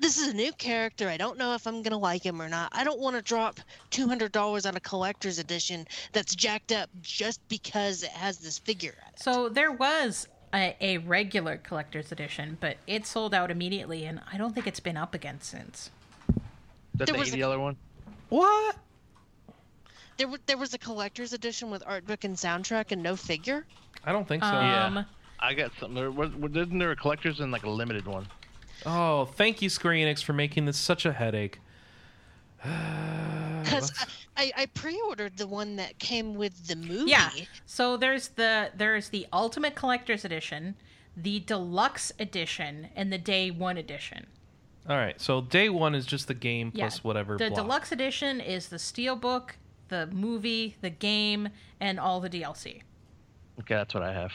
[0.00, 1.08] this is a new character.
[1.08, 2.70] I don't know if I'm gonna like him or not.
[2.72, 3.60] I don't want to drop
[3.90, 8.58] two hundred dollars on a collector's edition that's jacked up just because it has this
[8.58, 9.20] figure at it.
[9.22, 14.36] So there was a, a regular collector's edition, but it sold out immediately, and I
[14.38, 15.90] don't think it's been up again since.
[16.94, 17.76] that's There the was a- the other one.
[18.30, 18.76] What?
[20.16, 23.64] there w- there was a collector's edition with art book and soundtrack and no figure.
[24.04, 24.50] I don't think so.
[24.50, 24.86] Yeah.
[24.86, 25.04] Um,
[25.38, 25.94] I got something.
[25.94, 28.26] There was, wasn't there a collector's and like a limited one?
[28.86, 31.60] Oh, thank you, Square Enix, for making this such a headache.
[33.62, 33.92] Because
[34.36, 37.10] I, I pre-ordered the one that came with the movie.
[37.10, 37.30] Yeah.
[37.66, 40.76] So there's the there's the Ultimate Collector's Edition,
[41.16, 44.26] the Deluxe Edition, and the Day One Edition.
[44.88, 46.84] All right, so day one is just the game Yeah.
[46.86, 47.36] plus whatever.
[47.36, 47.62] The blah.
[47.62, 49.50] Deluxe Edition is the Steelbook,
[49.88, 51.50] the movie, the game,
[51.80, 52.80] and all the DLC.
[53.60, 54.32] Okay, that's what I have.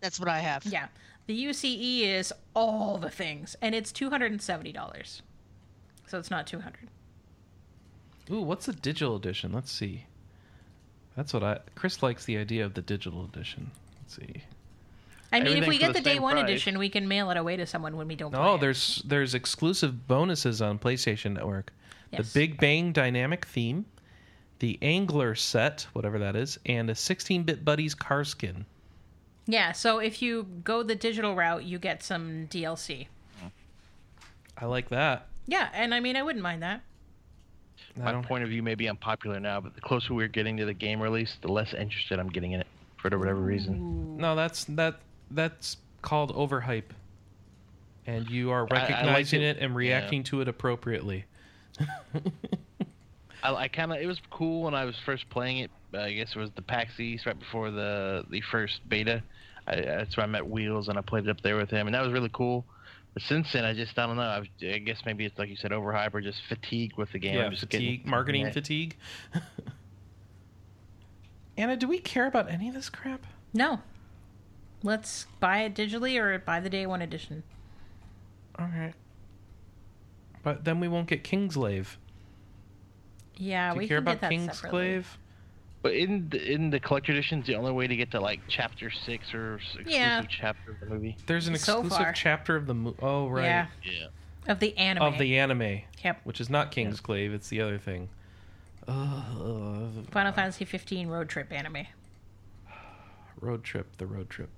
[0.00, 0.64] That's what I have.
[0.64, 0.88] Yeah.
[1.26, 5.22] The UCE is all the things, and it's two hundred and seventy dollars.
[6.06, 6.88] So it's not two hundred.
[8.30, 9.52] Ooh, what's the digital edition?
[9.52, 10.06] Let's see.
[11.16, 11.58] That's what I.
[11.74, 13.70] Chris likes the idea of the digital edition.
[14.00, 14.42] Let's see.
[15.32, 16.44] I mean, if we get the the day one price.
[16.44, 18.34] edition, we can mail it away to someone when we don't.
[18.34, 18.60] Oh, it.
[18.60, 21.72] there's there's exclusive bonuses on PlayStation Network.
[22.12, 22.32] Yes.
[22.32, 23.86] The Big Bang dynamic theme,
[24.60, 28.64] the Angler set, whatever that is, and a 16-bit Buddies car skin.
[29.46, 33.06] Yeah, so if you go the digital route, you get some DLC.
[34.58, 35.28] I like that.
[35.46, 36.82] Yeah, and I mean, I wouldn't mind that.
[37.96, 40.74] My point of view may be unpopular now, but the closer we're getting to the
[40.74, 42.66] game release, the less interested I'm getting in it
[42.96, 44.16] for whatever reason.
[44.18, 44.96] No, that's that
[45.30, 46.90] that's called overhype,
[48.06, 51.24] and you are I like recognizing it- it and reacting to it appropriately.
[53.42, 55.70] I, I kind of it was cool when I was first playing it.
[55.96, 59.22] Uh, I guess it was the PAX East right before the the first beta.
[59.66, 61.94] I, that's where I met Wheels and I played it up there with him, and
[61.94, 62.64] that was really cool.
[63.14, 64.22] But since then, I just I don't know.
[64.22, 67.36] I, I guess maybe it's like you said, overhype or just fatigue with the game.
[67.36, 68.52] yeah, I'm just fatigue, getting, marketing yeah.
[68.52, 68.96] fatigue.
[71.56, 73.26] Anna, do we care about any of this crap?
[73.54, 73.80] No.
[74.82, 77.42] Let's buy it digitally or buy the day one edition.
[78.58, 78.94] All right,
[80.42, 81.96] but then we won't get Kingsglaive.
[83.36, 85.04] Yeah, Do we care can about get that separately.
[85.86, 85.92] Kingsglaive?
[85.92, 88.90] But in the, in the collector editions, the only way to get to like chapter
[88.90, 90.22] six or exclusive Yeah.
[90.28, 91.16] chapter of the movie.
[91.26, 92.12] There's an So exclusive far.
[92.12, 92.98] chapter of the movie.
[93.02, 94.06] oh right Yeah, Yeah.
[94.52, 95.02] of the anime.
[95.04, 96.20] of the anime, Yep.
[96.24, 98.08] which is not King's Kingsglaive, it's the other thing.
[98.88, 100.06] Ugh.
[100.10, 101.86] Final Fantasy 15 road trip anime.
[103.40, 104.50] Road trip, the road trip.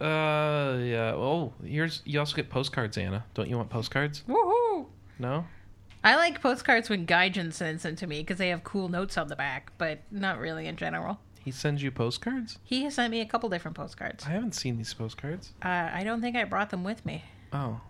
[0.00, 1.12] Uh, yeah.
[1.16, 3.24] Oh, here's you also get postcards, Anna.
[3.34, 4.22] Don't you want postcards?
[4.28, 4.86] Woohoo!
[5.18, 5.44] No.
[6.08, 9.28] I like postcards when Gaijin sends them to me because they have cool notes on
[9.28, 11.18] the back, but not really in general.
[11.44, 12.58] He sends you postcards.
[12.64, 14.24] He has sent me a couple different postcards.
[14.26, 15.52] I haven't seen these postcards.
[15.62, 17.24] Uh, I don't think I brought them with me.
[17.52, 17.80] Oh.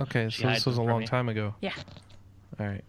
[0.00, 1.06] Okay, She so hides this was a them from long you.
[1.06, 1.54] time ago.
[1.62, 1.72] Yeah.
[2.60, 2.84] All right.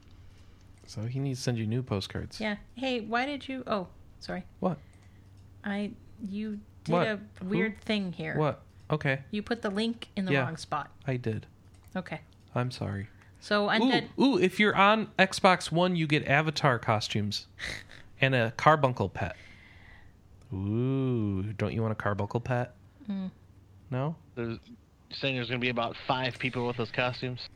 [0.86, 2.42] So he needs to send you new postcards.
[2.42, 2.58] Yeah.
[2.76, 3.64] Hey, why did you?
[3.68, 3.88] Oh,
[4.20, 4.44] sorry.
[4.60, 4.80] What?
[5.64, 5.92] I
[6.30, 7.08] you did What?
[7.08, 8.38] a weird thing here.
[8.38, 8.62] What?
[8.92, 10.42] Okay, You put the link in the Yeah.
[10.44, 10.92] wrong spot.
[11.08, 11.48] I did.
[11.96, 12.20] Okay.
[12.54, 13.08] I'm sorry.
[13.44, 14.08] So Ooh, undead.
[14.18, 17.48] ooh, if you're on Xbox One, you get avatar costumes
[18.22, 19.36] and a carbuncle pet.
[20.54, 22.74] Ooh, don't you want a carbuncle pet?
[23.12, 23.32] Mm.
[23.92, 24.16] No?
[24.36, 24.60] There's
[25.12, 27.50] saying there's gonna be about five people with those costumes.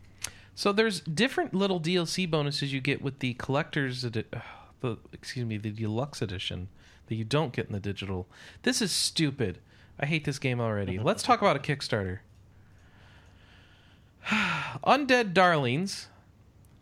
[0.56, 4.40] So there's different little DLC bonuses you get with the collector's edi- uh,
[4.82, 6.68] the excuse me, the deluxe edition
[7.06, 8.28] that you don't get in the digital.
[8.64, 9.60] This is stupid.
[9.98, 11.00] I hate this game already.
[11.02, 12.20] Let's talk about a Kickstarter.
[14.86, 16.08] Undead Darlings.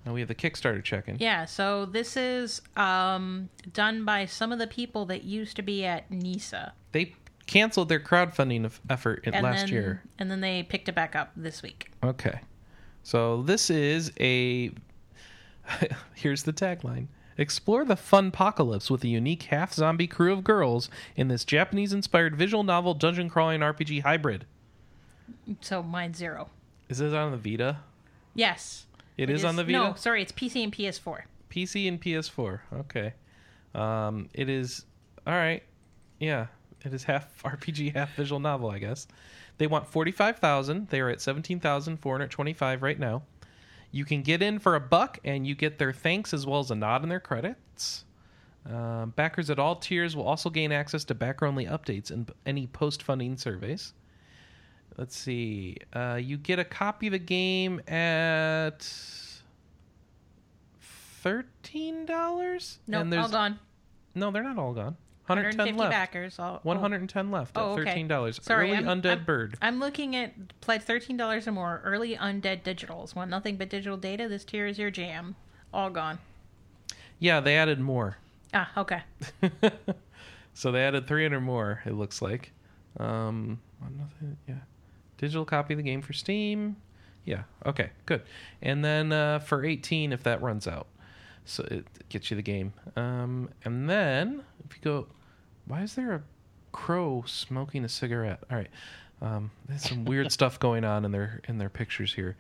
[0.04, 1.18] And we have the Kickstarter check-in.
[1.20, 5.84] Yeah, so this is um, done by some of the people that used to be
[5.84, 6.74] at NISA.
[6.92, 7.16] They
[7.48, 10.04] canceled their crowdfunding effort in last then, year.
[10.20, 11.92] And then they picked it back up this week.
[12.04, 12.40] Okay.
[13.04, 14.72] So this is a.
[16.14, 17.08] Here's the tagline
[17.38, 21.92] Explore the fun apocalypse with a unique half zombie crew of girls in this Japanese
[21.92, 24.46] inspired visual novel dungeon crawling RPG hybrid.
[25.62, 26.50] So mine's zero.
[26.90, 27.80] Is this on the Vita?
[28.34, 28.86] Yes.
[29.18, 29.78] it is, on the Vita?
[29.78, 31.22] No, sorry, it's PC and PS4.
[31.50, 32.60] PC and PS4.
[32.82, 33.14] Okay.
[33.74, 34.86] Um, it is.
[35.26, 35.64] All right.
[36.20, 36.48] Yeah.
[36.84, 39.08] It is half RPG, half visual novel, I guess.
[39.58, 43.24] They want 45000 They are at 17425 right now.
[43.92, 46.70] You can get in for a buck, and you get their thanks as well as
[46.70, 48.04] a nod in their credits.
[48.70, 52.68] Um, backers at all tiers will also gain access to backer only updates and any
[52.68, 53.94] post funding surveys.
[54.98, 55.78] Let's see.
[55.94, 58.88] Uh, you get a copy of the game at
[61.22, 62.80] thirteen dollars.
[62.88, 63.60] No, all gone.
[64.14, 64.96] No, they're not all gone.
[65.28, 65.92] 110 150 left.
[65.92, 66.38] backers.
[66.40, 66.60] All, oh.
[66.64, 67.84] 110 left Oh, at okay.
[67.90, 68.40] thirteen dollars.
[68.44, 69.58] Sorry, Early I'm- undead I'm- bird.
[69.62, 71.82] I'm looking at pledge thirteen dollars or more.
[71.84, 73.16] Early undead digitals.
[73.16, 74.28] Want nothing but digital data?
[74.30, 75.36] This tier is your jam.
[75.74, 76.20] All gone.
[77.20, 78.18] Yeah, they added more.
[78.54, 79.02] Ah, okay.
[80.54, 81.82] so they added 300 more.
[81.86, 82.52] It looks like.
[82.98, 84.56] Um, nothing, yeah.
[85.18, 86.76] Digital copy of the game for Steam.
[87.24, 87.44] Yeah.
[87.66, 87.90] Okay.
[88.06, 88.22] Good.
[88.62, 90.88] And then uh, for 18, if that runs out,
[91.46, 92.74] so it gets you the game.
[92.96, 95.08] Um, and then if you go,
[95.66, 96.24] why is there a
[96.72, 98.40] crow smoking a cigarette?
[98.50, 98.70] All right.
[99.22, 102.36] Um, there's some weird stuff going on in their in their pictures here.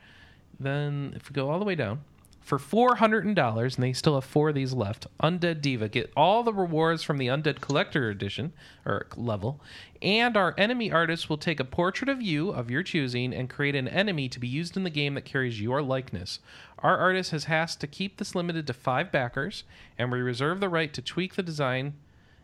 [0.59, 2.01] Then if we go all the way down,
[2.45, 5.07] for four hundred dollars, and they still have four of these left.
[5.21, 8.53] Undead Diva get all the rewards from the Undead Collector Edition
[8.85, 9.59] or level,
[9.99, 13.75] and our enemy artist will take a portrait of you of your choosing and create
[13.75, 16.37] an enemy to be used in the game that carries your likeness.
[16.79, 19.63] Our artist has asked to keep this limited to five backers,
[19.97, 21.95] and we reserve the right to tweak the design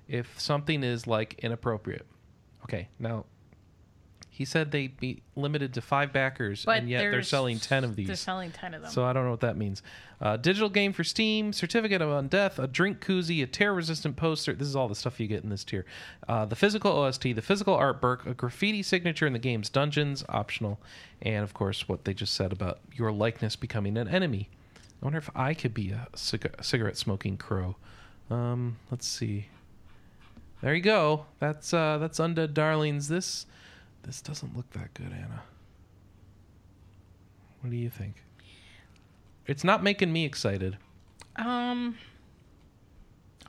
[0.07, 2.07] if something is like inappropriate.
[2.63, 3.25] Okay, now
[4.41, 7.83] he said they'd be limited to five backers, But and yet they're there's- selling ten
[7.83, 8.07] of these.
[8.07, 8.89] They're selling ten of them.
[8.91, 9.83] So I don't know what that means.
[10.19, 14.53] Uh, digital game for Steam, certificate of undeath, a drink koozie, a tear resistant poster.
[14.53, 15.85] This is all the stuff you get in this tier.
[16.27, 20.23] Uh, the physical OST, the physical art artwork, a graffiti signature in the game's dungeons,
[20.29, 20.79] optional,
[21.21, 24.49] and of course what they just said about your likeness becoming an enemy.
[25.01, 27.75] I wonder if I could be a cig- cigarette smoking crow.
[28.29, 29.47] Um, let's see.
[30.61, 31.25] There you go.
[31.39, 33.07] That's uh, that's Undead Darlings.
[33.07, 33.47] This
[34.03, 35.43] this doesn't look that good, Anna.
[37.61, 38.23] What do you think?
[39.45, 40.77] It's not making me excited.
[41.35, 41.97] um,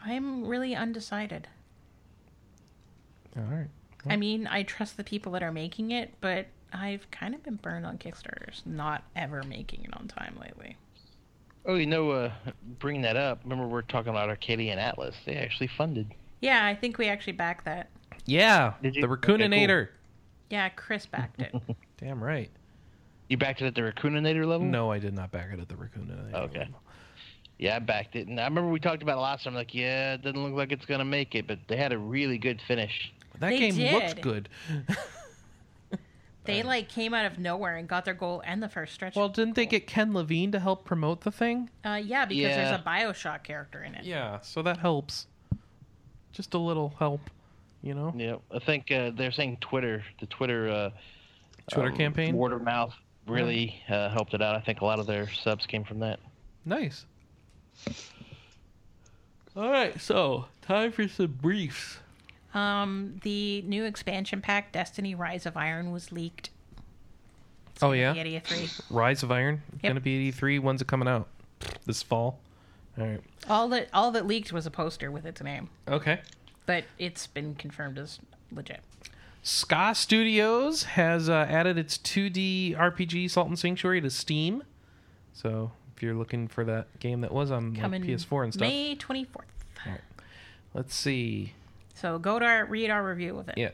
[0.05, 1.47] I'm really undecided.
[3.37, 3.69] All right.
[4.09, 7.55] I mean, I trust the people that are making it, but I've kind of been
[7.55, 10.77] burned on Kickstarters, not ever making it on time lately.
[11.65, 12.33] Oh, you know, uh,
[12.81, 13.41] bringing that up.
[13.45, 15.15] Remember, we are talking about Arcadian Atlas.
[15.25, 16.13] They actually funded.
[16.41, 17.89] Yeah, I think we actually backed that.
[18.27, 19.03] Yeah, Did you?
[19.03, 19.89] the Okay, Raccooninator.
[20.53, 21.55] Yeah, Chris backed it.
[21.97, 22.51] Damn right.
[23.31, 24.67] You backed it at the Raccooninator level.
[24.67, 26.35] No, I did not back it at the Raccooninator.
[26.35, 26.69] Okay.
[27.59, 29.55] Yeah, I backed it, and I remember we talked about it last time.
[29.55, 32.37] Like, yeah, it doesn't look like it's gonna make it, but they had a really
[32.37, 33.13] good finish.
[33.41, 34.23] That They game looks did.
[34.23, 34.49] good.
[36.45, 39.15] They like came out of nowhere and got their goal and the first stretch.
[39.15, 41.71] Well, didn't they get Ken Levine to help promote the thing?
[41.85, 42.57] Uh, yeah, because Yeah.
[42.69, 44.05] there's a Bioshock character in it.
[44.05, 45.29] Yeah, so that helps.
[46.33, 47.21] Just a little help,
[47.83, 48.13] you know?
[48.17, 50.91] Yeah, I think uh, they're saying Twitter, the Twitter uh,
[51.71, 52.37] Twitter um, campaign?
[52.37, 52.95] word of mouth,
[53.27, 54.55] really uh, helped it out.
[54.57, 56.21] I think a lot of their subs came from that.
[56.65, 57.05] Nice.
[59.57, 61.99] All right, so time for some briefs.
[62.55, 66.51] Um, the new expansion pack, Destiny: Rise of Iron, was leaked.
[67.81, 68.13] Oh, yeah?
[68.13, 68.85] The Idiot E Three.
[68.91, 69.91] Rise of Iron, Yep.
[69.91, 70.61] gonna be at E3.
[70.61, 71.29] When's it coming out?
[71.85, 72.39] This fall?
[72.99, 73.21] All right.
[73.49, 76.21] All that all that leaked was a poster with its name, Okay.
[76.67, 78.19] But it's been confirmed as
[78.51, 78.81] legit.
[79.43, 84.63] Ska Studios has uh, added its 2D RPG Salt and Sanctuary to Steam.
[85.33, 88.95] So if you're looking for that game that was on like, PS4 and stuff, May
[88.95, 89.47] twenty fourth.
[90.75, 91.55] let's see.
[91.95, 93.59] So go to our read our review of it.
[93.59, 93.71] Yeah.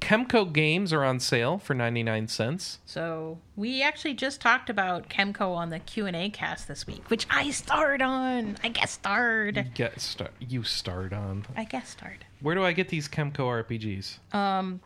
[0.00, 2.78] Chemco games are on sale for 99 cents.
[2.86, 7.10] So we actually just talked about Chemco on the Q and A cast this week,
[7.10, 8.56] which I starred on.
[8.64, 9.70] I guess starred.
[9.74, 11.44] Get star- you start on.
[11.56, 12.24] I guess starred.
[12.40, 14.18] Where do I get these Chemco RPGs?
[14.34, 14.80] Um,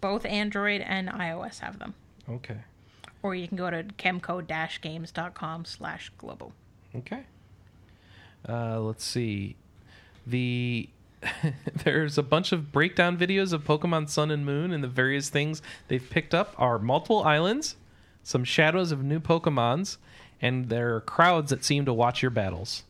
[0.00, 1.94] both Android and iOS have them.
[2.28, 2.58] Okay.
[3.22, 6.52] Or you can go to chemco-games.com slash global.
[6.96, 7.24] Okay.
[8.48, 9.56] Uh, let's see.
[10.26, 10.88] The
[11.84, 15.62] there's a bunch of breakdown videos of Pokemon Sun and Moon and the various things
[15.88, 17.76] they've picked up are multiple islands,
[18.22, 19.96] some shadows of new Pokemons,
[20.40, 22.84] and there are crowds that seem to watch your battles.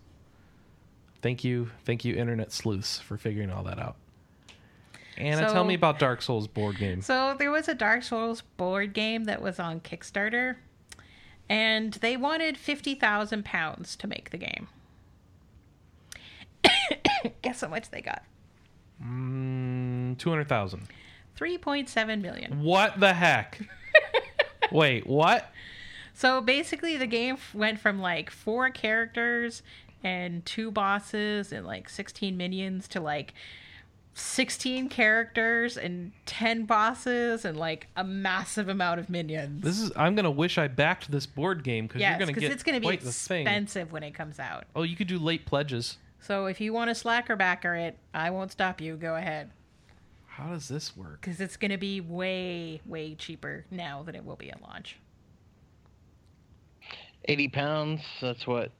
[1.22, 3.96] Thank you, thank you, Internet Sleuths, for figuring all that out.
[5.16, 7.00] Anna, So- tell me about Dark Souls board game.
[7.00, 10.56] So there was a Dark Souls board game that was on Kickstarter,
[11.48, 14.68] and they wanted 50,000 pounds to make the game.
[17.42, 18.22] Guess how much they got?
[19.02, 20.88] Mm, Two hundred thousand.
[21.38, 22.62] 3.7 million.
[22.62, 23.60] What the heck?
[24.72, 25.50] Wait, what?
[26.12, 29.62] So basically, the game went from like four characters
[30.04, 33.34] and two bosses and like 16 minions to like
[34.12, 39.62] 16 characters and 10 bosses and like a massive amount of minions.
[39.64, 39.90] This is.
[39.96, 42.62] I'm gonna wish I backed this board game because yes, you're gonna because get it's
[42.62, 43.42] going to be quite the thing.
[43.44, 44.66] expensive when it comes out.
[44.76, 45.96] Oh, you could do late pledges.
[46.26, 48.96] So if you want to slacker backer it, I won't stop you.
[48.96, 49.50] Go ahead.
[50.26, 51.20] How does this work?
[51.20, 54.98] Because it's going to be way, way cheaper now than it will be at launch.
[57.26, 58.00] 80 pounds.
[58.22, 58.72] That's what.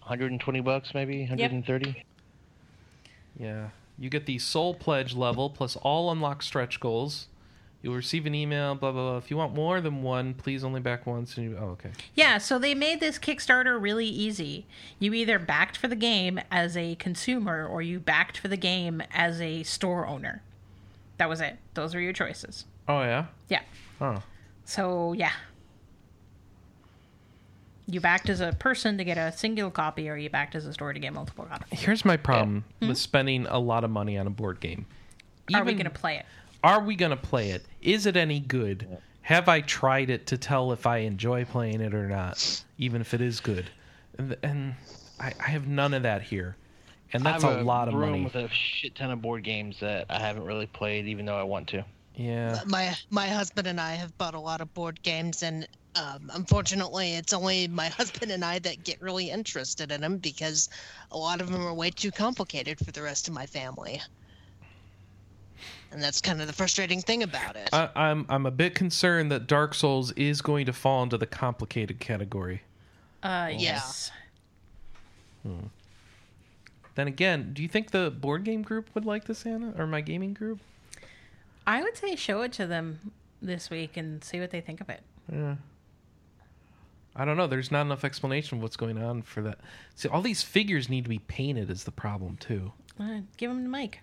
[0.00, 2.04] 120 bucks, maybe 130.
[3.38, 7.26] Yeah, you get the soul pledge level plus all unlocked stretch goals.
[7.84, 8.74] You'll receive an email.
[8.74, 9.16] Blah blah blah.
[9.18, 11.36] If you want more than one, please only back once.
[11.36, 11.90] And you, oh, okay.
[12.14, 14.64] Yeah, so they made this Kickstarter really easy.
[14.98, 19.02] You either backed for the game as a consumer or you backed for the game
[19.12, 20.40] as a store owner.
[21.18, 21.58] That was it.
[21.74, 22.64] Those were your choices.
[22.88, 23.26] Oh yeah.
[23.50, 23.60] Yeah.
[24.00, 24.22] Oh.
[24.64, 25.32] So, yeah.
[27.86, 30.72] You backed as a person to get a single copy, or you backed as a
[30.72, 31.80] store to get multiple copies.
[31.80, 32.94] Here's my problem with hmm?
[32.94, 34.86] spending a lot of money on a board game.
[35.52, 36.24] Are we going to play it?
[36.64, 37.62] Are we going to play it?
[37.82, 38.88] Is it any good?
[39.20, 43.12] Have I tried it to tell if I enjoy playing it or not, even if
[43.12, 43.66] it is good?
[44.16, 44.74] And, and
[45.20, 46.56] I, I have none of that here,
[47.12, 48.24] and that's I a have lot of room money.
[48.24, 51.42] with a shit ton of board games that I haven't really played, even though I
[51.42, 51.84] want to.
[52.16, 56.30] Yeah, My my husband and I have bought a lot of board games, and um,
[56.32, 60.70] unfortunately, it's only my husband and I that get really interested in them because
[61.10, 64.00] a lot of them are way too complicated for the rest of my family.
[65.94, 67.70] And that's kind of the frustrating thing about it.
[67.72, 71.26] I, I'm I'm a bit concerned that Dark Souls is going to fall into the
[71.26, 72.62] complicated category.
[73.22, 74.10] Uh, yes.
[75.44, 80.00] Then again, do you think the board game group would like this, Anna, or my
[80.00, 80.58] gaming group?
[81.66, 84.88] I would say show it to them this week and see what they think of
[84.88, 85.00] it.
[85.32, 85.56] Yeah.
[87.16, 87.46] I don't know.
[87.46, 89.58] There's not enough explanation of what's going on for that.
[89.94, 92.72] See, all these figures need to be painted is the problem too.
[92.98, 94.00] Uh, give him the mic.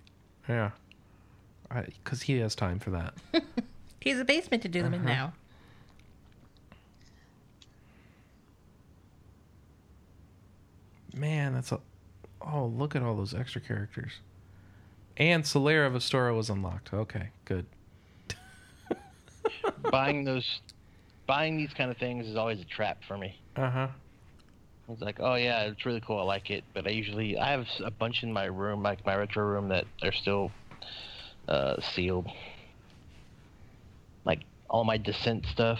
[0.47, 0.71] Yeah.
[1.73, 3.13] Because he has time for that.
[3.99, 5.09] He has a basement to do them in Uh-huh.
[5.13, 5.33] now.
[11.13, 11.79] Man, that's a.
[12.41, 14.13] Oh, look at all those extra characters.
[15.17, 16.93] And Solaire of Astora was unlocked.
[16.93, 17.65] Okay, good.
[19.91, 20.61] buying those,
[21.27, 23.39] buying these kind of things is always a trap for me.
[23.55, 23.87] Uh huh.
[24.89, 26.17] It's like, oh yeah, it's really cool.
[26.19, 29.15] I like it, but I usually I have a bunch in my room, like my
[29.15, 30.51] retro room, that are still
[31.47, 32.27] uh, sealed.
[34.25, 35.79] Like all my Descent stuff.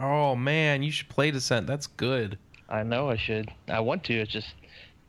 [0.00, 1.66] Oh man, you should play Descent.
[1.66, 2.38] That's good.
[2.68, 3.50] I know I should.
[3.68, 4.14] I want to.
[4.14, 4.48] It's just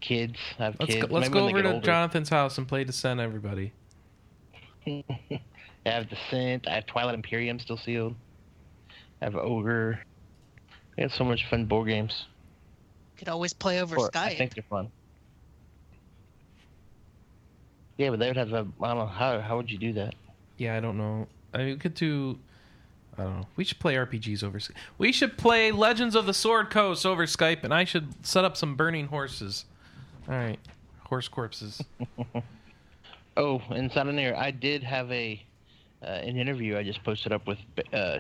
[0.02, 0.38] kids.
[0.60, 1.08] I have Let's kids.
[1.08, 1.86] go, let's Maybe go over to older.
[1.86, 3.72] Johnathan's house and play Descent, everybody.
[4.88, 5.04] I
[5.86, 6.68] have Descent.
[6.68, 8.16] I have Twilight Imperium still sealed.
[9.22, 10.00] I have Ogre.
[10.98, 12.26] I have so much fun board games.
[13.18, 14.18] Could always play over Or Skype.
[14.18, 14.92] I think they're fun.
[17.98, 18.68] Yeah, but they would have a.
[18.82, 19.40] I don't know how.
[19.40, 20.16] How would you do that?
[20.58, 21.28] Yeah, I don't know.
[21.54, 22.38] I mean, we could do.
[23.18, 23.48] I don't know.
[23.56, 24.58] We should play RPGs over.
[24.60, 24.72] Skype.
[24.98, 28.58] We should play Legends of the Sword Coast over Skype, and I should set up
[28.58, 29.66] some burning horses.
[30.28, 30.60] All right,
[31.06, 31.82] horse corpses.
[33.36, 35.42] Oh, and Air, I did have a
[36.04, 37.58] uh, an interview I just posted up with
[37.92, 38.20] uh,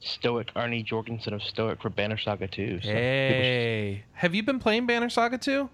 [0.00, 2.66] Stoic Arnie Jorgensen of Stoic for Banner Saga 2.
[2.66, 5.68] So people should- Hey, have you been playing Banner Saga 2?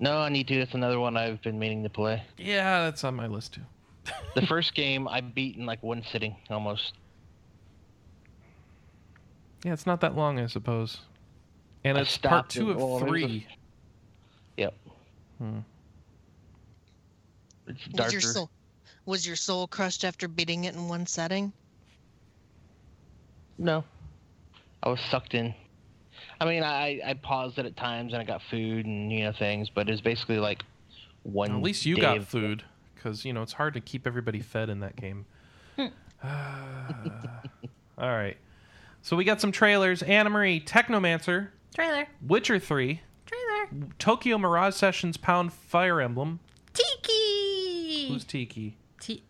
[0.00, 0.58] No, I need to.
[0.58, 2.22] That's another one I've been meaning to play.
[2.36, 3.62] Yeah, that's on my list too.
[4.34, 6.94] The first game I beat in like one sitting almost.
[9.64, 11.00] Yeah, it's not that long, I suppose.
[11.84, 13.46] And I it's part two it- of well, there's a- three.
[14.56, 14.74] Yep.
[15.38, 15.58] Hmm.
[17.66, 18.50] It's was your soul
[19.04, 21.52] was your soul crushed after beating it in one setting?
[23.58, 23.84] No.
[24.82, 25.54] I was sucked in.
[26.40, 29.32] I mean, I I paused it at times and I got food and you know
[29.32, 30.62] things, but it's basically like
[31.24, 31.50] one.
[31.50, 34.40] At least you day got of- food, because you know it's hard to keep everybody
[34.40, 35.26] fed in that game.
[35.76, 35.86] Hmm.
[37.98, 38.36] All right,
[39.02, 40.02] so we got some trailers.
[40.02, 42.06] Anna Marie, Technomancer, Trailer.
[42.24, 43.86] Witcher Three, Trailer.
[43.98, 46.38] Tokyo Mirage Sessions, Pound Fire Emblem.
[46.72, 48.08] Tiki.
[48.08, 48.76] Who's Tiki?
[49.00, 49.24] Ti-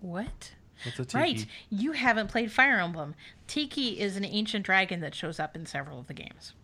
[0.00, 0.52] what?
[0.84, 1.18] What's a Tiki?
[1.18, 1.46] Right.
[1.70, 3.14] You haven't played Fire Emblem.
[3.46, 6.54] Tiki is an ancient dragon that shows up in several of the games.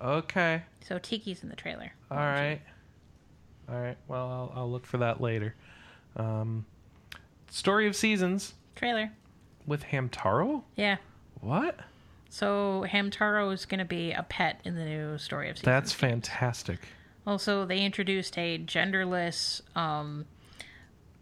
[0.00, 0.62] Okay.
[0.86, 1.92] So Tiki's in the trailer.
[2.10, 2.60] All right.
[3.68, 3.96] All right.
[4.08, 5.54] Well, I'll, I'll look for that later.
[6.16, 6.66] Um,
[7.50, 9.10] Story of Seasons Trailer.
[9.66, 10.62] with Hamtaro.
[10.76, 10.96] Yeah.
[11.40, 11.78] What?
[12.28, 15.64] So Hamtaro is going to be a pet in the new story of seasons.
[15.64, 16.80] That's fantastic.
[17.26, 20.26] Also, they introduced a genderless um,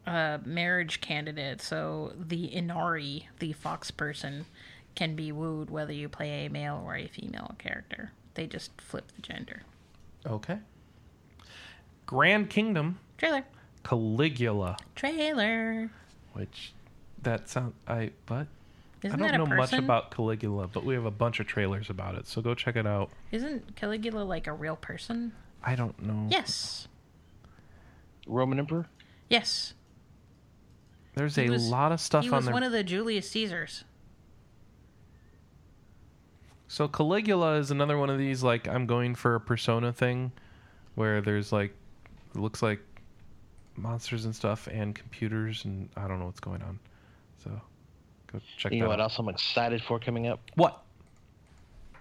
[0.07, 1.61] uh, marriage candidate.
[1.63, 4.47] So the Inari, the fox person,
[4.95, 8.13] can be wooed whether you play a male or a female character.
[8.35, 9.63] They just flip the gender.
[10.27, 10.59] Okay.
[12.07, 13.45] Grand Kingdom, Trailer.
[13.83, 15.91] Caligula, Trailer.
[16.33, 16.73] which
[17.23, 18.47] that sounds I but
[19.03, 21.47] Isn't I don't that a know much about Caligula, but we have a bunch of
[21.47, 23.11] trailers about it, so go check it out.
[23.31, 25.33] Isn't Caligula like a real person?
[25.63, 26.27] I don't know.
[26.31, 26.89] Yes.
[28.27, 28.87] Roman Emperor.
[29.29, 29.75] Yes.
[31.15, 32.41] There's He a was- lot of stuff on there.
[32.41, 33.85] he was one of the Julius Caesars.
[36.69, 40.33] So Caligula is another one of these like I'm going for a persona thing
[40.97, 41.73] where there's like
[42.35, 42.81] it looks like
[43.77, 46.79] monsters and stuff and computers and I don't know what's going on.
[47.45, 47.51] So
[48.33, 49.05] go check You that know what out.
[49.05, 50.41] else I'm excited for coming up?
[50.57, 50.83] What?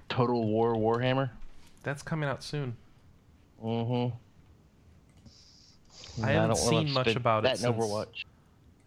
[0.09, 1.29] Total War Warhammer.
[1.83, 2.75] That's coming out soon.
[3.63, 4.15] Mm-hmm.
[6.23, 8.25] I haven't seen much about it that in since- Overwatch.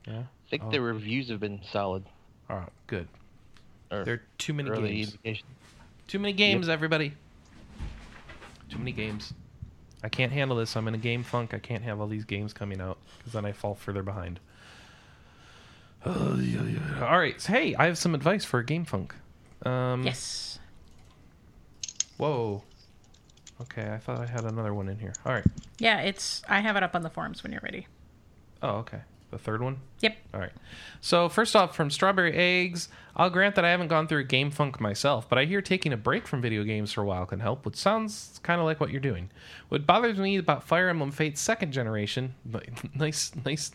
[0.06, 0.20] Yeah.
[0.20, 0.70] I think Oh.
[0.70, 2.04] the reviews have been solid.
[2.48, 3.08] All right, good.
[3.90, 5.08] Or There are too many early games.
[5.12, 5.46] indication.
[6.06, 7.14] Too many games, everybody.
[8.70, 9.32] Too many games.
[10.04, 10.76] I can't handle this.
[10.76, 11.54] I'm in a game funk.
[11.54, 14.38] I can't have all these games coming out because then I fall further behind.
[16.06, 17.40] All right.
[17.40, 19.14] so, Hey, I have some advice for a game funk.
[19.64, 20.58] Um, Yes.
[22.18, 22.62] Whoa.
[23.62, 25.12] Okay, I thought I had another one in here.
[25.24, 25.44] All right.
[25.78, 26.42] Yeah, it's.
[26.48, 27.86] I have it up on the forums when you're ready.
[28.62, 29.00] Oh, okay.
[29.36, 29.80] The third one?
[30.00, 30.16] Yep.
[30.32, 30.52] All right.
[31.02, 34.80] So, first off, from Strawberry Eggs, I'll grant that I haven't gone through game funk
[34.80, 37.66] myself, but I hear taking a break from video games for a while can help,
[37.66, 39.28] which sounds kind of like what you're doing.
[39.68, 42.64] What bothers me about Fire Emblem Fates second generation, but
[42.94, 43.72] nice, nice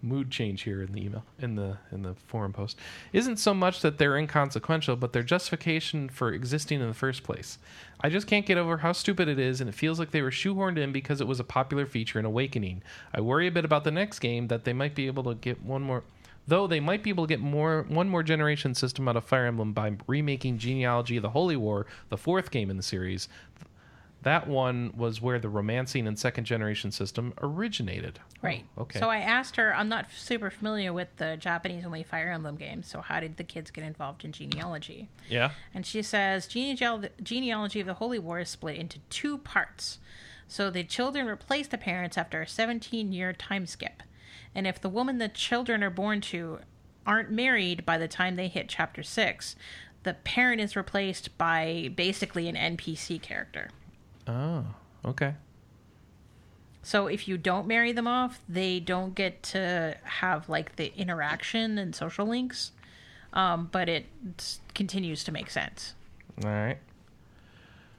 [0.00, 2.78] mood change here in the email in the in the forum post
[3.12, 7.58] isn't so much that they're inconsequential but their justification for existing in the first place.
[8.00, 10.30] I just can't get over how stupid it is and it feels like they were
[10.30, 12.82] shoehorned in because it was a popular feature in awakening.
[13.12, 15.62] I worry a bit about the next game that they might be able to get
[15.62, 16.04] one more
[16.46, 19.46] though they might be able to get more one more generation system out of fire
[19.46, 23.28] emblem by remaking genealogy of the holy war the fourth game in the series
[24.22, 28.64] that one was where the romancing and second generation system originated Right.
[28.76, 29.74] Oh, okay So I asked her.
[29.74, 32.86] I'm not super familiar with the Japanese only Fire Emblem games.
[32.86, 35.08] So how did the kids get involved in genealogy?
[35.28, 39.98] yeah And she says genealogy, genealogy of the Holy War is split into two parts.
[40.46, 44.02] So the children replace the parents after a 17 year time skip.
[44.54, 46.60] And if the woman the children are born to
[47.06, 49.56] aren't married by the time they hit chapter 6,
[50.04, 53.70] the parent is replaced by basically an NPC character.
[54.28, 54.64] Oh,
[55.04, 55.34] okay.
[56.82, 61.78] So if you don't marry them off, they don't get to have like the interaction
[61.78, 62.72] and social links.
[63.32, 64.06] Um, but it
[64.74, 65.94] continues to make sense.
[66.44, 66.78] All right.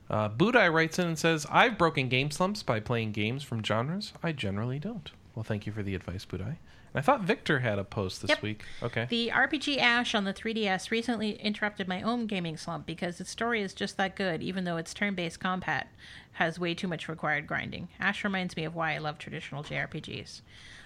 [0.09, 4.11] Uh, Budai writes in and says, I've broken game slumps by playing games from genres
[4.23, 5.11] I generally don't.
[5.35, 6.55] Well, thank you for the advice, Budai.
[6.95, 8.41] I thought Victor had a post this Yep.
[8.41, 8.63] week.
[8.81, 9.05] Okay.
[9.09, 13.61] The RPG Ash on the 3DS recently interrupted my own gaming slump because its story
[13.61, 15.87] is just that good, even though its turn based combat
[16.33, 17.89] has way too much required grinding.
[17.99, 20.41] Ash reminds me of why I love traditional JRPGs.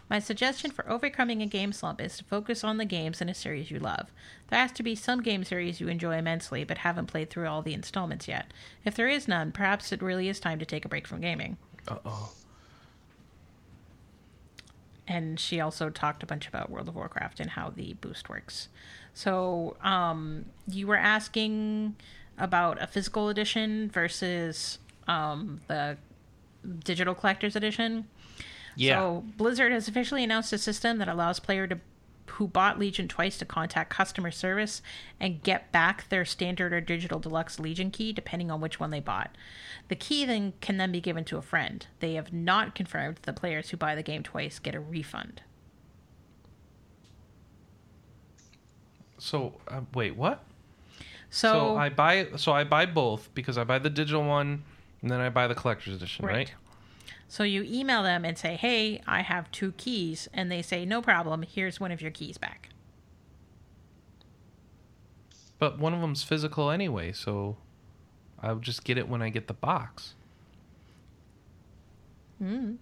[0.10, 3.34] My suggestion for overcoming a game slump is to focus on the games in a
[3.34, 4.12] series you love.
[4.50, 7.62] There has to be some game series you enjoy immensely but haven't played through all
[7.62, 8.48] the installments yet.
[8.84, 11.56] If there is none, perhaps it really is time to take a break from gaming.
[11.88, 12.34] uh oh.
[15.08, 18.70] And she also talked a bunch about World of Warcraft and how the boost works.
[19.14, 21.96] So, um, you were asking
[22.38, 25.98] about a physical edition versus um, the
[26.84, 28.08] digital collector's edition.
[28.76, 29.00] Yeah.
[29.00, 31.80] So, Blizzard has officially announced a system that allows player to
[32.32, 34.82] who bought Legion twice to contact customer service
[35.20, 39.00] and get back their standard or digital deluxe Legion key depending on which one they
[39.00, 39.36] bought.
[39.90, 41.86] The key then can then be given to a friend.
[42.00, 45.42] They have not confirmed that the players who buy the game twice get a refund.
[49.18, 50.44] So, uh, wait, what?
[51.30, 54.64] So, so I buy so I buy both because I buy the digital one
[55.02, 56.36] and then I buy the collector's edition, right?
[56.36, 56.54] Right.
[57.34, 61.02] So you email them and say, "Hey, I have two keys," and they say, "No
[61.02, 61.42] problem.
[61.42, 62.70] Here's one of your keys back."
[65.58, 67.58] But one of them's physical anyway, so
[68.42, 70.14] I'll just get it when I get the box.
[72.40, 72.78] Mm.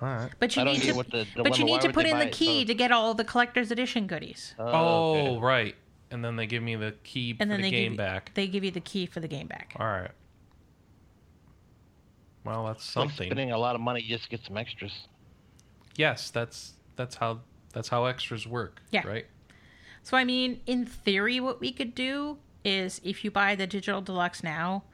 [0.00, 0.30] All right.
[0.40, 2.26] But you I need to, what the- the but you need to put in the
[2.26, 2.68] key both?
[2.68, 5.38] to get all the collector's edition goodies, Oh, okay.
[5.40, 5.74] right.
[6.10, 8.32] And then they give me the key and for then the they game give back.
[8.34, 9.74] they give you the key for the game back.
[9.78, 10.10] All right.
[12.44, 13.26] Well, that's It's like something.
[13.28, 15.08] spending a lot of money just to get some extras.
[15.96, 17.40] yes, that's that's how
[17.72, 18.80] that's how extras work.
[18.90, 19.06] Yeah.
[19.06, 19.26] Right.
[20.02, 24.00] So I mean, in theory, what we could do is if you buy the digital
[24.00, 24.84] deluxe now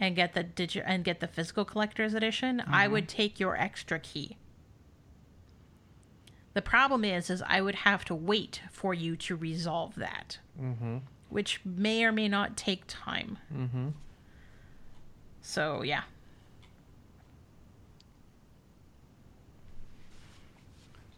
[0.00, 2.92] and get the digi- and get the physical collector's edition, I Mm-hmm.
[2.92, 4.36] would take your extra key.
[6.54, 10.98] The problem is, is I would have to wait for you to resolve that, mm-hmm.
[11.28, 13.38] which may or may not take time.
[13.54, 13.88] Mm-hmm.
[15.40, 16.02] So yeah,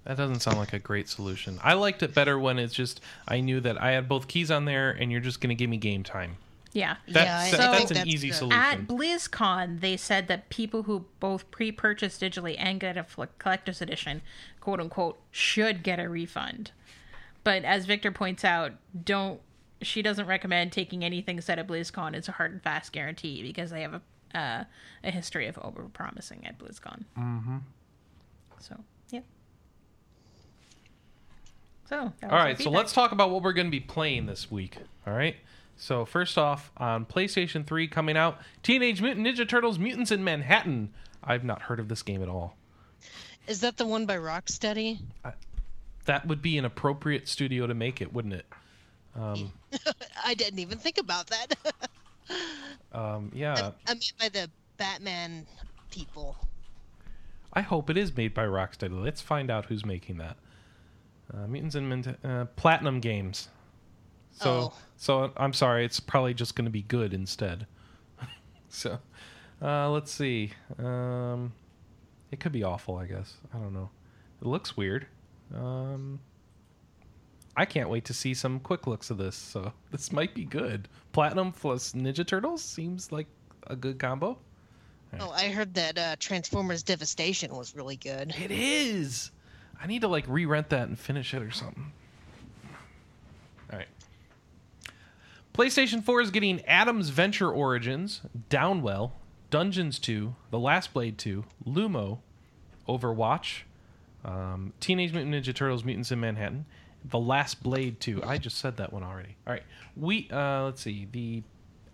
[0.05, 1.59] That doesn't sound like a great solution.
[1.63, 4.65] I liked it better when it's just I knew that I had both keys on
[4.65, 6.37] there, and you're just going to give me game time.
[6.73, 6.97] yeah.
[7.07, 8.35] That's, Yeah, I that- think that's an that's easy good.
[8.37, 8.59] solution.
[8.61, 13.05] At BlizzCon, they said that people who both pre-purchase digitally and get a
[13.39, 14.23] collector's edition,
[14.61, 16.71] quote unquote, should get a refund.
[17.45, 18.73] But as Victor points out,
[19.05, 19.41] don't
[19.83, 23.71] she doesn't recommend taking anything said at BlizzCon as a hard and fast guarantee because
[23.71, 24.03] they have a
[24.39, 24.65] uh,
[25.03, 27.05] a history of overpromising at BlizzCon.
[27.19, 27.57] Mm-hmm.
[28.61, 28.85] So yeah.
[31.91, 33.81] So that was All our right, so let's talk about what we're going to be
[33.81, 34.77] playing this week.
[35.07, 35.35] All right.
[35.77, 40.93] So first off, on PlayStation 3 coming out, Teenage Mutant Ninja Turtles: Mutants in Manhattan.
[41.25, 42.57] I've not heard of this game at all.
[43.49, 45.01] Is that the one by Rocksteady?
[46.05, 48.47] That would be an appropriate studio to make it, wouldn't it?
[50.25, 51.55] I didn't even think about that.
[52.93, 55.47] Um, yeah, I, I meant by the Batman
[55.91, 56.37] people.
[57.53, 59.01] I hope it is made by Rocksteady.
[59.03, 60.37] Let's find out who's making that.
[61.33, 63.49] Uh, Mutants and Mint- uh, Platinum Games.
[64.33, 64.73] So, Oh.
[64.97, 65.85] so I'm sorry.
[65.85, 67.67] It's probably just going to be good instead.
[68.69, 68.99] so,
[69.63, 70.53] uh, let's see.
[70.79, 71.53] Um,
[72.31, 72.97] it could be awful.
[72.97, 73.37] I guess.
[73.55, 73.91] I don't know.
[74.41, 75.07] It looks weird.
[75.55, 76.21] Um,
[77.57, 79.37] I can't wait to see some quick looks of this.
[79.37, 80.89] So this might be good.
[81.13, 83.27] Platinum plus Ninja Turtles seems like
[83.67, 84.39] a good combo.
[85.19, 88.33] Oh, I heard that uh, Transformers Devastation was really good.
[88.41, 89.33] It is.
[89.83, 91.93] I need to like re-rent that and finish it or something.
[93.73, 93.89] All right.
[95.55, 99.13] PlayStation 4 is getting Adam's Venture Origins, Downwell,
[99.51, 102.19] Dungeons 2, The Last Blade 2, Lumo,
[102.89, 103.63] Overwatch,
[104.25, 106.67] um, Teenage Mutant Ninja Turtles: Mutants in Manhattan,
[107.05, 108.23] The Last Blade 2.
[108.25, 109.37] I just said that one already.
[109.47, 109.63] All right.
[109.97, 111.09] We uh, let's see.
[111.11, 111.43] The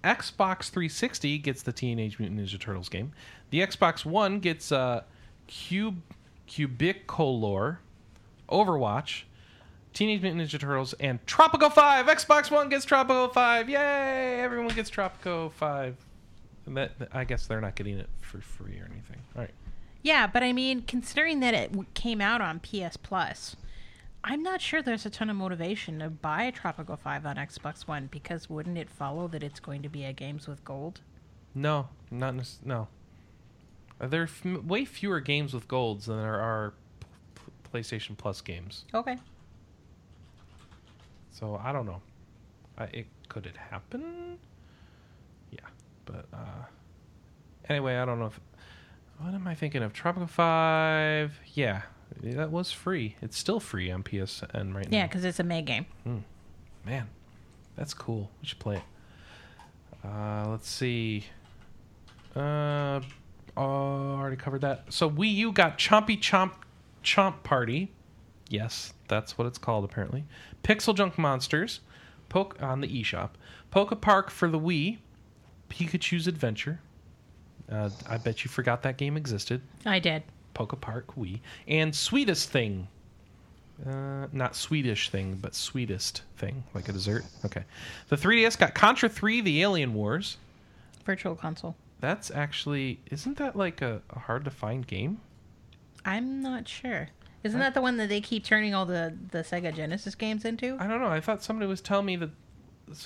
[0.02, 3.12] Xbox 360 gets the Teenage Mutant Ninja Turtles game.
[3.50, 5.02] The Xbox One gets uh,
[5.46, 6.00] Cube
[6.48, 7.78] Cubicolor,
[8.48, 9.22] Overwatch,
[9.92, 12.06] Teenage Mutant Ninja Turtles, and Tropico 5.
[12.06, 13.68] Xbox One gets Tropico 5.
[13.68, 14.40] Yay!
[14.40, 15.96] Everyone gets Tropico 5.
[16.66, 19.22] And that I guess they're not getting it for free or anything.
[19.34, 19.54] All right.
[20.02, 23.56] Yeah, but I mean, considering that it came out on PS Plus,
[24.22, 27.86] I'm not sure there's a ton of motivation to buy a Tropico 5 on Xbox
[27.88, 31.00] One because wouldn't it follow that it's going to be a Games with Gold?
[31.54, 32.88] No, not no.
[34.00, 38.40] There are f- way fewer games with golds than there are p- p- PlayStation Plus
[38.40, 38.84] games.
[38.92, 39.16] Okay.
[41.30, 42.00] So I don't know.
[42.78, 44.38] I, it could it happen?
[45.50, 45.60] Yeah,
[46.04, 46.64] but uh,
[47.68, 48.40] anyway, I don't know if.
[49.18, 49.94] What am I thinking of?
[49.94, 51.38] Tropico Five.
[51.54, 51.82] Yeah,
[52.22, 53.16] that was free.
[53.22, 54.98] It's still free on PSN right now.
[54.98, 55.86] Yeah, because it's a May game.
[56.84, 57.08] Man,
[57.76, 58.30] that's cool.
[58.42, 58.82] We should play it.
[60.06, 61.24] Uh, let's see.
[62.34, 63.00] Uh,
[63.56, 64.92] already covered that.
[64.92, 66.52] So Wii U got Chompy Chomp
[67.02, 67.90] Chomp Party.
[68.48, 70.24] Yes, that's what it's called apparently.
[70.62, 71.80] Pixel Junk Monsters,
[72.28, 73.30] Poke on the eShop.
[73.70, 74.98] Poke Park for the Wii.
[75.68, 76.80] Pikachu's Adventure.
[77.70, 79.60] Uh, I bet you forgot that game existed.
[79.84, 80.22] I did.
[80.54, 82.88] Poke Park Wii, and Sweetest Thing.
[83.84, 87.24] Uh, not Swedish thing, but sweetest thing, like a dessert.
[87.44, 87.62] Okay.
[88.08, 90.38] The 3DS got Contra 3: The Alien Wars.
[91.04, 91.76] Virtual console.
[92.00, 95.20] That's actually isn't that like a, a hard to find game?
[96.04, 97.08] I'm not sure.
[97.42, 100.76] Isn't that the one that they keep turning all the, the Sega Genesis games into?
[100.80, 101.08] I don't know.
[101.08, 102.30] I thought somebody was telling me that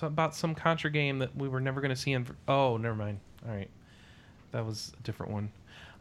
[0.02, 2.26] about some Contra game that we were never going to see in.
[2.48, 3.20] Oh, never mind.
[3.46, 3.70] All right,
[4.52, 5.50] that was a different one.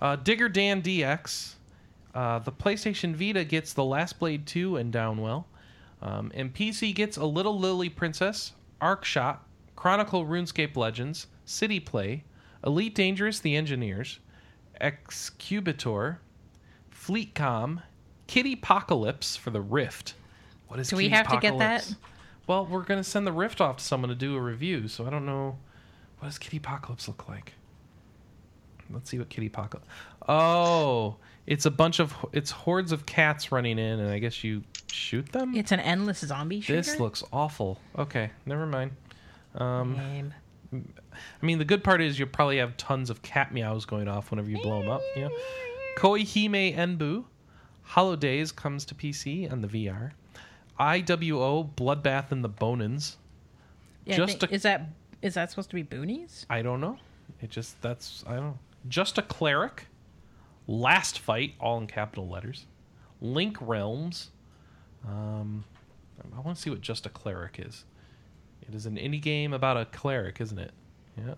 [0.01, 1.55] Uh, Digger Dan DX.
[2.15, 5.45] Uh, the PlayStation Vita gets The Last Blade 2 and Downwell.
[6.01, 9.45] Um, and PC gets A Little Lily Princess, Arc Shot,
[9.75, 12.23] Chronicle RuneScape Legends, City Play,
[12.65, 14.19] Elite Dangerous The Engineers,
[14.81, 16.19] Excubitor,
[16.93, 17.81] Fleetcom,
[18.27, 20.13] Kitty Apocalypse for the Rift.
[20.67, 21.93] What is Do we have to get that?
[22.47, 25.05] Well, we're going to send the Rift off to someone to do a review, so
[25.05, 25.57] I don't know.
[26.19, 27.53] What does Kitty Apocalypse look like?
[28.91, 29.87] Let's see what Kitty Apocalypse.
[30.27, 34.63] Oh, it's a bunch of it's hordes of cats running in, and I guess you
[34.91, 35.55] shoot them.
[35.55, 36.81] It's an endless zombie shooter.
[36.81, 37.79] this looks awful.
[37.97, 38.91] Okay, never mind.
[39.55, 40.33] Um, Lame.
[41.11, 44.31] I mean, the good part is you'll probably have tons of cat meows going off
[44.31, 45.01] whenever you blow them up.
[45.15, 45.31] You know,
[45.97, 47.25] Koihime Enbu,
[47.83, 50.11] Hollow Days comes to PC and the VR.
[50.79, 53.15] IWO Bloodbath and the Bonins.
[54.05, 54.89] Yeah, just think- a- is that
[55.21, 56.45] is that supposed to be boonies?
[56.49, 56.97] I don't know.
[57.41, 58.59] It just that's I don't know.
[58.87, 59.87] Just a cleric.
[60.67, 62.65] Last fight, all in capital letters.
[63.21, 64.29] Link Realms.
[65.05, 65.65] Um,
[66.35, 67.85] I want to see what just a cleric is.
[68.67, 70.71] It is an indie game about a cleric, isn't it?
[71.25, 71.35] Yeah.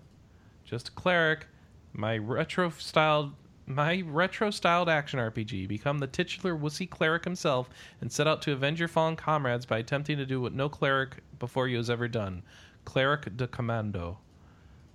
[0.64, 1.46] Just a cleric.
[1.92, 3.32] My retro styled
[3.66, 5.68] my retro styled action RPG.
[5.68, 9.78] Become the titular wussy cleric himself and set out to avenge your fallen comrades by
[9.78, 12.42] attempting to do what no cleric before you has ever done.
[12.84, 14.18] Cleric de Commando.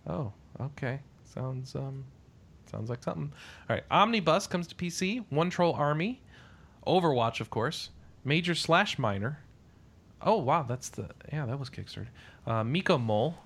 [0.05, 0.99] Oh, okay.
[1.25, 2.05] Sounds um
[2.69, 3.31] sounds like something.
[3.69, 6.21] All right, Omnibus comes to PC, One Troll Army,
[6.85, 7.89] Overwatch of course,
[8.25, 9.39] Major Slash Minor.
[10.21, 12.07] Oh, wow, that's the Yeah, that was Kickstarter.
[12.45, 13.37] Uh Miko Mole,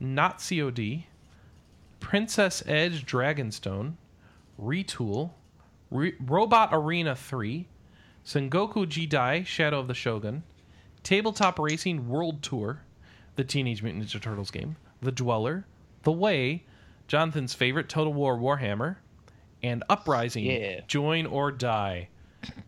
[0.00, 1.04] Not COD,
[2.00, 3.94] Princess Edge Dragonstone,
[4.60, 5.30] Retool,
[5.90, 7.66] Re- Robot Arena 3,
[8.24, 10.42] Sengoku Jidai Shadow of the Shogun,
[11.02, 12.82] Tabletop Racing World Tour,
[13.36, 15.66] the Teenage Mutant Ninja Turtles game, The Dweller,
[16.02, 16.64] The Way,
[17.08, 18.96] Johnathan's favorite Total War Warhammer,
[19.62, 20.44] and Uprising.
[20.44, 20.80] Yeah.
[20.86, 22.08] Join or Die.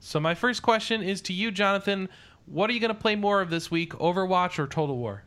[0.01, 2.09] So my first question is to you, Johnathan.
[2.47, 5.23] What are you going to play more of this week, Overwatch or Total War?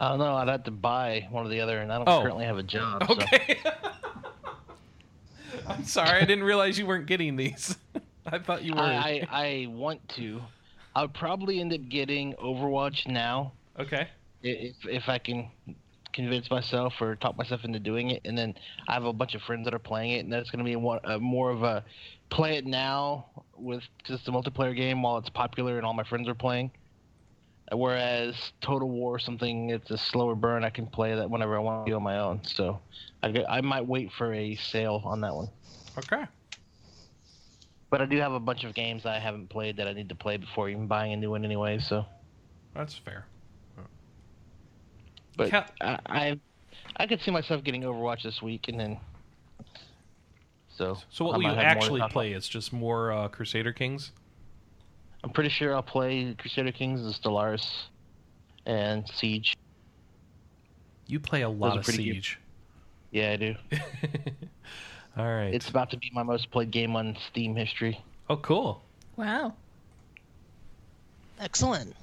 [0.00, 0.34] I don't know.
[0.34, 2.22] I'd have to buy one or the other, and I don't Oh.
[2.22, 3.04] currently have a job.
[3.06, 3.58] so- Okay.
[5.66, 7.76] I'm sorry, I didn't realize you weren't getting these.
[8.26, 8.80] I thought you were.
[8.80, 10.40] I, I I want to.
[10.94, 14.08] I would probably end up getting Overwatch now okay.
[14.42, 15.48] if if I can
[16.12, 18.22] convince myself or talk myself into doing it.
[18.24, 18.54] And then
[18.88, 20.74] I have a bunch of friends that are playing it, and that's going to be
[20.76, 21.84] one, uh, more of a
[22.30, 26.28] play it now with just a multiplayer game while it's popular and all my friends
[26.28, 26.70] are playing.
[27.72, 31.86] Whereas Total War, something it's a slower burn, I can play that whenever I want
[31.86, 32.40] to do on my own.
[32.42, 32.80] So
[33.22, 35.48] I I might wait for a sale on that one.
[35.98, 36.24] Okay.
[37.90, 40.14] But I do have a bunch of games I haven't played that I need to
[40.14, 41.78] play before even buying a new one anyway.
[41.78, 42.06] So,
[42.74, 43.26] That's fair.
[45.36, 46.40] but Cal- I, I
[46.96, 48.98] I could see myself getting Overwatch this week, and then
[50.68, 50.98] so.
[51.10, 52.32] So what I will you might have more to actually play?
[52.32, 54.12] It's just more uh, Crusader Kings.
[55.22, 55.28] About.
[55.28, 57.66] I'm pretty sure I'll play Crusader Kings and Stellaris
[58.66, 59.56] and Siege.
[61.06, 62.14] You play a lot of pretty good.
[62.14, 62.38] Siege.
[63.10, 63.54] Yeah, I do.
[65.16, 65.52] All right.
[65.52, 68.00] It's about to be my most played game on Steam history.
[68.28, 68.82] oh, cool.
[69.16, 69.54] Wow.
[71.40, 71.96] Excellent.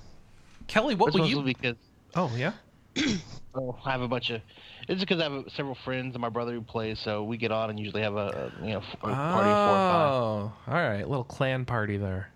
[0.67, 1.55] Kelley, what It's will mostly you?
[1.55, 1.75] because
[2.15, 2.53] Oh yeah.
[3.55, 4.41] oh, I have a bunch of.
[4.87, 7.69] It's because I have several friends and my brother who plays, so we get on
[7.69, 10.11] and usually have a, a you know a party of four or five.
[10.11, 11.07] Oh, all right.
[11.07, 12.29] Little clan party there.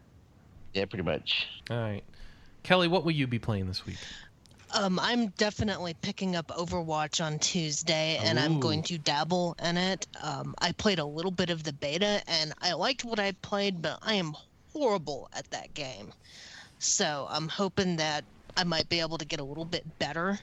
[0.73, 1.47] Yeah, pretty much.
[1.69, 2.03] All right.
[2.63, 3.97] Kelley, what will you be playing this week?
[4.73, 10.07] Um, I'm definitely picking up Overwatch on Tuesday, and I'm going to dabble in it.
[10.21, 13.81] Um, I played a little bit of the beta, and I liked what I played,
[13.81, 14.33] but I am
[14.71, 16.13] horrible at that game.
[16.79, 18.23] So I'm hoping that
[18.55, 20.39] I might be able to get a little bit better.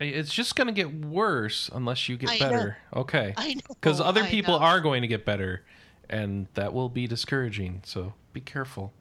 [0.00, 2.50] It's just going to get worse unless you get I know.
[2.50, 2.78] better.
[2.96, 3.34] Okay.
[3.36, 3.60] I know.
[3.68, 4.64] Because other I people know.
[4.64, 5.64] are going to get better,
[6.08, 7.82] and that will be discouraging.
[7.84, 8.94] So be careful.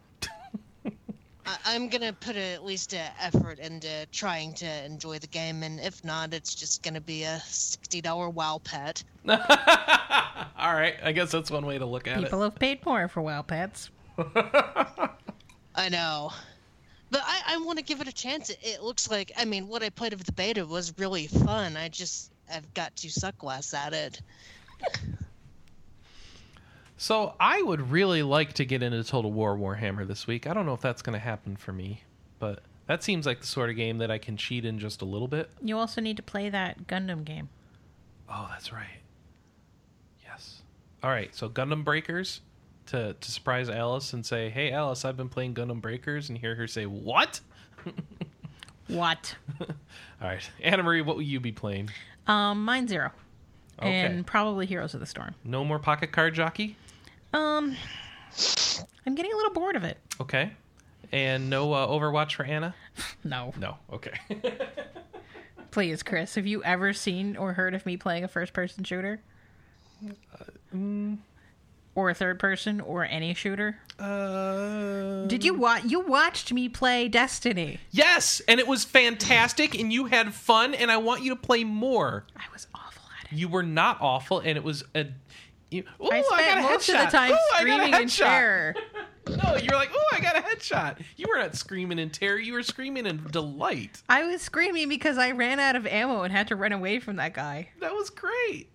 [1.49, 5.63] I- I'm gonna put a, at least an effort into trying to enjoy the game,
[5.63, 9.03] and if not, it's just gonna be a sixty dollar WoW pet.
[9.27, 9.35] All
[10.73, 10.95] right.
[11.03, 12.23] I guess that's one way to look at it.
[12.23, 13.89] People have paid more for WoW pets.
[15.75, 16.31] I know.
[17.11, 18.49] But I, I want to give it a chance.
[18.49, 21.75] It, it looks like, I mean, what I played of the beta was really fun.
[21.77, 24.21] I just, I've got to suck less at it.
[27.01, 30.47] So I would really like to get into Total War Warhammer this week.
[30.47, 32.03] I don't know if that's going to happen for me,
[32.39, 35.05] but that seems like the sort of game that I can cheat in just a
[35.05, 35.49] little bit.
[35.63, 37.47] You also need to play that Gundam game.
[38.29, 38.99] Oh, that's right.
[40.25, 40.61] Yes.
[41.01, 41.33] All right.
[41.33, 42.41] So Gundam Breakers
[42.87, 46.55] to to surprise Alice and say, "Hey, Alice, I've been playing Gundam Breakers," and hear
[46.55, 47.39] her say, "What?"
[48.89, 49.35] What?
[49.61, 49.67] All
[50.27, 51.91] right, Anna Marie, what will you be playing?
[52.25, 53.11] Um, Mind Zero.
[53.79, 53.91] Okay.
[53.91, 55.35] And probably Heroes of the Storm.
[55.43, 56.75] No more Pocket Card Jockey.
[57.33, 57.75] Um,
[59.05, 59.97] I'm getting a little bored of it.
[60.21, 60.51] Okay.
[61.11, 62.75] And no uh, Overwatch for Anna.
[63.23, 63.53] No.
[63.59, 63.77] No.
[63.91, 64.13] Okay.
[65.71, 69.19] Please, Chris, have you ever seen or heard of me playing a first person shooter?
[71.95, 73.77] Or a third person or any shooter?
[73.99, 77.79] uh, Did you watch you watched me play Destiny?
[77.91, 81.63] Yes, and it was fantastic, and you had fun, and I want you to play
[81.65, 82.25] more.
[82.37, 83.37] I was awful at it.
[83.37, 85.07] You were not awful, and it was a.
[85.71, 88.75] You, ooh, I got spent a most of the time Ooh, I screaming in terror.
[89.27, 92.39] No, you were like, "Oh, I got a headshot." You were not screaming in terror.
[92.39, 94.01] You were screaming in delight.
[94.09, 97.17] I was screaming because I ran out of ammo and had to run away from
[97.17, 97.69] that guy.
[97.79, 98.69] That was great.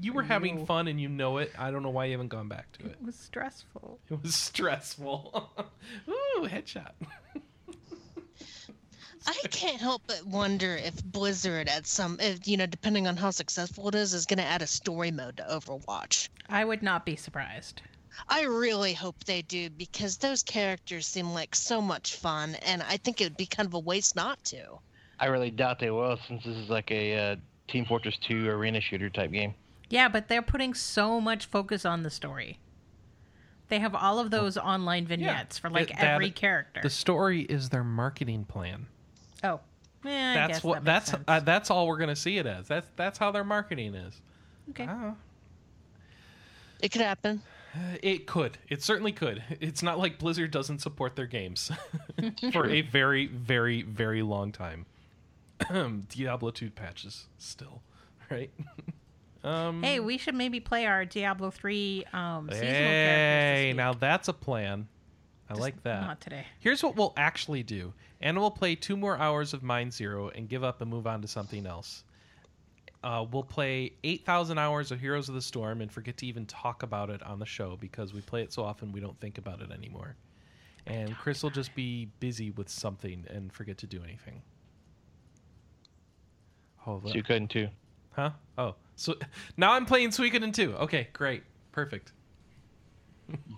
[0.00, 1.52] You were having fun, and you know it.
[1.58, 2.92] I don't know why you haven't gone back to it.
[2.92, 3.98] It was stressful.
[4.10, 5.50] It was stressful.
[6.08, 6.92] Ooh, headshot.
[9.26, 13.30] I can't help but wonder if Blizzard, at some, if, you know, depending on how
[13.30, 16.28] successful it is, is going to add a story mode to Overwatch.
[16.48, 17.82] I would not be surprised.
[18.28, 22.96] I really hope they do because those characters seem like so much fun, and I
[22.96, 24.78] think it would be kind of a waste not to.
[25.18, 27.36] I really doubt they will, since this is like a uh,
[27.68, 29.54] Team Fortress 2 arena shooter type game.
[29.90, 32.58] Yeah, but they're putting so much focus on the story.
[33.68, 36.80] They have all of those online vignettes for like that- every character.
[36.82, 38.86] The story is their marketing plan.
[39.44, 39.60] Oh,
[40.04, 41.24] yeah, I that's guess what that makes that's sense.
[41.28, 42.68] uh, that's all we're gonna see it as.
[42.68, 44.20] That's that's how their marketing is.
[44.70, 44.86] okay.
[44.88, 45.14] Oh.
[46.82, 47.42] It could happen.
[48.02, 48.58] It could.
[48.68, 49.44] It certainly could.
[49.60, 51.70] It's not like Blizzard doesn't support their games
[52.52, 54.86] for a very, very, very long time.
[56.08, 57.82] Diablo 2 patches still,
[58.30, 58.50] right?
[59.44, 63.58] um, Hey, we should maybe play our Diablo three um, seasonal characters.
[63.60, 64.88] hey, now that's a plan.
[65.48, 66.00] I Just like that.
[66.02, 66.46] Not today.
[66.60, 67.92] Here's what we'll actually do.
[68.20, 71.22] Anna will play two more hours of Mind Zero and give up and move on
[71.22, 72.04] to something else.
[73.02, 76.82] Uh, we'll play 8,000 hours of Heroes of the Storm and forget to even talk
[76.82, 79.62] about it on the show because we play it so often we don't think about
[79.62, 80.16] it anymore.
[80.86, 84.42] And Chris will just be busy with something and forget to do anything.
[86.76, 87.12] Hold on.
[87.12, 87.68] Suikoden 2.
[88.12, 88.30] Huh?
[88.58, 89.14] Oh, so
[89.56, 90.74] now I'm playing Suikoden 2.
[90.74, 91.42] Okay, great,
[91.72, 92.12] perfect.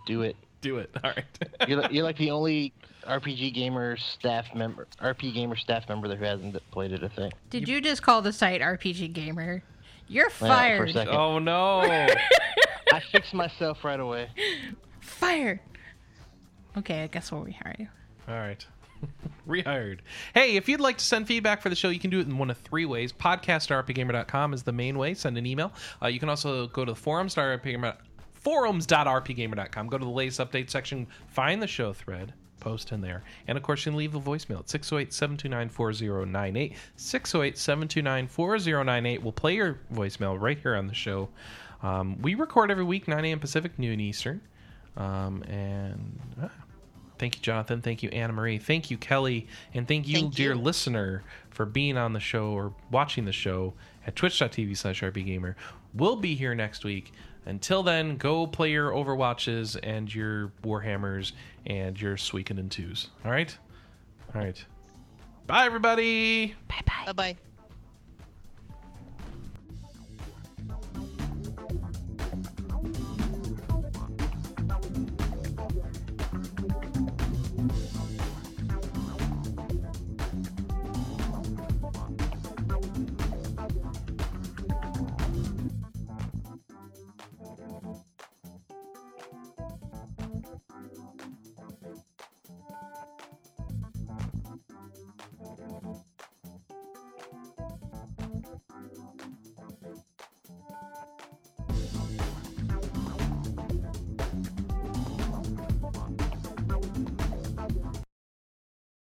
[0.07, 0.37] Do it.
[0.63, 0.91] Do it.
[1.05, 1.69] All right.
[1.69, 2.73] You're, you're like the only
[3.07, 7.03] RPG gamer staff member, RPGamer staff member that who hasn't played it.
[7.05, 7.35] I think.
[7.51, 9.63] Did you just call the site RPG Gamer?
[10.09, 10.93] You're Yeah, for a fired.
[10.93, 11.15] second.
[11.15, 11.81] oh no.
[12.93, 14.29] I fixed myself right away.
[15.01, 15.61] fired.
[16.77, 17.89] Okay, I guess we'll rehire you.
[18.29, 18.65] All right.
[19.49, 19.99] Rehired.
[20.33, 22.39] Hey, if you'd like to send feedback for the show, you can do it in
[22.39, 23.13] one of three ways.
[23.13, 25.15] Podcast at rpgamer.com is the main way.
[25.15, 25.73] Send an email.
[26.01, 27.35] Uh, you can also go to the forums.
[27.35, 27.97] rpgamer
[28.43, 29.87] forums.rpgamer.com.
[29.89, 33.23] Go to the latest update section, find the show thread, post in there.
[33.47, 36.77] And of course, you can leave a voicemail at 608 729 4098.
[36.97, 39.23] 608 729 4098.
[39.23, 41.29] We'll play your voicemail right here on the show.
[41.83, 43.41] Um, we record every week, 9 a.m.
[43.41, 44.41] Pacific, noon Eastern.
[44.97, 46.51] Um, and ah,
[47.19, 47.83] thank you, Johnathan.
[47.83, 48.59] Thank you, Anna Marie.
[48.59, 49.49] Thank you, Kelley.
[49.75, 50.61] And thank you, Thank dear you.
[50.61, 53.75] listener, for being on the show or watching the show
[54.07, 55.55] at twitch.tv slash rpgamer.
[55.95, 57.13] We'll be here next week.
[57.45, 61.33] Until then, go play your Overwatches and your Warhammers
[61.67, 63.09] and your Suikoden 2s.
[63.25, 63.57] All right?
[64.35, 64.65] All right.
[65.47, 66.55] Bye, everybody.
[66.69, 67.07] Bye bye.
[67.07, 67.37] Bye bye.